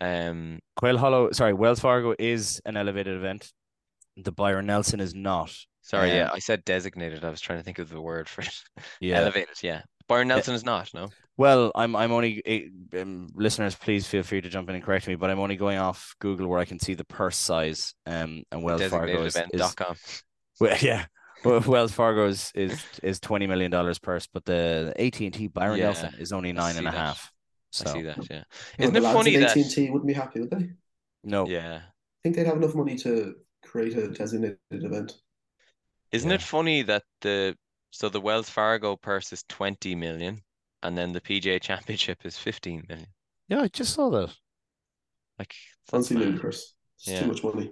Um, 0.00 0.60
Quail 0.76 0.98
Hollow. 0.98 1.32
Sorry, 1.32 1.52
Wells 1.54 1.80
Fargo 1.80 2.14
is 2.18 2.60
an 2.64 2.76
elevated 2.76 3.16
event. 3.16 3.50
The 4.16 4.32
Byron 4.32 4.66
Nelson 4.66 5.00
is 5.00 5.14
not. 5.14 5.54
sorry, 5.80 6.10
yeah, 6.10 6.26
Um, 6.26 6.32
I 6.34 6.38
said 6.38 6.64
designated. 6.64 7.24
I 7.24 7.30
was 7.30 7.40
trying 7.40 7.58
to 7.58 7.64
think 7.64 7.78
of 7.78 7.88
the 7.88 8.00
word 8.00 8.28
for 8.28 8.42
it. 8.42 8.62
Yeah. 9.00 9.16
Elevated, 9.20 9.62
yeah. 9.62 9.82
Byron 10.06 10.28
Nelson 10.28 10.54
is 10.54 10.64
not. 10.64 10.92
No. 10.92 11.08
Well, 11.42 11.72
I'm 11.74 11.96
I'm 11.96 12.12
only 12.12 12.40
eh, 12.46 13.00
um, 13.00 13.26
listeners. 13.34 13.74
Please 13.74 14.06
feel 14.06 14.22
free 14.22 14.40
to 14.40 14.48
jump 14.48 14.68
in 14.68 14.76
and 14.76 14.84
correct 14.84 15.08
me, 15.08 15.16
but 15.16 15.28
I'm 15.28 15.40
only 15.40 15.56
going 15.56 15.76
off 15.76 16.14
Google 16.20 16.46
where 16.46 16.60
I 16.60 16.64
can 16.64 16.78
see 16.78 16.94
the 16.94 17.04
purse 17.04 17.36
size. 17.36 17.94
Um, 18.06 18.44
and 18.52 18.62
Wells 18.62 18.84
Fargo 18.84 19.24
is, 19.24 19.36
is 19.52 19.74
well, 20.60 20.76
yeah. 20.80 21.06
Well, 21.44 21.58
Wells 21.66 21.90
Fargo 21.90 22.28
is 22.28 22.52
is 22.54 22.80
is 23.02 23.18
twenty 23.18 23.48
million 23.48 23.72
dollars 23.72 23.98
purse, 23.98 24.28
but 24.32 24.44
the 24.44 24.94
AT 24.96 25.18
and 25.18 25.34
T 25.34 25.48
Byron 25.48 25.78
Yeah, 25.78 25.86
Nelson 25.86 26.14
is 26.20 26.30
only 26.30 26.50
I 26.50 26.52
nine 26.52 26.76
and 26.76 26.86
a 26.86 26.92
that. 26.92 26.96
half. 26.96 27.32
I 27.84 27.90
see 27.92 28.02
that. 28.02 28.18
Yeah. 28.30 28.44
Well, 28.78 28.90
Isn't 28.90 29.02
the 29.02 29.08
it 29.08 29.12
funny 29.12 29.34
at 29.34 29.40
that? 29.40 29.56
AT&T 29.56 29.90
wouldn't 29.90 30.06
be 30.06 30.14
happy, 30.14 30.38
would 30.42 30.50
they? 30.50 30.70
No, 31.24 31.48
Yeah. 31.48 31.80
I 31.84 32.18
think 32.22 32.36
they'd 32.36 32.46
have 32.46 32.58
enough 32.58 32.76
money 32.76 32.94
to 32.98 33.34
create 33.64 33.96
a 33.96 34.06
designated 34.06 34.58
event. 34.70 35.14
Isn't 36.12 36.30
Yeah. 36.30 36.36
it 36.36 36.42
funny 36.42 36.82
that 36.82 37.02
the 37.20 37.56
so 37.90 38.08
the 38.08 38.20
Wells 38.20 38.48
Fargo 38.48 38.94
purse 38.94 39.32
is 39.32 39.42
20 39.48 39.96
million 39.96 40.42
and 40.82 40.96
then 40.98 41.12
the 41.12 41.20
PGA 41.20 41.58
Championship 41.58 42.24
is 42.26 42.38
15 42.38 42.84
million? 42.88 43.08
yeah, 43.48 43.60
I 43.60 43.68
just 43.68 43.94
saw 43.94 44.10
that. 44.10 44.34
Like 45.38 45.54
that's 45.86 45.94
Honestly, 45.94 46.16
ludicrous. 46.16 46.74
It's 46.96 47.06
Yeah. 47.06 47.20
too 47.20 47.26
much 47.26 47.44
money. 47.44 47.70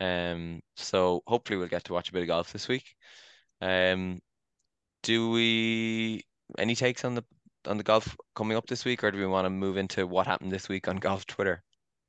Um, 0.00 0.60
so 0.76 1.22
hopefully 1.26 1.58
we'll 1.58 1.68
get 1.68 1.84
to 1.84 1.92
watch 1.92 2.08
a 2.08 2.12
bit 2.12 2.22
of 2.22 2.28
golf 2.28 2.52
this 2.52 2.68
week. 2.68 2.94
Um, 3.60 4.20
do 5.02 5.30
we 5.30 6.24
any 6.58 6.74
takes 6.76 7.04
on 7.04 7.14
the 7.16 7.24
on 7.66 7.78
the 7.78 7.84
golf 7.84 8.16
coming 8.36 8.56
up 8.56 8.66
this 8.66 8.84
week, 8.84 9.04
or 9.04 9.10
do 9.12 9.18
we 9.18 9.26
want 9.26 9.46
to 9.46 9.50
move 9.50 9.76
into 9.78 10.06
what 10.06 10.26
happened 10.26 10.52
this 10.52 10.68
week 10.68 10.88
on 10.88 10.98
golf 10.98 11.26
Twitter? 11.26 11.62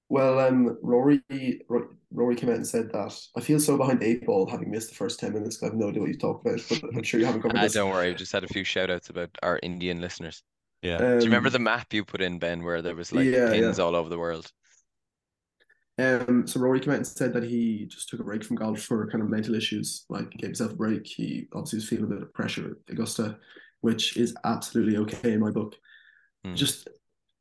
Well, 0.10 0.40
um, 0.40 0.78
Rory, 0.82 1.22
Ro- 1.68 1.90
Rory 2.12 2.36
came 2.36 2.50
out 2.50 2.56
and 2.56 2.68
said 2.68 2.92
that 2.92 3.14
I 3.38 3.42
feel 3.42 3.60
so 3.60 3.78
behind 3.78 4.00
the 4.00 4.08
eight 4.08 4.26
ball 4.26 4.48
having 4.50 4.72
missed 4.72 4.90
the 4.90 4.96
first 4.96 5.20
ten 5.20 5.34
minutes. 5.34 5.62
I 5.62 5.68
have 5.68 5.76
no 5.76 5.90
idea 5.90 6.02
what 6.02 6.10
you 6.10 6.18
talked 6.18 6.46
about, 6.46 6.62
but 6.68 6.84
I'm 6.96 7.04
sure 7.04 7.20
you 7.20 7.26
haven't 7.28 7.42
covered 7.44 7.62
Ah, 7.62 7.62
this. 7.62 7.74
don't 7.74 7.92
worry, 7.92 8.10
we 8.10 8.16
just 8.16 8.32
had 8.32 8.44
a 8.44 8.48
few 8.48 8.64
shout 8.64 8.90
outs 8.90 9.10
about 9.10 9.38
our 9.44 9.60
Indian 9.64 10.02
listeners. 10.02 10.44
Yeah, 10.82 11.06
Do 11.18 11.26
you 11.26 11.30
remember 11.32 11.50
Um, 11.50 11.52
the 11.52 11.60
map 11.60 11.94
you 11.94 12.06
put 12.06 12.22
in, 12.22 12.40
Ben, 12.40 12.64
where 12.64 12.82
there 12.82 12.96
was 12.96 13.12
like 13.12 13.30
Yeah, 13.32 13.46
pins 13.46 13.78
yeah. 13.78 13.80
all 13.80 13.96
over 13.96 14.10
the 14.10 14.18
world? 14.20 14.52
Um, 15.98 16.48
so 16.48 16.60
Rory 16.62 16.80
came 16.80 16.92
out 16.92 16.98
and 16.98 17.08
said 17.08 17.34
that 17.34 17.44
he 17.44 17.86
just 17.86 18.08
took 18.08 18.22
a 18.22 18.24
break 18.24 18.44
from 18.44 18.56
golf 18.56 18.80
for 18.82 19.10
kind 19.10 19.22
of 19.22 19.30
mental 19.30 19.54
issues, 19.54 20.06
like 20.10 20.32
gave 20.32 20.50
himself 20.50 20.72
a 20.72 20.76
break. 20.76 21.06
He 21.06 21.48
obviously 21.54 21.78
was 21.78 21.90
feeling 21.90 22.06
a 22.06 22.08
bit 22.16 22.22
of 22.22 22.34
pressure 22.34 22.78
at 22.88 22.94
Augusta, 22.94 23.38
which 23.82 24.16
is 24.16 24.34
absolutely 24.46 24.96
okay 24.98 25.34
in 25.34 25.42
my 25.42 25.52
book. 25.52 25.76
Hmm. 26.44 26.56
Just 26.56 26.90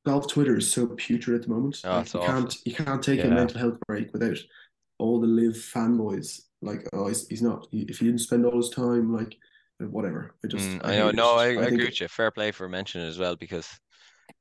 golf 0.09 0.27
Twitter 0.27 0.57
is 0.57 0.73
so 0.73 0.87
putrid 0.87 1.37
at 1.40 1.47
the 1.47 1.53
moment. 1.55 1.81
Oh, 1.85 1.99
Like, 1.99 2.14
you 2.14 2.21
awful. 2.21 2.33
can't 2.35 2.57
you 2.64 2.75
can't 2.75 3.03
take 3.03 3.23
a 3.25 3.29
mental 3.29 3.59
health 3.61 3.79
break 3.87 4.12
without 4.12 4.38
all 4.99 5.21
the 5.21 5.27
LIV 5.27 5.55
fanboys. 5.55 6.42
Like, 6.62 6.88
oh, 6.92 7.09
he's, 7.09 7.29
he's 7.29 7.42
not. 7.42 7.68
He, 7.71 7.83
if 7.83 7.99
he 7.99 8.07
didn't 8.07 8.21
spend 8.21 8.44
all 8.44 8.57
his 8.57 8.71
time, 8.71 9.14
like, 9.14 9.37
whatever. 9.79 10.35
I 10.44 10.49
just, 10.49 10.68
Mm, 10.68 10.81
I 10.85 10.94
I 10.94 10.97
know, 10.97 11.11
no, 11.11 11.35
I, 11.37 11.44
I, 11.51 11.55
think 11.55 11.73
agree 11.73 11.85
with 11.85 12.01
you. 12.01 12.09
Fair 12.09 12.31
play 12.31 12.51
for 12.51 12.68
mentioning 12.68 13.07
it 13.07 13.11
as 13.11 13.18
well, 13.18 13.37
because 13.37 13.68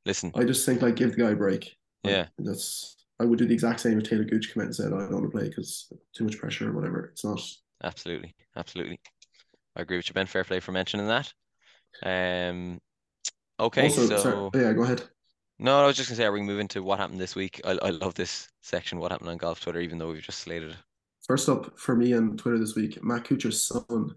listen, 0.06 0.32
I 0.36 0.44
just 0.46 0.66
think 0.66 0.82
like 0.82 0.96
give 0.96 1.12
the 1.12 1.22
guy 1.24 1.32
a 1.32 1.36
break. 1.36 1.76
Like, 2.04 2.14
Yeah. 2.14 2.28
that's. 2.40 2.96
I 3.20 3.26
would 3.26 3.40
do 3.40 3.48
the 3.48 3.54
exact 3.54 3.80
same 3.80 3.98
if 3.98 4.04
Talor 4.06 4.30
Gooch 4.30 4.54
came 4.54 4.62
out 4.62 4.68
and 4.68 4.76
said, 4.76 4.94
"I 4.94 5.00
don't 5.00 5.12
want 5.12 5.26
to 5.26 5.30
play 5.32 5.50
because 5.50 5.92
too 6.16 6.24
much 6.24 6.38
pressure 6.38 6.70
or 6.70 6.74
whatever." 6.74 7.10
It's 7.14 7.26
not. 7.26 7.42
absolutely, 7.84 8.36
absolutely. 8.56 9.00
I 9.76 9.82
agree 9.82 9.98
with 9.98 10.08
you, 10.08 10.14
Ben. 10.14 10.28
Fair 10.28 10.44
play 10.44 10.60
for 10.60 10.72
mentioning 10.72 11.08
that. 11.08 11.34
Um, 12.04 12.80
okay, 13.60 13.84
also, 13.84 14.08
so 14.08 14.18
sorry, 14.18 14.64
yeah, 14.64 14.74
go 14.74 14.84
ahead. 14.84 15.04
No, 15.60 15.82
I 15.82 15.86
was 15.88 15.98
just 15.98 16.10
gonna 16.10 16.18
say, 16.18 16.26
are 16.26 16.32
we 16.32 16.42
moving 16.42 16.68
to 16.70 16.84
what 16.84 17.00
happened 17.00 17.20
this 17.20 17.36
week? 17.36 17.62
I, 17.66 17.72
I 17.82 17.90
love 17.90 18.14
this 18.14 18.50
section, 18.62 19.00
what 19.00 19.12
happened 19.12 19.30
on 19.30 19.38
golf 19.38 19.60
Twitter, 19.60 19.80
even 19.80 19.98
though 19.98 20.12
we've 20.12 20.22
just 20.22 20.40
slated 20.40 20.72
it. 20.72 20.78
First 21.26 21.50
up 21.50 21.78
for 21.80 21.96
me 21.96 22.14
on 22.14 22.38
Twitter 22.38 22.60
this 22.60 22.76
week, 22.76 23.04
Matt 23.04 23.24
Kuchar's 23.26 23.62
son 23.62 24.16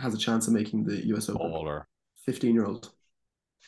has 0.00 0.14
a 0.14 0.18
chance 0.18 0.46
of 0.46 0.54
making 0.54 0.84
the 0.84 1.04
US 1.08 1.28
Open. 1.28 1.50
baller. 1.50 1.84
Fifteen-year-old. 2.24 2.92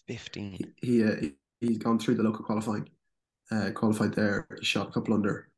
15. 0.07 0.53
He 0.53 0.67
he 0.87 1.05
uh, 1.05 1.17
he- 1.21 1.35
he's 1.61 1.79
gone 1.79 1.99
through 1.99 2.15
the 2.17 2.23
local 2.23 2.45
qualifying, 2.45 2.89
uh, 3.51 3.71
qualified 3.75 4.15
there. 4.15 4.47
He 4.59 4.65
shot 4.65 4.89
a 4.89 4.93
couple 4.93 5.15
under, 5.15 5.49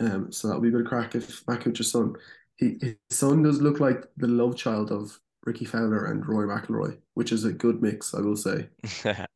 um. 0.00 0.32
So 0.32 0.48
that'll 0.48 0.62
be 0.62 0.68
a 0.68 0.72
bit 0.72 0.80
of 0.82 0.86
crack 0.86 1.14
if 1.14 1.46
Matt 1.46 1.60
Kuchar's 1.60 1.90
son. 1.90 2.14
He 2.56 2.78
his 2.80 2.96
son 3.10 3.42
does 3.42 3.60
look 3.60 3.80
like 3.80 4.04
the 4.16 4.28
love 4.28 4.56
child 4.56 4.90
of 4.90 5.18
Rickie 5.44 5.66
Fowler 5.66 6.06
and 6.06 6.26
Roy 6.26 6.44
McIlroy, 6.44 6.98
which 7.14 7.32
is 7.32 7.44
a 7.44 7.52
good 7.52 7.82
mix, 7.82 8.14
I 8.14 8.20
will 8.20 8.36
say. 8.36 8.68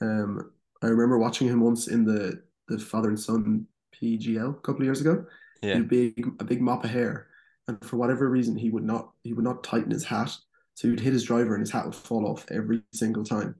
Um, 0.00 0.52
I 0.82 0.86
remember 0.86 1.18
watching 1.18 1.48
him 1.48 1.60
once 1.60 1.88
in 1.88 2.04
the 2.04 2.42
the 2.68 2.78
father 2.78 3.08
and 3.08 3.18
son 3.18 3.66
PGL 3.94 4.50
a 4.50 4.60
couple 4.60 4.82
of 4.82 4.84
years 4.84 5.00
ago. 5.00 5.24
Yeah. 5.62 5.78
a 5.78 5.82
big 5.82 6.28
a 6.38 6.44
big 6.44 6.60
mop 6.60 6.84
of 6.84 6.90
hair, 6.90 7.28
and 7.68 7.82
for 7.84 7.96
whatever 7.96 8.28
reason, 8.28 8.56
he 8.56 8.70
would 8.70 8.84
not 8.84 9.12
he 9.24 9.32
would 9.32 9.44
not 9.44 9.64
tighten 9.64 9.90
his 9.90 10.04
hat, 10.04 10.36
so 10.74 10.88
he 10.88 10.90
would 10.90 11.00
hit 11.00 11.12
his 11.12 11.24
driver 11.24 11.54
and 11.54 11.62
his 11.62 11.70
hat 11.70 11.84
would 11.86 11.94
fall 11.94 12.26
off 12.26 12.46
every 12.50 12.82
single 12.92 13.24
time. 13.24 13.54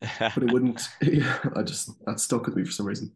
But 0.00 0.42
it 0.42 0.52
wouldn't. 0.52 0.88
I 1.02 1.62
just 1.62 1.90
that 2.06 2.20
stuck 2.20 2.46
with 2.46 2.56
me 2.56 2.64
for 2.64 2.72
some 2.72 2.86
reason. 2.86 3.12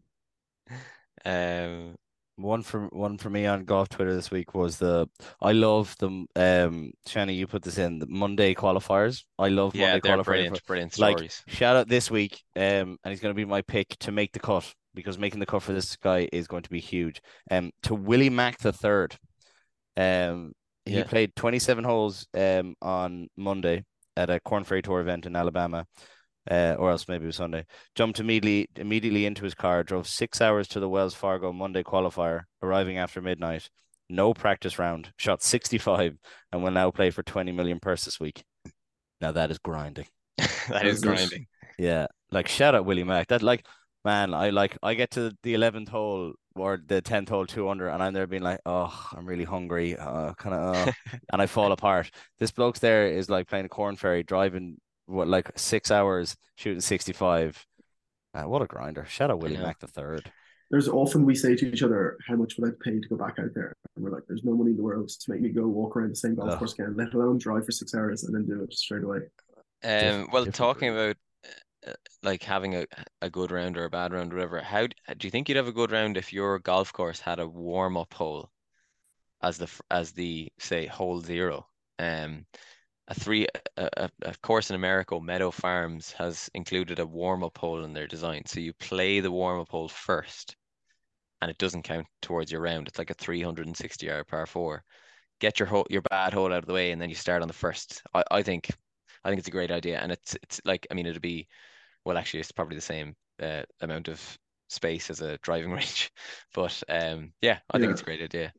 Um, 1.24 1.94
One 2.36 2.62
from 2.62 2.88
one 2.88 3.16
for 3.16 3.30
me 3.30 3.46
on 3.46 3.64
golf 3.64 3.88
Twitter 3.88 4.12
this 4.12 4.32
week 4.32 4.54
was 4.54 4.78
the 4.78 5.08
I 5.40 5.52
love 5.52 5.94
the 6.00 6.08
um 6.08 6.90
Shani, 7.06 7.36
you 7.36 7.46
put 7.46 7.62
this 7.62 7.78
in 7.78 8.00
the 8.00 8.06
Monday 8.08 8.54
qualifiers. 8.54 9.22
I 9.38 9.48
love 9.48 9.74
yeah, 9.74 9.92
Monday 9.92 10.00
they're 10.02 10.16
qualifiers. 10.16 10.24
brilliant, 10.24 10.66
brilliant 10.66 10.98
like 10.98 11.16
stories. 11.18 11.44
shout 11.46 11.76
out 11.76 11.88
this 11.88 12.10
week, 12.10 12.42
um, 12.56 12.98
and 13.04 13.10
he's 13.10 13.20
going 13.20 13.32
to 13.32 13.36
be 13.36 13.44
my 13.44 13.62
pick 13.62 13.96
to 14.00 14.10
make 14.10 14.32
the 14.32 14.40
cut 14.40 14.72
because 14.94 15.16
making 15.16 15.38
the 15.38 15.46
cut 15.46 15.62
for 15.62 15.72
this 15.72 15.96
guy 15.96 16.28
is 16.32 16.48
going 16.48 16.64
to 16.64 16.70
be 16.70 16.80
huge. 16.80 17.20
Um, 17.52 17.70
to 17.84 17.94
Willie 17.94 18.30
Mack 18.30 18.58
the 18.58 18.72
third, 18.72 19.16
um, 19.96 20.52
he 20.84 20.96
Yeah. 20.96 21.04
played 21.04 21.36
twenty 21.36 21.60
seven 21.60 21.84
holes 21.84 22.26
um 22.34 22.74
on 22.82 23.28
Monday 23.36 23.84
at 24.16 24.28
a 24.28 24.40
Korn 24.40 24.64
Ferry 24.64 24.82
Tour 24.82 25.00
event 25.00 25.26
in 25.26 25.36
Alabama. 25.36 25.86
Uh, 26.50 26.76
or 26.78 26.90
else 26.90 27.08
maybe 27.08 27.24
it 27.24 27.28
was 27.28 27.36
Sunday. 27.36 27.64
Jumped 27.94 28.20
immediately 28.20 28.68
immediately 28.76 29.24
into 29.26 29.44
his 29.44 29.54
car, 29.54 29.82
drove 29.82 30.06
six 30.06 30.40
hours 30.40 30.68
to 30.68 30.80
the 30.80 30.88
Wells 30.88 31.14
Fargo 31.14 31.52
Monday 31.52 31.82
qualifier, 31.82 32.42
arriving 32.62 32.98
after 32.98 33.20
midnight. 33.22 33.68
no 34.10 34.34
practice 34.34 34.78
round, 34.78 35.12
shot 35.16 35.42
65, 35.42 36.16
and 36.52 36.62
will 36.62 36.70
now 36.70 36.90
play 36.90 37.10
for 37.10 37.22
20 37.22 37.52
million 37.52 37.80
purse 37.80 38.04
this 38.04 38.20
week. 38.20 38.44
Now 39.20 39.32
that 39.32 39.50
is 39.50 39.58
grinding. 39.58 40.06
that 40.68 40.86
is 40.86 41.00
grinding. 41.00 41.46
Yeah, 41.78 42.06
like 42.30 42.48
shout 42.48 42.74
out 42.74 42.84
Willie 42.84 43.04
Mack. 43.04 43.28
That 43.28 43.42
like, 43.42 43.66
man, 44.04 44.34
I 44.34 44.50
like 44.50 44.76
I 44.82 44.94
get 44.94 45.12
to 45.12 45.32
the 45.42 45.54
eleventh 45.54 45.88
hole 45.88 46.34
or 46.56 46.78
the 46.86 47.00
tenth 47.00 47.28
hole 47.30 47.46
two 47.46 47.68
under, 47.68 47.88
and 47.88 48.02
I'm 48.02 48.12
there 48.12 48.26
being 48.26 48.42
like, 48.42 48.60
oh, 48.66 48.92
I'm 49.16 49.26
really 49.26 49.44
hungry, 49.44 49.96
uh, 49.96 50.34
kind 50.34 50.54
of, 50.54 50.88
uh, 50.88 50.92
and 51.32 51.42
I 51.42 51.46
fall 51.46 51.72
apart. 51.72 52.10
This 52.38 52.52
bloke's 52.52 52.78
there 52.80 53.08
is 53.08 53.30
like 53.30 53.48
playing 53.48 53.64
a 53.64 53.68
Korn 53.68 53.96
Ferry, 53.96 54.22
driving 54.22 54.76
what 55.06 55.28
like 55.28 55.50
six 55.56 55.90
hours, 55.90 56.36
shooting 56.56 56.80
sixty 56.80 57.12
five. 57.12 57.64
Uh, 58.34 58.44
what 58.44 58.62
a 58.62 58.66
grinder! 58.66 59.04
Shout 59.08 59.30
out 59.30 59.40
Willie 59.40 59.56
know. 59.56 59.62
Mack 59.62 59.78
the 59.78 59.86
third. 59.86 60.30
There's 60.70 60.88
often 60.88 61.24
we 61.24 61.34
say 61.34 61.54
to 61.54 61.72
each 61.72 61.82
other, 61.82 62.16
"How 62.26 62.36
much 62.36 62.56
would 62.56 62.68
I 62.68 62.72
pay 62.82 62.98
to 62.98 63.08
go 63.08 63.16
back 63.16 63.38
out 63.38 63.54
there?" 63.54 63.76
And 63.94 64.04
we're 64.04 64.10
like, 64.10 64.24
"There's 64.26 64.44
no 64.44 64.54
money 64.56 64.70
in 64.70 64.76
the 64.76 64.82
world 64.82 65.08
to 65.08 65.30
make 65.30 65.40
me 65.40 65.50
go 65.50 65.68
walk 65.68 65.96
around 65.96 66.10
the 66.10 66.16
same 66.16 66.34
golf 66.34 66.50
Ugh. 66.52 66.58
course 66.58 66.72
again, 66.74 66.96
let 66.96 67.14
alone 67.14 67.38
drive 67.38 67.64
for 67.66 67.72
six 67.72 67.94
hours 67.94 68.24
and 68.24 68.34
then 68.34 68.46
do 68.46 68.62
it 68.62 68.72
straight 68.72 69.04
away." 69.04 69.18
Um, 69.84 70.28
well, 70.32 70.44
different 70.44 70.54
talking 70.54 70.88
about 70.88 71.16
uh, 71.86 71.92
like 72.22 72.42
having 72.42 72.74
a, 72.74 72.86
a 73.20 73.28
good 73.28 73.50
round 73.50 73.76
or 73.76 73.84
a 73.84 73.90
bad 73.90 74.12
round, 74.12 74.32
whatever, 74.32 74.60
how 74.60 74.86
do 74.86 74.94
you 75.22 75.30
think 75.30 75.48
you'd 75.48 75.56
have 75.56 75.68
a 75.68 75.72
good 75.72 75.92
round 75.92 76.16
if 76.16 76.32
your 76.32 76.58
golf 76.58 76.92
course 76.92 77.20
had 77.20 77.38
a 77.38 77.46
warm 77.46 77.96
up 77.96 78.14
hole 78.14 78.50
as 79.42 79.58
the 79.58 79.68
as 79.90 80.12
the 80.12 80.50
say 80.58 80.86
hole 80.86 81.20
zero? 81.20 81.66
Um, 81.98 82.46
a 83.08 83.14
three 83.14 83.46
a, 83.76 84.10
a, 84.22 84.34
course 84.42 84.70
in 84.70 84.76
America, 84.76 85.18
Meadow 85.20 85.50
Farms, 85.50 86.12
has 86.12 86.50
included 86.54 86.98
a 86.98 87.06
warm 87.06 87.44
up 87.44 87.58
hole 87.58 87.84
in 87.84 87.92
their 87.92 88.06
design. 88.06 88.42
So 88.46 88.60
you 88.60 88.72
play 88.74 89.20
the 89.20 89.30
warm 89.30 89.60
up 89.60 89.68
hole 89.70 89.88
first, 89.88 90.56
and 91.40 91.50
it 91.50 91.58
doesn't 91.58 91.82
count 91.82 92.06
towards 92.22 92.50
your 92.50 92.62
round. 92.62 92.88
It's 92.88 92.98
like 92.98 93.10
a 93.10 93.14
360 93.14 94.06
yard 94.06 94.26
par 94.26 94.46
four. 94.46 94.84
Get 95.40 95.58
your 95.58 95.66
hole, 95.66 95.86
your 95.90 96.02
bad 96.02 96.32
hole 96.32 96.52
out 96.52 96.58
of 96.58 96.66
the 96.66 96.72
way, 96.72 96.92
and 96.92 97.00
then 97.00 97.10
you 97.10 97.14
start 97.14 97.42
on 97.42 97.48
the 97.48 97.54
first. 97.54 98.02
I, 98.14 98.24
I 98.30 98.42
think 98.42 98.70
I 99.24 99.28
think 99.28 99.38
it's 99.38 99.48
a 99.48 99.52
great 99.52 99.70
idea, 99.70 99.98
and 100.00 100.12
it's 100.12 100.34
it's 100.42 100.60
like 100.64 100.86
I 100.90 100.94
mean 100.94 101.06
it'd 101.06 101.20
be 101.20 101.46
well 102.04 102.16
actually 102.16 102.40
it's 102.40 102.52
probably 102.52 102.76
the 102.76 102.82
same 102.82 103.14
uh, 103.42 103.62
amount 103.80 104.08
of 104.08 104.38
space 104.68 105.10
as 105.10 105.20
a 105.20 105.38
driving 105.38 105.72
range, 105.78 106.10
but 106.54 106.82
um 106.88 107.32
yeah 107.42 107.58
I 107.70 107.78
think 107.78 107.92
it's 107.92 108.02
a 108.02 108.04
great 108.04 108.22
idea. 108.22 108.52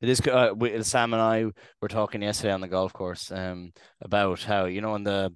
It 0.00 0.08
is. 0.08 0.20
Uh, 0.20 0.52
we, 0.56 0.82
Sam 0.82 1.12
and 1.12 1.22
I 1.22 1.46
were 1.80 1.88
talking 1.88 2.22
yesterday 2.22 2.52
on 2.52 2.60
the 2.60 2.68
golf 2.68 2.92
course 2.92 3.30
um, 3.30 3.72
about 4.00 4.42
how 4.42 4.64
you 4.64 4.80
know 4.80 4.92
on 4.92 5.04
the 5.04 5.34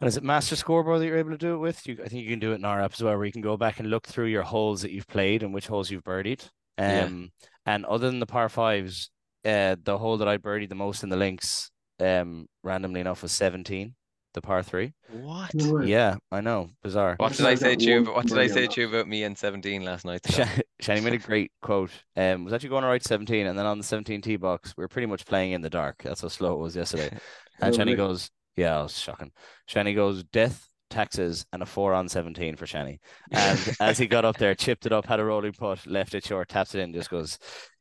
and 0.00 0.06
is 0.06 0.16
it 0.16 0.22
master 0.22 0.54
scoreboard 0.54 1.00
that 1.00 1.06
you're 1.06 1.18
able 1.18 1.30
to 1.30 1.38
do 1.38 1.54
it 1.54 1.58
with. 1.58 1.86
You, 1.86 1.98
I 2.04 2.08
think 2.08 2.22
you 2.22 2.30
can 2.30 2.38
do 2.38 2.52
it 2.52 2.56
in 2.56 2.64
our 2.64 2.80
app 2.80 2.92
as 2.92 3.02
well, 3.02 3.16
where 3.16 3.26
you 3.26 3.32
can 3.32 3.42
go 3.42 3.56
back 3.56 3.80
and 3.80 3.90
look 3.90 4.06
through 4.06 4.26
your 4.26 4.42
holes 4.42 4.82
that 4.82 4.92
you've 4.92 5.08
played 5.08 5.42
and 5.42 5.52
which 5.52 5.66
holes 5.66 5.90
you've 5.90 6.04
birdied. 6.04 6.48
Yeah. 6.78 7.04
Um, 7.04 7.32
and 7.66 7.84
other 7.84 8.08
than 8.08 8.20
the 8.20 8.26
par 8.26 8.48
fives, 8.48 9.10
uh, 9.44 9.76
the 9.82 9.98
hole 9.98 10.18
that 10.18 10.28
I 10.28 10.38
birdied 10.38 10.68
the 10.68 10.76
most 10.76 11.02
in 11.02 11.08
the 11.08 11.16
links, 11.16 11.70
um, 11.98 12.46
randomly 12.62 13.00
enough, 13.00 13.22
was 13.22 13.32
17, 13.32 13.94
the 14.34 14.40
par 14.40 14.62
three. 14.62 14.92
What? 15.10 15.50
Yeah, 15.54 16.16
I 16.30 16.40
know, 16.40 16.70
bizarre. 16.82 17.16
What 17.18 17.34
did 17.34 17.46
I 17.46 17.54
say 17.54 17.76
to 17.76 17.84
you? 17.84 18.02
one 18.04 18.14
what 18.14 18.26
did 18.26 18.38
I 18.38 18.46
say 18.46 18.66
to 18.66 18.80
you 18.80 18.88
about 18.88 19.08
me 19.08 19.24
and 19.24 19.36
17 19.36 19.84
last 19.84 20.04
night? 20.04 20.22
Shani 20.82 21.02
made 21.02 21.14
a 21.14 21.18
great 21.18 21.52
quote. 21.62 21.90
Um, 22.16 22.44
was 22.44 22.52
actually 22.52 22.68
going 22.70 22.82
to 22.82 22.88
write 22.88 23.04
17, 23.04 23.46
and 23.46 23.58
then 23.58 23.66
on 23.66 23.78
the 23.78 23.84
17 23.84 24.20
tee 24.20 24.36
box, 24.36 24.74
we 24.76 24.84
were 24.84 24.88
pretty 24.88 25.06
much 25.06 25.26
playing 25.26 25.52
in 25.52 25.62
the 25.62 25.70
dark. 25.70 26.02
That's 26.02 26.22
how 26.22 26.28
slow 26.28 26.54
it 26.54 26.60
was 26.60 26.76
yesterday. 26.76 27.16
And 27.60 27.74
Shani 27.74 27.96
goes, 27.96 28.30
Yeah, 28.54 28.78
it 28.78 28.82
was 28.84 28.96
shocking. 28.96 29.32
Shani 29.68 29.92
goes, 29.92 30.22
Death, 30.22 30.68
taxes, 30.90 31.44
and 31.52 31.60
a 31.60 31.66
four 31.66 31.92
on 31.92 32.08
17 32.08 32.54
for 32.54 32.66
Shani. 32.66 33.00
And 33.32 33.58
as 33.80 33.98
he 33.98 34.06
got 34.06 34.24
up 34.24 34.36
there, 34.36 34.54
chipped 34.54 34.86
it 34.86 34.92
up, 34.92 35.06
had 35.06 35.18
a 35.18 35.24
rolling 35.24 35.54
putt, 35.54 35.84
left 35.84 36.14
it 36.14 36.24
short, 36.24 36.48
taps 36.48 36.76
it 36.76 36.80
in, 36.80 36.92
just 36.92 37.10
goes, 37.10 37.36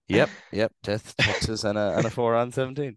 Yep, 0.08 0.30
yep, 0.54 0.72
death, 0.84 1.16
taxes, 1.18 1.66
and 1.66 1.78
a, 1.78 1.98
and 1.98 2.06
a 2.06 2.10
four 2.10 2.34
on 2.34 2.52
17. 2.52 2.96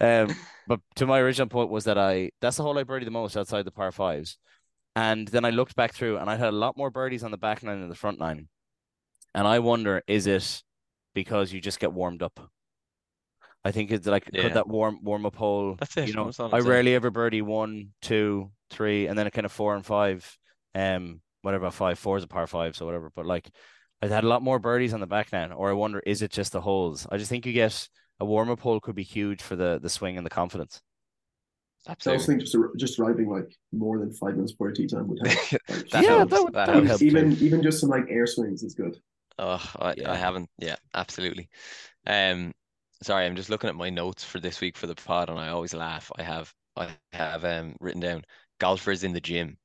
Um, 0.00 0.34
but 0.66 0.80
to 0.96 1.06
my 1.06 1.18
original 1.18 1.48
point 1.48 1.70
was 1.70 1.84
that 1.84 1.98
I 1.98 2.30
that's 2.40 2.56
the 2.56 2.62
hole 2.62 2.78
I 2.78 2.84
birdied 2.84 3.04
the 3.04 3.10
most 3.10 3.36
outside 3.36 3.64
the 3.64 3.70
par 3.70 3.92
fives. 3.92 4.38
And 4.96 5.28
then 5.28 5.44
I 5.44 5.50
looked 5.50 5.76
back 5.76 5.92
through 5.92 6.18
and 6.18 6.28
I 6.28 6.36
had 6.36 6.48
a 6.48 6.52
lot 6.56 6.76
more 6.76 6.90
birdies 6.90 7.22
on 7.22 7.30
the 7.30 7.36
back 7.38 7.62
nine 7.62 7.80
than 7.80 7.88
the 7.88 7.94
front 7.94 8.18
nine. 8.18 8.48
And 9.34 9.46
I 9.46 9.60
wonder, 9.60 10.02
is 10.06 10.26
it 10.26 10.62
because 11.14 11.52
you 11.52 11.60
just 11.60 11.80
get 11.80 11.92
warmed 11.92 12.22
up? 12.22 12.50
I 13.64 13.70
think 13.70 13.90
it's 13.90 14.06
like 14.06 14.30
Yeah. 14.32 14.42
could 14.42 14.54
that 14.54 14.68
warm 14.68 15.00
warm 15.02 15.26
up 15.26 15.36
hole. 15.36 15.76
That's 15.78 15.96
it, 15.96 16.08
You 16.08 16.14
know, 16.14 16.30
I 16.40 16.58
rarely 16.60 16.94
ever 16.94 17.10
birdie 17.10 17.42
one, 17.42 17.90
two, 18.02 18.50
three, 18.70 19.06
and 19.06 19.18
then 19.18 19.26
a 19.26 19.30
kind 19.30 19.44
of 19.44 19.52
four 19.52 19.74
and 19.74 19.84
five. 19.84 20.36
Um, 20.74 21.20
whatever 21.42 21.70
five, 21.70 21.98
four 21.98 22.16
is 22.16 22.24
a 22.24 22.28
par 22.28 22.46
five, 22.46 22.76
so 22.76 22.86
whatever. 22.86 23.10
But 23.14 23.26
like, 23.26 23.48
I 24.02 24.06
had 24.06 24.24
a 24.24 24.28
lot 24.28 24.42
more 24.42 24.58
birdies 24.58 24.94
on 24.94 25.00
the 25.00 25.06
back 25.06 25.32
nine. 25.32 25.52
Or 25.52 25.70
I 25.70 25.74
wonder, 25.74 26.00
is 26.00 26.22
it 26.22 26.30
just 26.30 26.52
the 26.52 26.60
holes? 26.60 27.06
I 27.10 27.16
just 27.16 27.30
think 27.30 27.46
you 27.46 27.52
get 27.52 27.88
a 28.20 28.24
warm 28.24 28.50
up 28.50 28.60
hole 28.60 28.80
could 28.80 28.94
be 28.96 29.02
huge 29.02 29.42
for 29.42 29.56
the 29.56 29.78
the 29.80 29.88
swing 29.90 30.16
and 30.16 30.26
the 30.26 30.30
confidence. 30.30 30.82
Absolutely. 31.86 32.12
I 32.12 32.20
also 32.20 32.32
Absolutely. 32.32 32.44
think 32.44 32.76
just 32.76 32.76
just 32.76 32.98
arriving 32.98 33.30
like 33.30 33.56
more 33.72 33.98
than 33.98 34.12
five 34.12 34.34
minutes 34.34 34.52
before 34.52 34.72
tee 34.72 34.86
time 34.86 35.08
would 35.08 35.18
help. 35.20 35.38
Like, 35.68 35.88
That 35.90 36.02
Yeah, 36.02 36.16
helps. 36.18 36.32
that 36.32 36.42
would- 36.44 36.54
that 36.54 36.66
that 36.66 36.74
would 36.74 36.84
helps. 36.86 37.00
help. 37.00 37.02
even 37.02 37.32
even 37.40 37.62
just 37.62 37.80
some 37.80 37.88
like 37.90 38.04
air 38.10 38.26
swings 38.26 38.62
is 38.62 38.74
good. 38.74 38.96
Oh, 39.38 39.62
I, 39.80 39.94
Yeah. 39.96 40.12
I 40.12 40.16
haven't. 40.16 40.50
Yeah, 40.58 40.76
absolutely. 40.94 41.48
Um, 42.06 42.52
sorry, 43.02 43.26
I'm 43.26 43.36
just 43.36 43.50
looking 43.50 43.70
at 43.70 43.76
my 43.76 43.90
notes 43.90 44.24
for 44.24 44.40
this 44.40 44.60
week 44.60 44.76
for 44.76 44.86
the 44.86 44.94
pod, 44.94 45.30
and 45.30 45.38
I 45.38 45.48
always 45.50 45.74
laugh. 45.74 46.10
I 46.16 46.22
have 46.22 46.52
I 46.76 46.90
have 47.12 47.44
um 47.44 47.76
written 47.80 48.00
down 48.00 48.24
golfers 48.58 49.04
in 49.04 49.12
the 49.12 49.20
gym. 49.20 49.58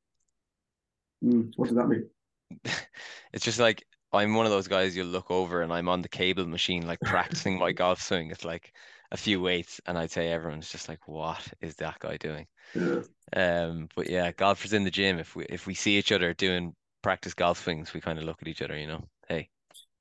Mm, 1.23 1.51
what 1.55 1.67
does 1.69 1.77
that 1.77 1.87
mean? 1.87 2.09
It's 3.33 3.45
just 3.45 3.59
like 3.59 3.83
I'm 4.14 4.36
one 4.36 4.45
of 4.45 4.51
those 4.51 4.68
guys 4.68 4.95
you'll 4.95 5.07
look 5.07 5.32
over 5.32 5.61
and 5.61 5.74
I'm 5.74 5.89
on 5.89 6.01
the 6.01 6.09
cable 6.09 6.45
machine 6.47 6.86
like 6.88 7.03
practicing 7.03 7.57
my 7.59 7.72
golf 7.74 8.01
swing. 8.01 8.32
It's 8.32 8.45
like 8.45 8.74
a 9.11 9.18
few 9.18 9.41
weights, 9.41 9.82
and 9.86 9.97
I'd 9.97 10.11
say 10.11 10.30
everyone's 10.32 10.72
just 10.72 10.89
like, 10.89 11.07
"What 11.07 11.53
is 11.61 11.76
that 11.78 11.99
guy 11.99 12.18
doing?" 12.18 12.47
Yeah. 12.74 13.03
Um, 13.36 13.89
but 13.95 14.09
yeah, 14.09 14.32
golfers 14.32 14.74
in 14.74 14.84
the 14.84 14.91
gym. 14.91 15.20
If 15.20 15.36
we 15.36 15.45
if 15.45 15.68
we 15.68 15.74
see 15.76 15.97
each 15.97 16.11
other 16.11 16.34
doing 16.34 16.76
practice 17.01 17.34
golf 17.34 17.59
swings, 17.64 17.93
we 17.93 18.01
kind 18.01 18.20
of 18.20 18.26
look 18.26 18.41
at 18.41 18.47
each 18.47 18.61
other, 18.61 18.78
you 18.78 18.88
know. 18.88 19.07
Hey, 19.28 19.49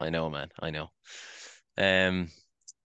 I 0.00 0.10
know, 0.10 0.30
man, 0.30 0.50
I 0.60 0.70
know. 0.70 0.90
Um, 1.78 2.28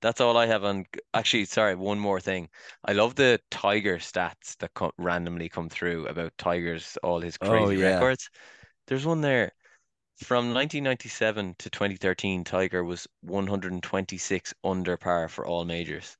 that's 0.01 0.21
all 0.21 0.37
I 0.37 0.45
have 0.47 0.63
on. 0.63 0.85
Actually, 1.13 1.45
sorry, 1.45 1.75
one 1.75 1.99
more 1.99 2.19
thing. 2.21 2.49
I 2.85 2.93
love 2.93 3.15
the 3.15 3.39
Tiger 3.51 3.97
stats 3.97 4.57
that 4.59 4.73
come 4.73 4.91
randomly 4.97 5.49
come 5.49 5.69
through 5.69 6.07
about 6.07 6.37
Tiger's 6.37 6.97
all 7.03 7.21
his 7.21 7.37
Oh, 7.41 7.69
crazy 7.69 7.71
yeah. 7.71 8.05
records. 8.05 8.29
There's 8.87 9.05
one 9.05 9.21
there. 9.21 9.53
From 10.17 10.53
1997 10.53 11.55
to 11.59 11.69
2013, 11.69 12.43
Tiger 12.43 12.83
was 12.83 13.07
126 13.21 14.53
under 14.63 14.97
par 14.97 15.27
for 15.27 15.45
all 15.45 15.63
majors. 15.63 16.17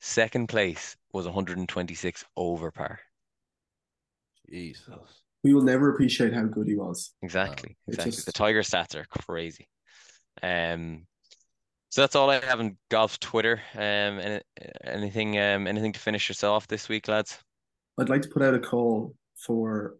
Second 0.00 0.48
place 0.48 0.96
was 1.12 1.26
126 1.26 2.24
over 2.36 2.70
par. 2.70 3.00
Jesus. 4.50 5.22
We 5.44 5.52
will 5.52 5.62
never 5.62 5.92
appreciate 5.92 6.32
how 6.32 6.44
good 6.44 6.66
he 6.66 6.74
was. 6.74 7.12
Exactly, 7.22 7.76
it's 7.86 7.98
exactly. 7.98 8.22
The 8.24 8.32
Tiger 8.32 8.62
stats 8.62 8.94
are 8.94 9.04
crazy. 9.04 9.68
Um, 10.42 11.06
so 11.90 12.00
that's 12.00 12.16
all 12.16 12.30
I 12.30 12.40
have 12.40 12.60
on 12.60 12.78
golf 12.90 13.20
Twitter. 13.20 13.60
Um, 13.74 13.82
any, 14.18 14.40
anything, 14.84 15.38
um, 15.38 15.66
anything 15.66 15.92
to 15.92 16.00
finish 16.00 16.30
us 16.30 16.42
off 16.42 16.66
this 16.66 16.88
week, 16.88 17.08
lads? 17.08 17.38
I'd 17.98 18.08
like 18.08 18.22
to 18.22 18.28
put 18.28 18.42
out 18.42 18.54
a 18.54 18.58
call 18.58 19.14
for 19.36 19.96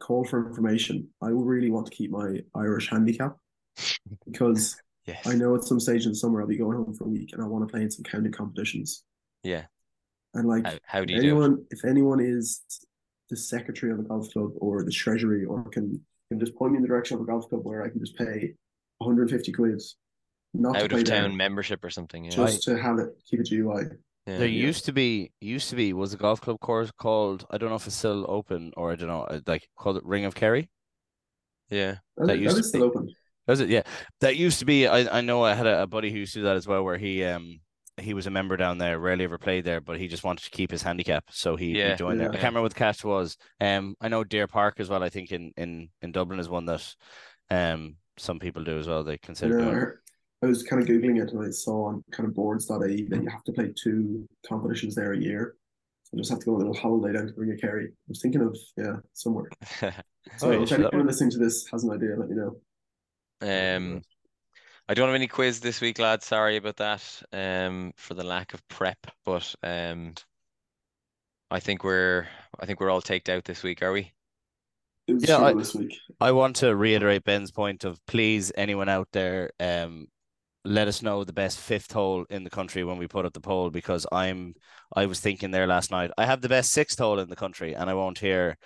a 0.00 0.04
call 0.04 0.24
for 0.24 0.46
information. 0.46 1.08
I 1.22 1.28
really 1.28 1.70
want 1.70 1.86
to 1.86 1.92
keep 1.92 2.10
my 2.10 2.40
Irish 2.54 2.90
handicap 2.90 3.36
because 4.26 4.76
Yes. 5.06 5.24
I 5.24 5.34
know 5.34 5.54
at 5.54 5.62
some 5.62 5.78
stage 5.78 6.04
in 6.04 6.10
the 6.10 6.16
summer 6.16 6.40
I'll 6.40 6.48
be 6.48 6.56
going 6.58 6.76
home 6.76 6.92
for 6.92 7.04
a 7.04 7.08
week 7.08 7.32
and 7.32 7.40
I 7.40 7.46
want 7.46 7.66
to 7.66 7.70
play 7.70 7.82
in 7.82 7.90
some 7.90 8.02
county 8.02 8.28
competitions. 8.28 9.04
Yeah. 9.44 9.66
And 10.34 10.48
like 10.48 10.66
How, 10.66 10.78
how 10.84 11.04
do 11.04 11.14
you 11.14 11.20
do 11.20 11.26
anyone, 11.28 11.64
if 11.70 11.84
anyone 11.84 12.18
is 12.20 12.62
the 13.30 13.36
secretary 13.36 13.92
of 13.92 14.00
a 14.00 14.02
golf 14.02 14.32
club 14.32 14.50
or 14.56 14.82
the 14.82 14.90
treasury 14.90 15.44
or 15.44 15.62
can 15.70 16.00
can 16.28 16.40
just 16.40 16.56
point 16.56 16.72
me 16.72 16.78
in 16.78 16.82
the 16.82 16.88
direction 16.88 17.14
of 17.16 17.20
a 17.20 17.24
golf 17.24 17.48
club 17.48 17.60
where 17.64 17.84
I 17.84 17.88
can 17.88 18.00
just 18.00 18.16
pay 18.16 18.54
150 18.98 19.52
quid, 19.52 19.80
not 20.54 20.76
Out 20.76 20.92
of 20.92 21.04
town 21.04 21.36
membership 21.36 21.84
or 21.84 21.90
something. 21.90 22.24
Yeah. 22.24 22.30
just 22.30 22.64
to 22.64 22.76
have 22.76 22.98
it, 22.98 23.10
keep 23.30 23.38
it 23.38 23.48
GUI. 23.48 23.84
Yeah. 24.26 24.38
There 24.38 24.48
used 24.48 24.84
to 24.86 24.92
be 24.92 25.30
used 25.40 25.70
to 25.70 25.76
be 25.76 25.92
was 25.92 26.12
a 26.12 26.16
golf 26.16 26.40
club 26.40 26.58
course 26.60 26.90
called 26.98 27.46
I 27.50 27.58
don't 27.58 27.68
know 27.70 27.76
if 27.76 27.86
it's 27.86 27.94
still 27.96 28.26
open 28.28 28.72
or 28.76 28.92
I 28.92 28.96
don't 28.96 29.08
know 29.08 29.22
uh, 29.22 29.40
like 29.46 29.68
called 29.76 29.96
it 29.98 30.04
Ring 30.04 30.24
of 30.24 30.34
Kerry. 30.34 30.68
Yeah. 31.70 31.96
That, 32.16 32.26
That 32.26 32.26
that 32.26 32.38
used 32.38 32.56
to 32.56 32.60
is 32.60 32.68
still 32.68 32.80
be- 32.80 32.86
open. 32.86 33.14
Was 33.46 33.60
it? 33.60 33.68
Yeah, 33.68 33.82
that 34.22 34.34
used 34.36 34.58
to 34.58 34.64
be. 34.64 34.88
I 34.88 35.18
I 35.18 35.20
know 35.20 35.44
I 35.44 35.54
had 35.54 35.68
a, 35.68 35.82
a 35.82 35.86
buddy 35.86 36.10
who 36.10 36.18
used 36.18 36.32
to 36.32 36.40
do 36.40 36.44
that 36.46 36.56
as 36.56 36.66
well, 36.66 36.82
where 36.82 36.98
he 36.98 37.22
um 37.22 37.60
he 37.98 38.12
was 38.12 38.26
a 38.26 38.30
member 38.30 38.56
down 38.56 38.78
there, 38.78 38.98
rarely 38.98 39.22
ever 39.22 39.38
played 39.38 39.64
there, 39.64 39.80
but 39.80 39.98
he 40.00 40.08
just 40.08 40.24
wanted 40.24 40.42
to 40.44 40.50
keep 40.50 40.70
his 40.72 40.82
handicap, 40.82 41.24
so 41.30 41.54
he, 41.54 41.66
he 41.74 41.78
Yeah. 41.78 41.94
joined 41.94 42.18
there. 42.20 42.28
I 42.28 42.32
can't 42.32 42.42
remember 42.42 42.62
what 42.62 42.72
the 42.74 42.78
catch 42.78 43.04
was. 43.04 43.36
Um, 43.60 43.94
I 44.00 44.08
know 44.08 44.24
Deer 44.24 44.48
Park 44.48 44.80
as 44.80 44.88
well. 44.90 45.02
I 45.04 45.08
think 45.10 45.30
in 45.30 45.52
in 45.56 45.88
in 46.02 46.10
Dublin 46.10 46.40
is 46.40 46.48
one 46.48 46.66
that 46.66 46.92
um 47.50 47.96
some 48.18 48.40
people 48.40 48.64
do 48.64 48.78
as 48.80 48.88
well. 48.88 49.04
They 49.04 49.12
You 49.12 49.18
consider 49.22 49.58
know, 49.60 49.68
I, 49.68 49.70
doing. 49.70 49.92
Heard- 50.42 50.46
I 50.46 50.50
was 50.50 50.62
kind 50.62 50.82
of 50.82 50.88
googling 50.88 51.22
it 51.22 51.32
and 51.32 51.44
I 51.46 51.50
saw 51.50 51.86
on 51.86 52.04
kind 52.12 52.28
of 52.28 52.34
boards.ie 52.34 53.06
that 53.08 53.22
you 53.22 53.28
have 53.28 53.44
to 53.44 53.52
play 53.52 53.72
two 53.74 54.28
competitions 54.46 54.94
there 54.94 55.12
a 55.12 55.18
year. 55.18 55.56
So 56.04 56.16
I 56.16 56.18
just 56.18 56.30
have 56.30 56.38
to 56.40 56.44
go 56.46 56.54
on 56.54 56.60
a 56.62 56.64
little 56.64 56.80
holiday 56.80 57.18
down 57.18 57.26
to 57.28 57.32
Ring 57.36 57.52
of 57.52 57.60
Kerry. 57.60 57.86
I 57.86 57.90
was 58.08 58.20
thinking 58.22 58.42
of 58.42 58.56
yeah 58.76 58.96
somewhere. 59.12 59.48
So 60.38 60.50
Oh, 60.50 60.62
if 60.64 60.72
anyone 60.72 61.06
listening 61.06 61.30
to 61.30 61.38
this 61.38 61.68
has 61.70 61.84
an 61.84 61.92
idea, 61.92 62.16
let 62.16 62.28
me 62.28 62.34
know. 62.34 62.56
Um, 63.42 64.02
I 64.88 64.94
don't 64.94 65.06
have 65.06 65.14
any 65.14 65.28
quiz 65.28 65.60
this 65.60 65.80
week, 65.80 66.00
lads. 66.00 66.26
Sorry 66.26 66.56
about 66.56 66.76
that. 66.78 67.22
Um, 67.32 67.92
for 67.96 68.14
the 68.14 68.24
lack 68.24 68.52
of 68.52 68.66
prep, 68.66 68.98
but 69.24 69.54
um, 69.62 70.14
I 71.50 71.60
think 71.60 71.84
we're 71.84 72.26
I 72.58 72.66
think 72.66 72.80
we're 72.80 72.90
all 72.90 73.00
taked 73.00 73.28
out 73.28 73.44
this 73.44 73.62
week, 73.62 73.82
are 73.82 73.92
we? 73.92 74.12
It 75.06 75.14
was 75.14 75.22
a 75.24 75.26
Yeah, 75.28 75.38
I- 75.38 75.54
this 75.54 75.74
week. 75.76 75.96
I 76.20 76.32
want 76.32 76.56
to 76.56 76.74
reiterate 76.74 77.22
Ben's 77.22 77.52
point 77.52 77.84
of 77.84 78.04
please 78.06 78.50
anyone 78.56 78.88
out 78.88 79.06
there 79.12 79.52
um 79.60 80.08
let 80.66 80.88
us 80.88 81.02
know 81.02 81.24
the 81.24 81.32
best 81.32 81.58
fifth 81.58 81.92
hole 81.92 82.24
in 82.30 82.44
the 82.44 82.50
country 82.50 82.84
when 82.84 82.98
we 82.98 83.06
put 83.08 83.24
up 83.24 83.32
the 83.32 83.40
poll 83.40 83.70
because 83.70 84.06
I'm 84.12 84.54
I 84.94 85.06
was 85.06 85.20
thinking 85.20 85.50
there 85.50 85.66
last 85.66 85.90
night 85.90 86.10
I 86.18 86.26
have 86.26 86.40
the 86.40 86.48
best 86.48 86.72
sixth 86.72 86.98
hole 86.98 87.18
in 87.18 87.28
the 87.28 87.36
country 87.36 87.74
and 87.74 87.88
I 87.88 87.94
won't 87.94 88.18
hear 88.18 88.56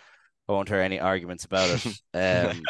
I 0.49 0.53
won't 0.53 0.69
hear 0.69 0.81
any 0.81 0.99
arguments 0.99 1.45
about 1.45 1.71
it. 1.71 1.85
Um 2.15 2.63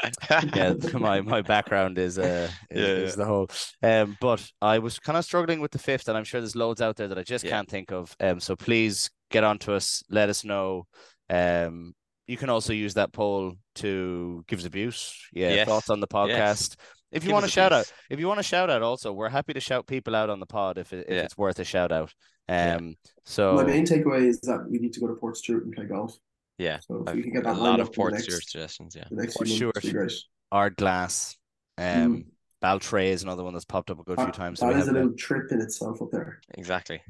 yeah, 0.55 0.75
my 0.95 1.21
my 1.23 1.43
background 1.43 1.99
is 1.99 2.19
uh 2.19 2.51
is, 2.71 2.79
Yeah, 2.81 3.11
is 3.11 3.17
the 3.17 3.25
whole. 3.25 3.49
Um, 3.83 4.17
but 4.21 4.47
I 4.61 4.79
was 4.79 4.99
kind 4.99 5.17
of 5.17 5.25
struggling 5.25 5.61
with 5.61 5.71
the 5.71 5.79
fifth, 5.79 6.09
and 6.09 6.17
I'm 6.17 6.25
sure 6.25 6.41
there's 6.41 6.57
loads 6.57 6.81
out 6.83 6.97
there 6.97 7.09
that 7.09 7.19
I 7.19 7.23
just 7.23 7.45
Yeah. 7.45 7.51
can't 7.53 7.69
think 7.69 7.91
of. 7.93 8.15
Um, 8.21 8.39
so 8.41 8.55
please 8.57 9.11
get 9.31 9.45
on 9.45 9.59
to 9.61 9.75
us, 9.75 10.03
let 10.11 10.29
us 10.29 10.45
know. 10.45 10.87
Um, 11.31 11.95
you 12.27 12.37
can 12.37 12.51
also 12.51 12.73
use 12.73 12.95
that 12.95 13.13
poll 13.13 13.55
to 13.77 14.45
give 14.47 14.59
us 14.61 14.67
abuse, 14.67 15.15
yeah, 15.33 15.55
Yes. 15.55 15.67
thoughts 15.67 15.91
on 15.91 16.01
the 16.01 16.07
podcast. 16.07 16.77
If 17.13 17.25
you 17.25 17.29
Give 17.29 17.35
want 17.35 17.45
us 17.45 17.51
to 17.51 17.55
shout 17.55 17.73
out, 17.73 17.93
if 18.09 18.21
you 18.21 18.29
want 18.29 18.39
to 18.39 18.43
shout 18.45 18.71
out, 18.71 18.83
also 18.83 19.13
we're 19.13 19.29
happy 19.29 19.53
to 19.53 19.61
shout 19.61 19.87
people 19.87 20.15
out 20.15 20.31
on 20.31 20.39
the 20.41 20.47
pod 20.47 20.79
if 20.79 20.93
it, 20.93 21.07
if 21.09 21.15
Yeah. 21.17 21.23
it's 21.23 21.37
worth 21.37 21.59
a 21.59 21.65
shout 21.65 21.91
out. 21.93 22.15
Yeah. 22.49 22.77
Um, 22.77 22.97
so 23.25 23.55
My 23.55 23.65
main 23.65 23.85
takeaway 23.87 24.27
is 24.27 24.41
that 24.43 24.65
we 24.69 24.79
need 24.79 24.93
to 24.95 25.01
go 25.01 25.07
to 25.09 25.15
Portstewart 25.15 25.63
and 25.63 25.73
play 25.73 25.87
golf. 25.87 26.17
Yeah, 26.59 26.79
So 26.81 27.03
if 27.07 27.15
we 27.15 27.23
can 27.23 27.33
get 27.33 27.47
a 27.47 27.53
lot 27.53 27.81
of 27.81 27.93
Port 27.93 28.13
the 28.15 28.21
Stewart 28.21 28.43
suggestions. 28.43 28.95
Yeah, 28.95 29.05
the 29.11 29.17
next 29.23 29.37
Port 29.37 29.49
few 29.49 29.67
months, 29.67 29.79
it'd 29.79 29.91
Stewart. 29.91 30.09
great. 30.09 30.13
Ardglass, 30.53 31.37
Mm. 31.79 32.05
um, 32.05 32.25
Baltray 32.63 33.07
is 33.07 33.23
another 33.23 33.43
one 33.43 33.55
that's 33.55 33.65
popped 33.65 33.91
up 33.91 33.99
a 33.99 34.03
good 34.05 34.19
few 34.21 34.31
times. 34.33 34.59
so 34.61 34.67
that 34.67 34.75
we 34.75 34.81
is 34.81 34.87
a 34.87 34.91
have, 34.91 34.95
little 34.97 35.17
trip 35.17 35.51
in 35.53 35.61
itself 35.63 36.03
up 36.03 36.11
there. 36.13 36.41
exactly. 36.59 37.03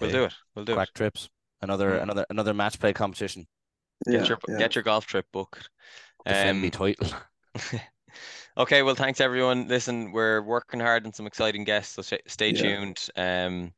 We'll 0.00 0.10
Hey, 0.10 0.16
do 0.16 0.24
it. 0.24 0.34
We'll 0.54 0.64
do 0.64 0.74
Kwack 0.74 0.88
it. 0.88 0.94
trips. 0.94 1.28
Another 1.60 1.90
Mm. 1.98 2.02
another 2.02 2.26
another 2.30 2.54
match 2.54 2.78
play 2.80 2.92
competition. 2.94 3.46
Yeah, 4.06 4.18
Get 4.20 4.28
your 4.30 4.38
yeah. 4.48 4.58
get 4.58 4.74
your 4.74 4.84
golf 4.84 5.06
trip 5.06 5.26
booked. 5.32 5.68
Defend 6.24 6.50
Um, 6.56 6.62
me 6.62 6.70
title. 6.70 7.08
Okay, 8.58 8.82
well, 8.82 8.94
thanks 8.94 9.20
everyone. 9.20 9.68
Listen, 9.68 10.12
we're 10.12 10.40
working 10.42 10.80
hard 10.80 11.04
on 11.04 11.12
some 11.12 11.26
exciting 11.26 11.64
guests, 11.64 11.94
so 11.94 12.02
sh- 12.02 12.20
stay 12.26 12.50
Yeah. 12.50 12.62
tuned. 12.62 13.08
Um, 13.14 13.72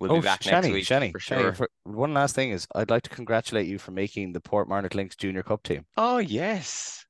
we'll 0.00 0.12
oh, 0.12 0.16
be 0.16 0.22
back 0.22 0.40
Shani, 0.40 0.50
next 0.62 0.68
week 0.70 0.84
Shani, 0.86 1.12
for 1.12 1.18
Shani, 1.18 1.40
sure. 1.40 1.52
for- 1.54 1.70
one 1.84 2.14
last 2.14 2.34
thing 2.34 2.50
is 2.50 2.66
I'd 2.74 2.88
like 2.90 3.02
to 3.02 3.10
congratulate 3.10 3.66
you 3.66 3.78
for 3.78 3.90
making 3.90 4.32
the 4.32 4.40
Portmarnock 4.40 4.94
Links 4.94 5.16
Junior 5.16 5.42
Cup 5.42 5.62
team. 5.62 5.84
Oh 5.98 6.18
yes, 6.18 7.04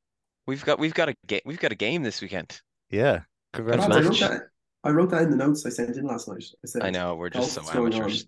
we've 0.47 0.65
got 0.65 0.79
we've 0.81 0.95
got 0.95 1.09
a 1.09 1.15
game 1.27 1.41
we've 1.45 1.61
got 1.61 1.71
a 1.71 1.77
game 1.77 2.03
this 2.03 2.21
weekend. 2.21 2.61
Yeah, 2.91 3.13
Lads, 3.13 3.25
I 3.55 3.59
wrote 3.61 3.71
congratulations. 3.81 4.21
match. 4.21 4.31
that. 4.31 4.43
I 4.83 4.91
wrote 4.91 5.11
that 5.11 5.23
in 5.23 5.31
the 5.31 5.37
notes 5.37 5.65
I 5.65 5.71
sent 5.71 5.97
in 5.97 6.07
last 6.07 6.29
night. 6.29 6.45
I 6.63 6.67
said, 6.67 6.83
I 6.83 6.91
know 6.91 7.15
we're 7.15 7.31
just 7.31 7.53
so 7.53 7.61
golf's 7.63 7.73
going 7.75 7.95
amateurs. 7.95 8.27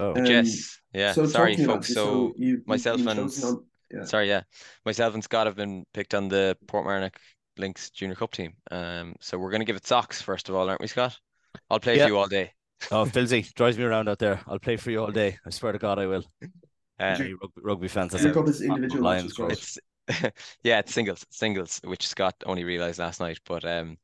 Oh, 0.00 0.12
Um, 0.16 0.24
Jess, 0.26 0.80
yeah, 0.92 1.12
so 1.12 1.24
sorry 1.26 1.56
folks. 1.56 1.68
lads. 1.88 1.94
So 1.94 2.34
you, 2.36 2.62
myself 2.66 2.98
you've 2.98 3.06
and 3.06 3.20
on- 3.20 3.64
yeah. 3.92 4.04
sorry, 4.04 4.28
yeah, 4.28 4.42
myself 4.84 5.14
and 5.14 5.22
Scott 5.22 5.46
have 5.46 5.54
been 5.54 5.86
picked 5.94 6.14
on 6.14 6.28
the 6.28 6.58
Portmarnock 6.66 7.14
Links 7.58 7.90
Junior 7.90 8.16
Cup 8.16 8.32
team. 8.32 8.54
Um, 8.70 9.14
so 9.20 9.38
we're 9.38 9.50
gonna 9.50 9.64
give 9.64 9.76
it 9.76 9.86
socks 9.86 10.20
first 10.22 10.48
of 10.48 10.54
all, 10.54 10.68
aren't 10.68 10.80
we, 10.80 10.86
Scott? 10.88 11.18
I'll 11.70 11.80
play 11.80 11.96
Yeah. 11.96 12.04
for 12.04 12.08
you 12.10 12.18
all 12.18 12.26
day. 12.28 12.52
oh, 12.90 13.04
Filzy 13.06 13.52
drives 13.54 13.78
me 13.78 13.84
around 13.84 14.08
out 14.08 14.18
there. 14.18 14.40
I'll 14.46 14.58
play 14.58 14.76
for 14.76 14.90
you 14.90 15.00
all 15.00 15.10
day. 15.12 15.38
I 15.46 15.50
swear 15.50 15.72
to 15.72 15.78
God, 15.78 15.98
I 15.98 16.06
will. 16.06 16.24
Uh, 16.98 17.16
Hey, 17.16 17.32
rugby, 17.32 17.60
rugby 17.62 17.88
fans, 17.88 18.12
that's 18.12 18.22
Junior 18.22 18.32
a 18.32 18.34
Cup 18.42 18.48
is 18.48 18.62
individual 18.62 19.02
Lions 19.04 19.38
matches. 19.38 19.78
It's 20.08 20.32
yeah, 20.62 20.78
it's 20.80 20.92
singles, 20.92 21.24
singles, 21.30 21.80
which 21.84 22.06
Scott 22.06 22.34
only 22.46 22.64
realized 22.64 22.98
last 22.98 23.20
night. 23.20 23.38
But 23.46 23.64
um, 23.64 23.96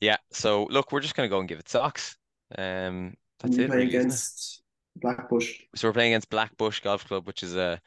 yeah. 0.00 0.16
So 0.32 0.64
look, 0.64 0.92
we're 0.92 1.00
just 1.00 1.14
gonna 1.14 1.28
go 1.28 1.38
and 1.40 1.48
give 1.48 1.58
it 1.58 1.68
socks. 1.68 2.16
Um, 2.56 3.14
that's 3.40 3.56
we 3.56 3.64
it, 3.64 3.66
play 3.68 3.76
really, 3.76 3.94
isn't 3.96 4.10
it? 4.10 4.18
against 4.18 4.62
Blackbush. 5.02 5.54
So 5.76 5.88
we're 5.88 5.92
playing 5.92 6.12
against 6.12 6.30
Blackbush 6.30 6.82
Golf 6.82 7.06
Club, 7.06 7.26
which 7.26 7.42
is 7.42 7.54
a, 7.54 7.80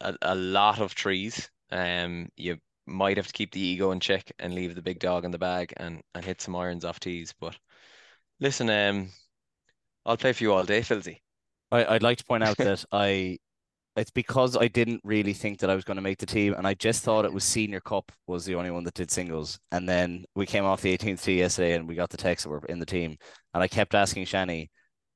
a 0.00 0.14
a 0.22 0.34
lot 0.34 0.80
of 0.80 0.94
trees. 0.94 1.48
Um, 1.70 2.28
you 2.36 2.58
might 2.86 3.16
have 3.16 3.26
to 3.26 3.32
keep 3.32 3.52
the 3.52 3.60
ego 3.60 3.90
in 3.90 4.00
check 4.00 4.30
and 4.38 4.54
leave 4.54 4.74
the 4.74 4.82
big 4.82 4.98
dog 4.98 5.24
in 5.24 5.30
the 5.30 5.38
bag 5.38 5.72
and 5.76 6.02
and 6.14 6.24
hit 6.24 6.40
some 6.40 6.56
irons 6.56 6.84
off 6.84 7.00
tees. 7.00 7.34
But 7.40 7.56
listen, 8.40 8.70
um, 8.70 9.10
I'll 10.04 10.16
play 10.16 10.32
for 10.32 10.44
you 10.44 10.52
all 10.52 10.64
day, 10.64 10.82
Filthy. 10.82 11.22
I, 11.70 11.84
I'd 11.94 12.02
like 12.02 12.18
to 12.18 12.24
point 12.24 12.44
out 12.44 12.56
that 12.58 12.84
I 12.92 13.38
it's 13.96 14.10
because 14.10 14.56
I 14.56 14.68
didn't 14.68 15.00
really 15.04 15.32
think 15.32 15.58
that 15.60 15.70
I 15.70 15.74
was 15.74 15.84
going 15.84 15.96
to 15.96 16.02
make 16.02 16.18
the 16.18 16.26
team, 16.26 16.54
and 16.54 16.66
I 16.66 16.74
just 16.74 17.02
thought 17.02 17.24
it 17.24 17.32
was 17.32 17.44
Senior 17.44 17.80
Cup 17.80 18.12
was 18.26 18.44
the 18.44 18.54
only 18.54 18.70
one 18.70 18.84
that 18.84 18.94
did 18.94 19.10
singles. 19.10 19.58
And 19.72 19.88
then 19.88 20.24
we 20.34 20.44
came 20.44 20.64
off 20.64 20.82
the 20.82 20.96
18th 20.96 21.22
tee 21.22 21.38
yesterday, 21.38 21.74
and 21.74 21.88
we 21.88 21.94
got 21.94 22.10
the 22.10 22.18
text 22.18 22.44
that 22.44 22.50
we're 22.50 22.64
in 22.66 22.78
the 22.78 22.86
team. 22.86 23.16
And 23.54 23.62
I 23.62 23.68
kept 23.68 23.94
asking 23.94 24.26
Shani, 24.26 24.68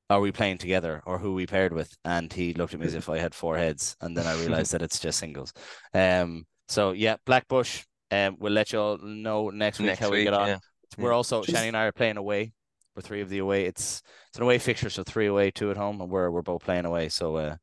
"Are 0.08 0.20
we 0.20 0.32
playing 0.32 0.58
together, 0.58 1.02
or 1.06 1.18
who 1.18 1.34
we 1.34 1.46
paired 1.46 1.72
with?" 1.74 1.94
And 2.04 2.32
he 2.32 2.54
looked 2.54 2.74
at 2.74 2.80
me 2.80 2.86
as 2.86 2.94
if 2.94 3.08
I 3.10 3.18
had 3.18 3.34
four 3.34 3.56
heads, 3.56 3.96
and 4.00 4.16
then 4.16 4.26
I 4.26 4.40
realized 4.40 4.72
that 4.72 4.82
it's 4.82 4.98
just 4.98 5.18
singles. 5.18 5.52
Um, 5.94 6.46
so 6.70 6.92
yeah, 6.92 7.16
Blackbush. 7.26 7.84
Um, 8.12 8.36
we'll 8.40 8.52
let 8.52 8.72
you 8.72 8.80
all 8.80 8.98
know 8.98 9.50
next 9.50 9.78
week 9.78 9.86
Next 9.86 10.00
how 10.00 10.10
we 10.10 10.18
week, 10.18 10.24
get 10.26 10.34
on. 10.34 10.48
yeah. 10.48 10.58
We're 10.98 11.12
also 11.12 11.42
Just- 11.42 11.56
Shani 11.56 11.68
and 11.68 11.76
I 11.76 11.84
are 11.84 11.92
playing 11.92 12.16
away. 12.16 12.52
We're 12.96 13.02
three 13.02 13.20
of 13.20 13.28
the 13.28 13.38
away. 13.38 13.66
It's 13.66 14.02
it's 14.28 14.38
an 14.38 14.42
away 14.42 14.58
fixture, 14.58 14.90
so 14.90 15.04
three 15.04 15.26
away, 15.26 15.52
two 15.52 15.70
at 15.70 15.76
home, 15.76 16.00
and 16.00 16.10
we're 16.10 16.30
we're 16.30 16.42
both 16.42 16.62
playing 16.64 16.86
away. 16.86 17.08
So 17.08 17.36
uh, 17.36 17.56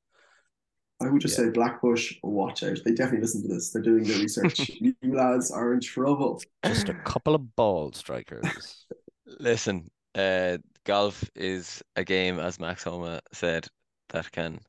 I 1.01 1.09
would 1.09 1.21
just 1.21 1.35
say 1.35 1.49
Blackbush, 1.49 2.13
watch 2.23 2.63
out. 2.63 2.77
They 2.85 2.93
definitely 2.93 3.21
listen 3.21 3.41
to 3.41 3.49
this. 3.49 3.71
They're 3.71 3.81
doing 3.81 4.03
their 4.03 4.17
research. 4.19 4.69
you 4.81 4.95
lads 5.03 5.51
are 5.51 5.73
in 5.73 5.81
trouble. 5.81 6.41
just 6.65 6.87
a 6.89 6.93
couple 6.93 7.35
of 7.35 7.55
ball 7.57 7.91
strikers. 7.91 8.85
Listen, 9.39 9.89
uh, 10.15 10.57
golf 10.85 11.29
is 11.35 11.83
a 11.97 12.03
game, 12.05 12.39
as 12.39 12.59
Max 12.59 12.83
Homa 12.85 13.19
said, 13.33 13.67
that 14.09 14.31
can 14.31 14.59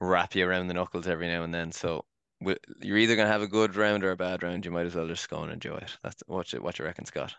wrap 0.00 0.34
you 0.34 0.46
around 0.46 0.66
the 0.66 0.74
knuckles 0.74 1.06
every 1.06 1.28
now 1.28 1.44
and 1.44 1.54
then. 1.54 1.70
So 1.70 1.88
wi- 1.88 2.02
you're 2.40 2.98
either 2.98 3.16
gonna 3.16 3.28
have 3.28 3.42
a 3.42 3.48
good 3.48 3.76
round 3.76 4.04
or 4.04 4.12
a 4.12 4.16
bad 4.16 4.42
round. 4.42 4.64
You 4.64 4.70
might 4.70 4.86
as 4.86 4.94
well 4.94 5.06
just 5.06 5.28
go 5.28 5.42
and 5.42 5.52
enjoy 5.52 5.76
it. 5.76 5.96
That's 6.02 6.22
what 6.26 6.52
you 6.52 6.62
what 6.62 6.78
you 6.78 6.84
reckon, 6.84 7.04
Scott. 7.04 7.34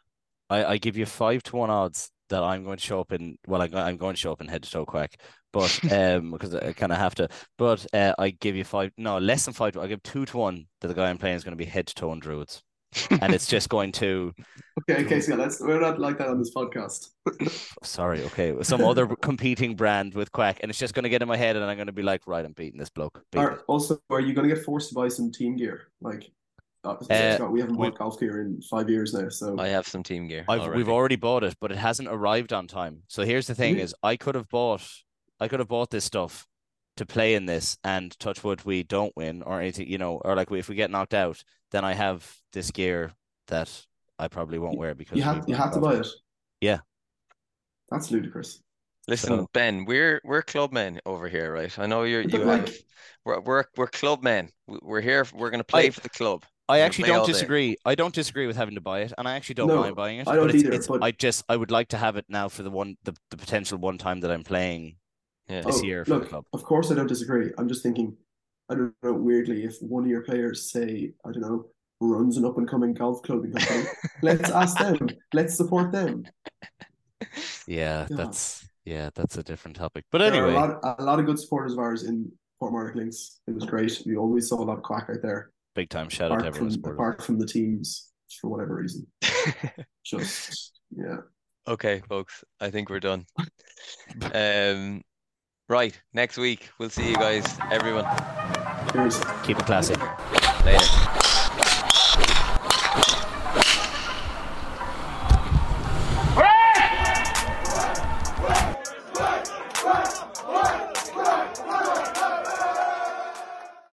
I, 0.49 0.65
I 0.65 0.77
give 0.77 0.97
you 0.97 1.05
five 1.05 1.43
to 1.43 1.55
one 1.55 1.69
odds 1.69 2.11
that 2.29 2.43
I'm 2.43 2.63
going 2.63 2.77
to 2.77 2.83
show 2.83 2.99
up 2.99 3.13
in. 3.13 3.37
Well, 3.47 3.61
I'm, 3.61 3.73
I'm 3.75 3.97
going 3.97 4.15
to 4.15 4.19
show 4.19 4.31
up 4.31 4.41
in 4.41 4.47
head 4.47 4.63
to 4.63 4.69
toe 4.69 4.85
Kwack, 4.85 5.13
but 5.53 5.79
um, 5.91 6.31
because 6.31 6.53
I 6.55 6.73
kind 6.73 6.91
of 6.91 6.97
have 6.97 7.15
to. 7.15 7.29
But 7.57 7.85
uh, 7.93 8.13
I 8.17 8.31
give 8.31 8.55
you 8.55 8.63
five. 8.63 8.91
No, 8.97 9.17
less 9.17 9.45
than 9.45 9.53
five. 9.53 9.77
I 9.77 9.87
give 9.87 10.03
two 10.03 10.25
to 10.25 10.37
one 10.37 10.65
that 10.81 10.87
the 10.87 10.93
guy 10.93 11.09
I'm 11.09 11.17
playing 11.17 11.35
is 11.35 11.43
going 11.43 11.57
to 11.57 11.63
be 11.63 11.69
head 11.69 11.87
to 11.87 11.95
toe 11.95 12.11
in 12.11 12.19
druids, 12.19 12.63
and 13.09 13.33
it's 13.33 13.47
just 13.47 13.69
going 13.69 13.91
to. 13.93 14.33
Okay, 14.89 15.03
okay, 15.05 15.19
so 15.19 15.35
let's 15.35 15.59
we're 15.59 15.81
not 15.81 15.99
like 15.99 16.17
that 16.17 16.29
on 16.29 16.39
this 16.39 16.55
podcast. 16.55 17.09
Sorry, 17.83 18.23
okay, 18.23 18.55
some 18.63 18.81
other 18.83 19.05
competing 19.05 19.75
brand 19.75 20.15
with 20.15 20.31
Kwack, 20.31 20.59
and 20.61 20.69
it's 20.69 20.79
just 20.79 20.93
going 20.93 21.03
to 21.03 21.09
get 21.09 21.21
in 21.21 21.27
my 21.27 21.35
head, 21.35 21.57
and 21.57 21.65
I'm 21.65 21.75
going 21.75 21.87
to 21.87 21.93
be 21.93 22.01
like, 22.01 22.25
right, 22.25 22.43
I'm 22.43 22.53
beating 22.53 22.79
this 22.79 22.89
bloke. 22.89 23.21
beating 23.31 23.47
Are, 23.47 23.59
also, 23.67 23.99
are 24.09 24.21
you 24.21 24.33
going 24.33 24.47
to 24.47 24.55
get 24.55 24.63
forced 24.63 24.89
to 24.89 24.95
buy 24.95 25.09
some 25.09 25.29
team 25.29 25.57
gear? 25.57 25.89
Like, 25.99 26.31
uh, 26.85 26.95
Uh, 27.09 27.35
Scott, 27.35 27.51
we 27.51 27.59
haven't 27.59 27.75
bought 27.75 27.97
golf 27.97 28.17
gear 28.17 28.41
in 28.41 28.61
five 28.61 28.89
years 28.89 29.13
now. 29.13 29.27
So 29.27 29.59
I 29.59 29.67
have 29.67 29.85
some 29.85 30.03
team 30.03 30.27
gear 30.27 30.45
I've, 30.47 30.61
already. 30.61 30.77
we've 30.77 30.89
already 30.89 31.17
bought 31.17 31.43
it, 31.43 31.55
but 31.59 31.71
it 31.71 31.77
hasn't 31.77 32.07
arrived 32.07 32.53
on 32.53 32.65
time. 32.65 33.03
So 33.07 33.23
here's 33.23 33.47
the 33.47 33.55
thing: 33.55 33.73
Really? 33.73 33.83
is 33.83 33.93
I 34.01 34.15
could 34.15 34.35
have 34.35 34.47
bought, 34.49 34.87
I 35.39 35.49
could 35.49 35.59
have 35.59 35.69
bought 35.69 35.89
this 35.89 36.05
stuff 36.05 36.47
to 36.95 37.05
play 37.05 37.35
in 37.35 37.45
this, 37.45 37.77
and 37.83 38.17
touch 38.19 38.43
wood, 38.43 38.63
we 38.65 38.83
don't 38.83 39.15
win 39.17 39.43
or 39.43 39.59
anything, 39.59 39.87
you 39.89 39.97
know, 39.97 40.21
or 40.23 40.35
like 40.35 40.49
if 40.51 40.69
we 40.69 40.75
get 40.75 40.89
knocked 40.91 41.13
out, 41.13 41.43
then 41.71 41.83
I 41.85 41.93
have 41.93 42.29
this 42.53 42.71
gear 42.71 43.11
that 43.47 43.69
I 44.19 44.27
probably 44.27 44.59
won't 44.59 44.77
wear 44.77 44.93
because 44.95 45.17
you 45.17 45.23
have 45.23 45.43
you 45.47 45.55
not 45.55 45.63
have 45.65 45.73
to 45.73 45.79
buy 45.79 45.95
it. 45.95 46.07
Yeah. 46.61 46.79
That's 47.89 48.11
ludicrous. 48.11 48.61
Listen, 49.07 49.29
So- 49.39 49.47
Ben, 49.53 49.85
we're 49.85 50.21
we're 50.23 50.41
club 50.43 50.71
men 50.71 50.99
over 51.05 51.27
here, 51.27 51.51
right? 51.51 51.77
I 51.79 51.87
know 51.87 52.03
you're 52.03 52.23
But 52.23 52.33
you 52.33 52.39
like- 52.45 52.67
have 52.67 52.75
we're 53.25 53.39
we're 53.41 53.63
we're 53.75 53.87
club 53.87 54.23
men. 54.23 54.49
We- 54.67 54.79
We're 54.81 55.01
here. 55.01 55.25
We're 55.33 55.49
gonna 55.49 55.63
play 55.63 55.87
I- 55.87 55.89
for 55.89 56.01
the 56.01 56.09
club. 56.09 56.43
I 56.69 56.77
We'll 56.77 56.85
actually 56.85 57.07
don't 57.09 57.25
day. 57.25 57.33
disagree. 57.33 57.75
I 57.83 57.95
don't 57.95 58.13
disagree 58.15 58.47
with 58.47 58.55
having 58.55 58.75
to 58.75 58.81
buy 58.81 59.01
it, 59.01 59.11
and 59.17 59.27
I 59.27 59.35
actually 59.35 59.55
don't 59.55 59.67
No, 59.67 59.81
mind 59.81 59.95
buying 59.95 60.19
it. 60.19 60.27
I 60.27 60.35
don't 60.35 60.47
but 60.47 60.55
it's, 60.55 60.63
either, 60.63 60.73
it's- 60.73 60.87
but- 60.87 61.03
I 61.03 61.11
just 61.11 61.43
I 61.49 61.57
would 61.57 61.71
like 61.71 61.89
to 61.89 61.97
have 61.97 62.15
it 62.15 62.25
now 62.29 62.47
for 62.47 62.63
the 62.63 62.69
one 62.71 62.95
the, 63.03 63.13
the 63.29 63.37
potential 63.37 63.77
one 63.77 63.97
time 63.97 64.21
that 64.21 64.31
I'm 64.31 64.43
playing 64.43 64.95
Yeah. 65.49 65.61
this 65.61 65.79
Oh, 65.79 65.83
year 65.83 66.05
for 66.05 66.19
the 66.19 66.25
club. 66.27 66.45
Of 66.53 66.63
course, 66.63 66.91
I 66.91 66.95
don't 66.95 67.07
disagree. 67.07 67.51
I'm 67.57 67.67
just 67.67 67.83
thinking, 67.83 68.15
I 68.71 68.75
don't 68.75 68.93
know, 69.03 69.13
weirdly, 69.13 69.65
if 69.65 69.75
one 69.81 70.03
of 70.03 70.09
your 70.09 70.21
players, 70.21 70.71
say, 70.71 71.11
I 71.25 71.31
don't 71.31 71.41
know, 71.41 71.65
runs 71.99 72.37
an 72.37 72.45
up 72.45 72.57
and 72.57 72.67
coming 72.67 72.93
golf 72.93 73.21
clothing 73.21 73.51
company, 73.57 73.83
let's 74.23 74.49
ask 74.49 74.77
them. 74.77 75.09
Let's 75.33 75.55
support 75.57 75.91
them. 75.91 76.23
Yeah, 77.67 78.07
Yeah. 78.09 78.15
that's 78.17 78.65
yeah, 78.85 79.09
that's 79.13 79.37
a 79.37 79.43
different 79.43 79.75
topic. 79.77 80.05
But 80.11 80.19
There 80.19 80.33
anyway, 80.33 80.53
a 80.53 80.59
lot, 80.59 80.99
a 80.99 81.03
lot 81.03 81.19
of 81.19 81.25
good 81.27 81.37
supporters 81.37 81.73
of 81.73 81.79
ours 81.79 82.03
in 82.03 82.31
Portmarnock 82.61 82.95
Links. 82.95 83.41
It 83.47 83.53
was 83.53 83.65
great. 83.65 84.01
We 84.05 84.15
always 84.17 84.47
saw 84.49 84.61
a 84.61 84.65
lot 84.65 84.77
of 84.77 84.83
Kwack 84.83 85.09
out 85.09 85.21
there, 85.21 85.51
big 85.75 85.89
time 85.89 86.09
shout 86.09 86.31
out 86.31 86.39
to 86.39 86.47
apart 86.47 86.55
from, 86.55 86.67
everyone. 86.67 86.93
apart 86.93 87.23
from 87.23 87.37
the 87.39 87.45
teams, 87.45 88.09
for 88.39 88.49
whatever 88.49 88.75
reason. 88.75 89.05
Just, 90.05 90.79
yeah. 90.95 91.17
Okay, 91.67 92.01
folks, 92.09 92.43
I 92.59 92.69
think 92.71 92.89
we're 92.89 92.99
done. 93.01 93.25
Um, 94.33 95.01
right, 95.69 95.99
next 96.13 96.37
week 96.37 96.69
we'll 96.79 96.89
see 96.91 97.09
you 97.09 97.15
guys, 97.15 97.57
everyone. 97.71 98.05
Cheers. 98.91 99.21
Keep 99.43 99.59
it 99.59 99.65
classy. 99.65 99.95
Later. 100.65 101.10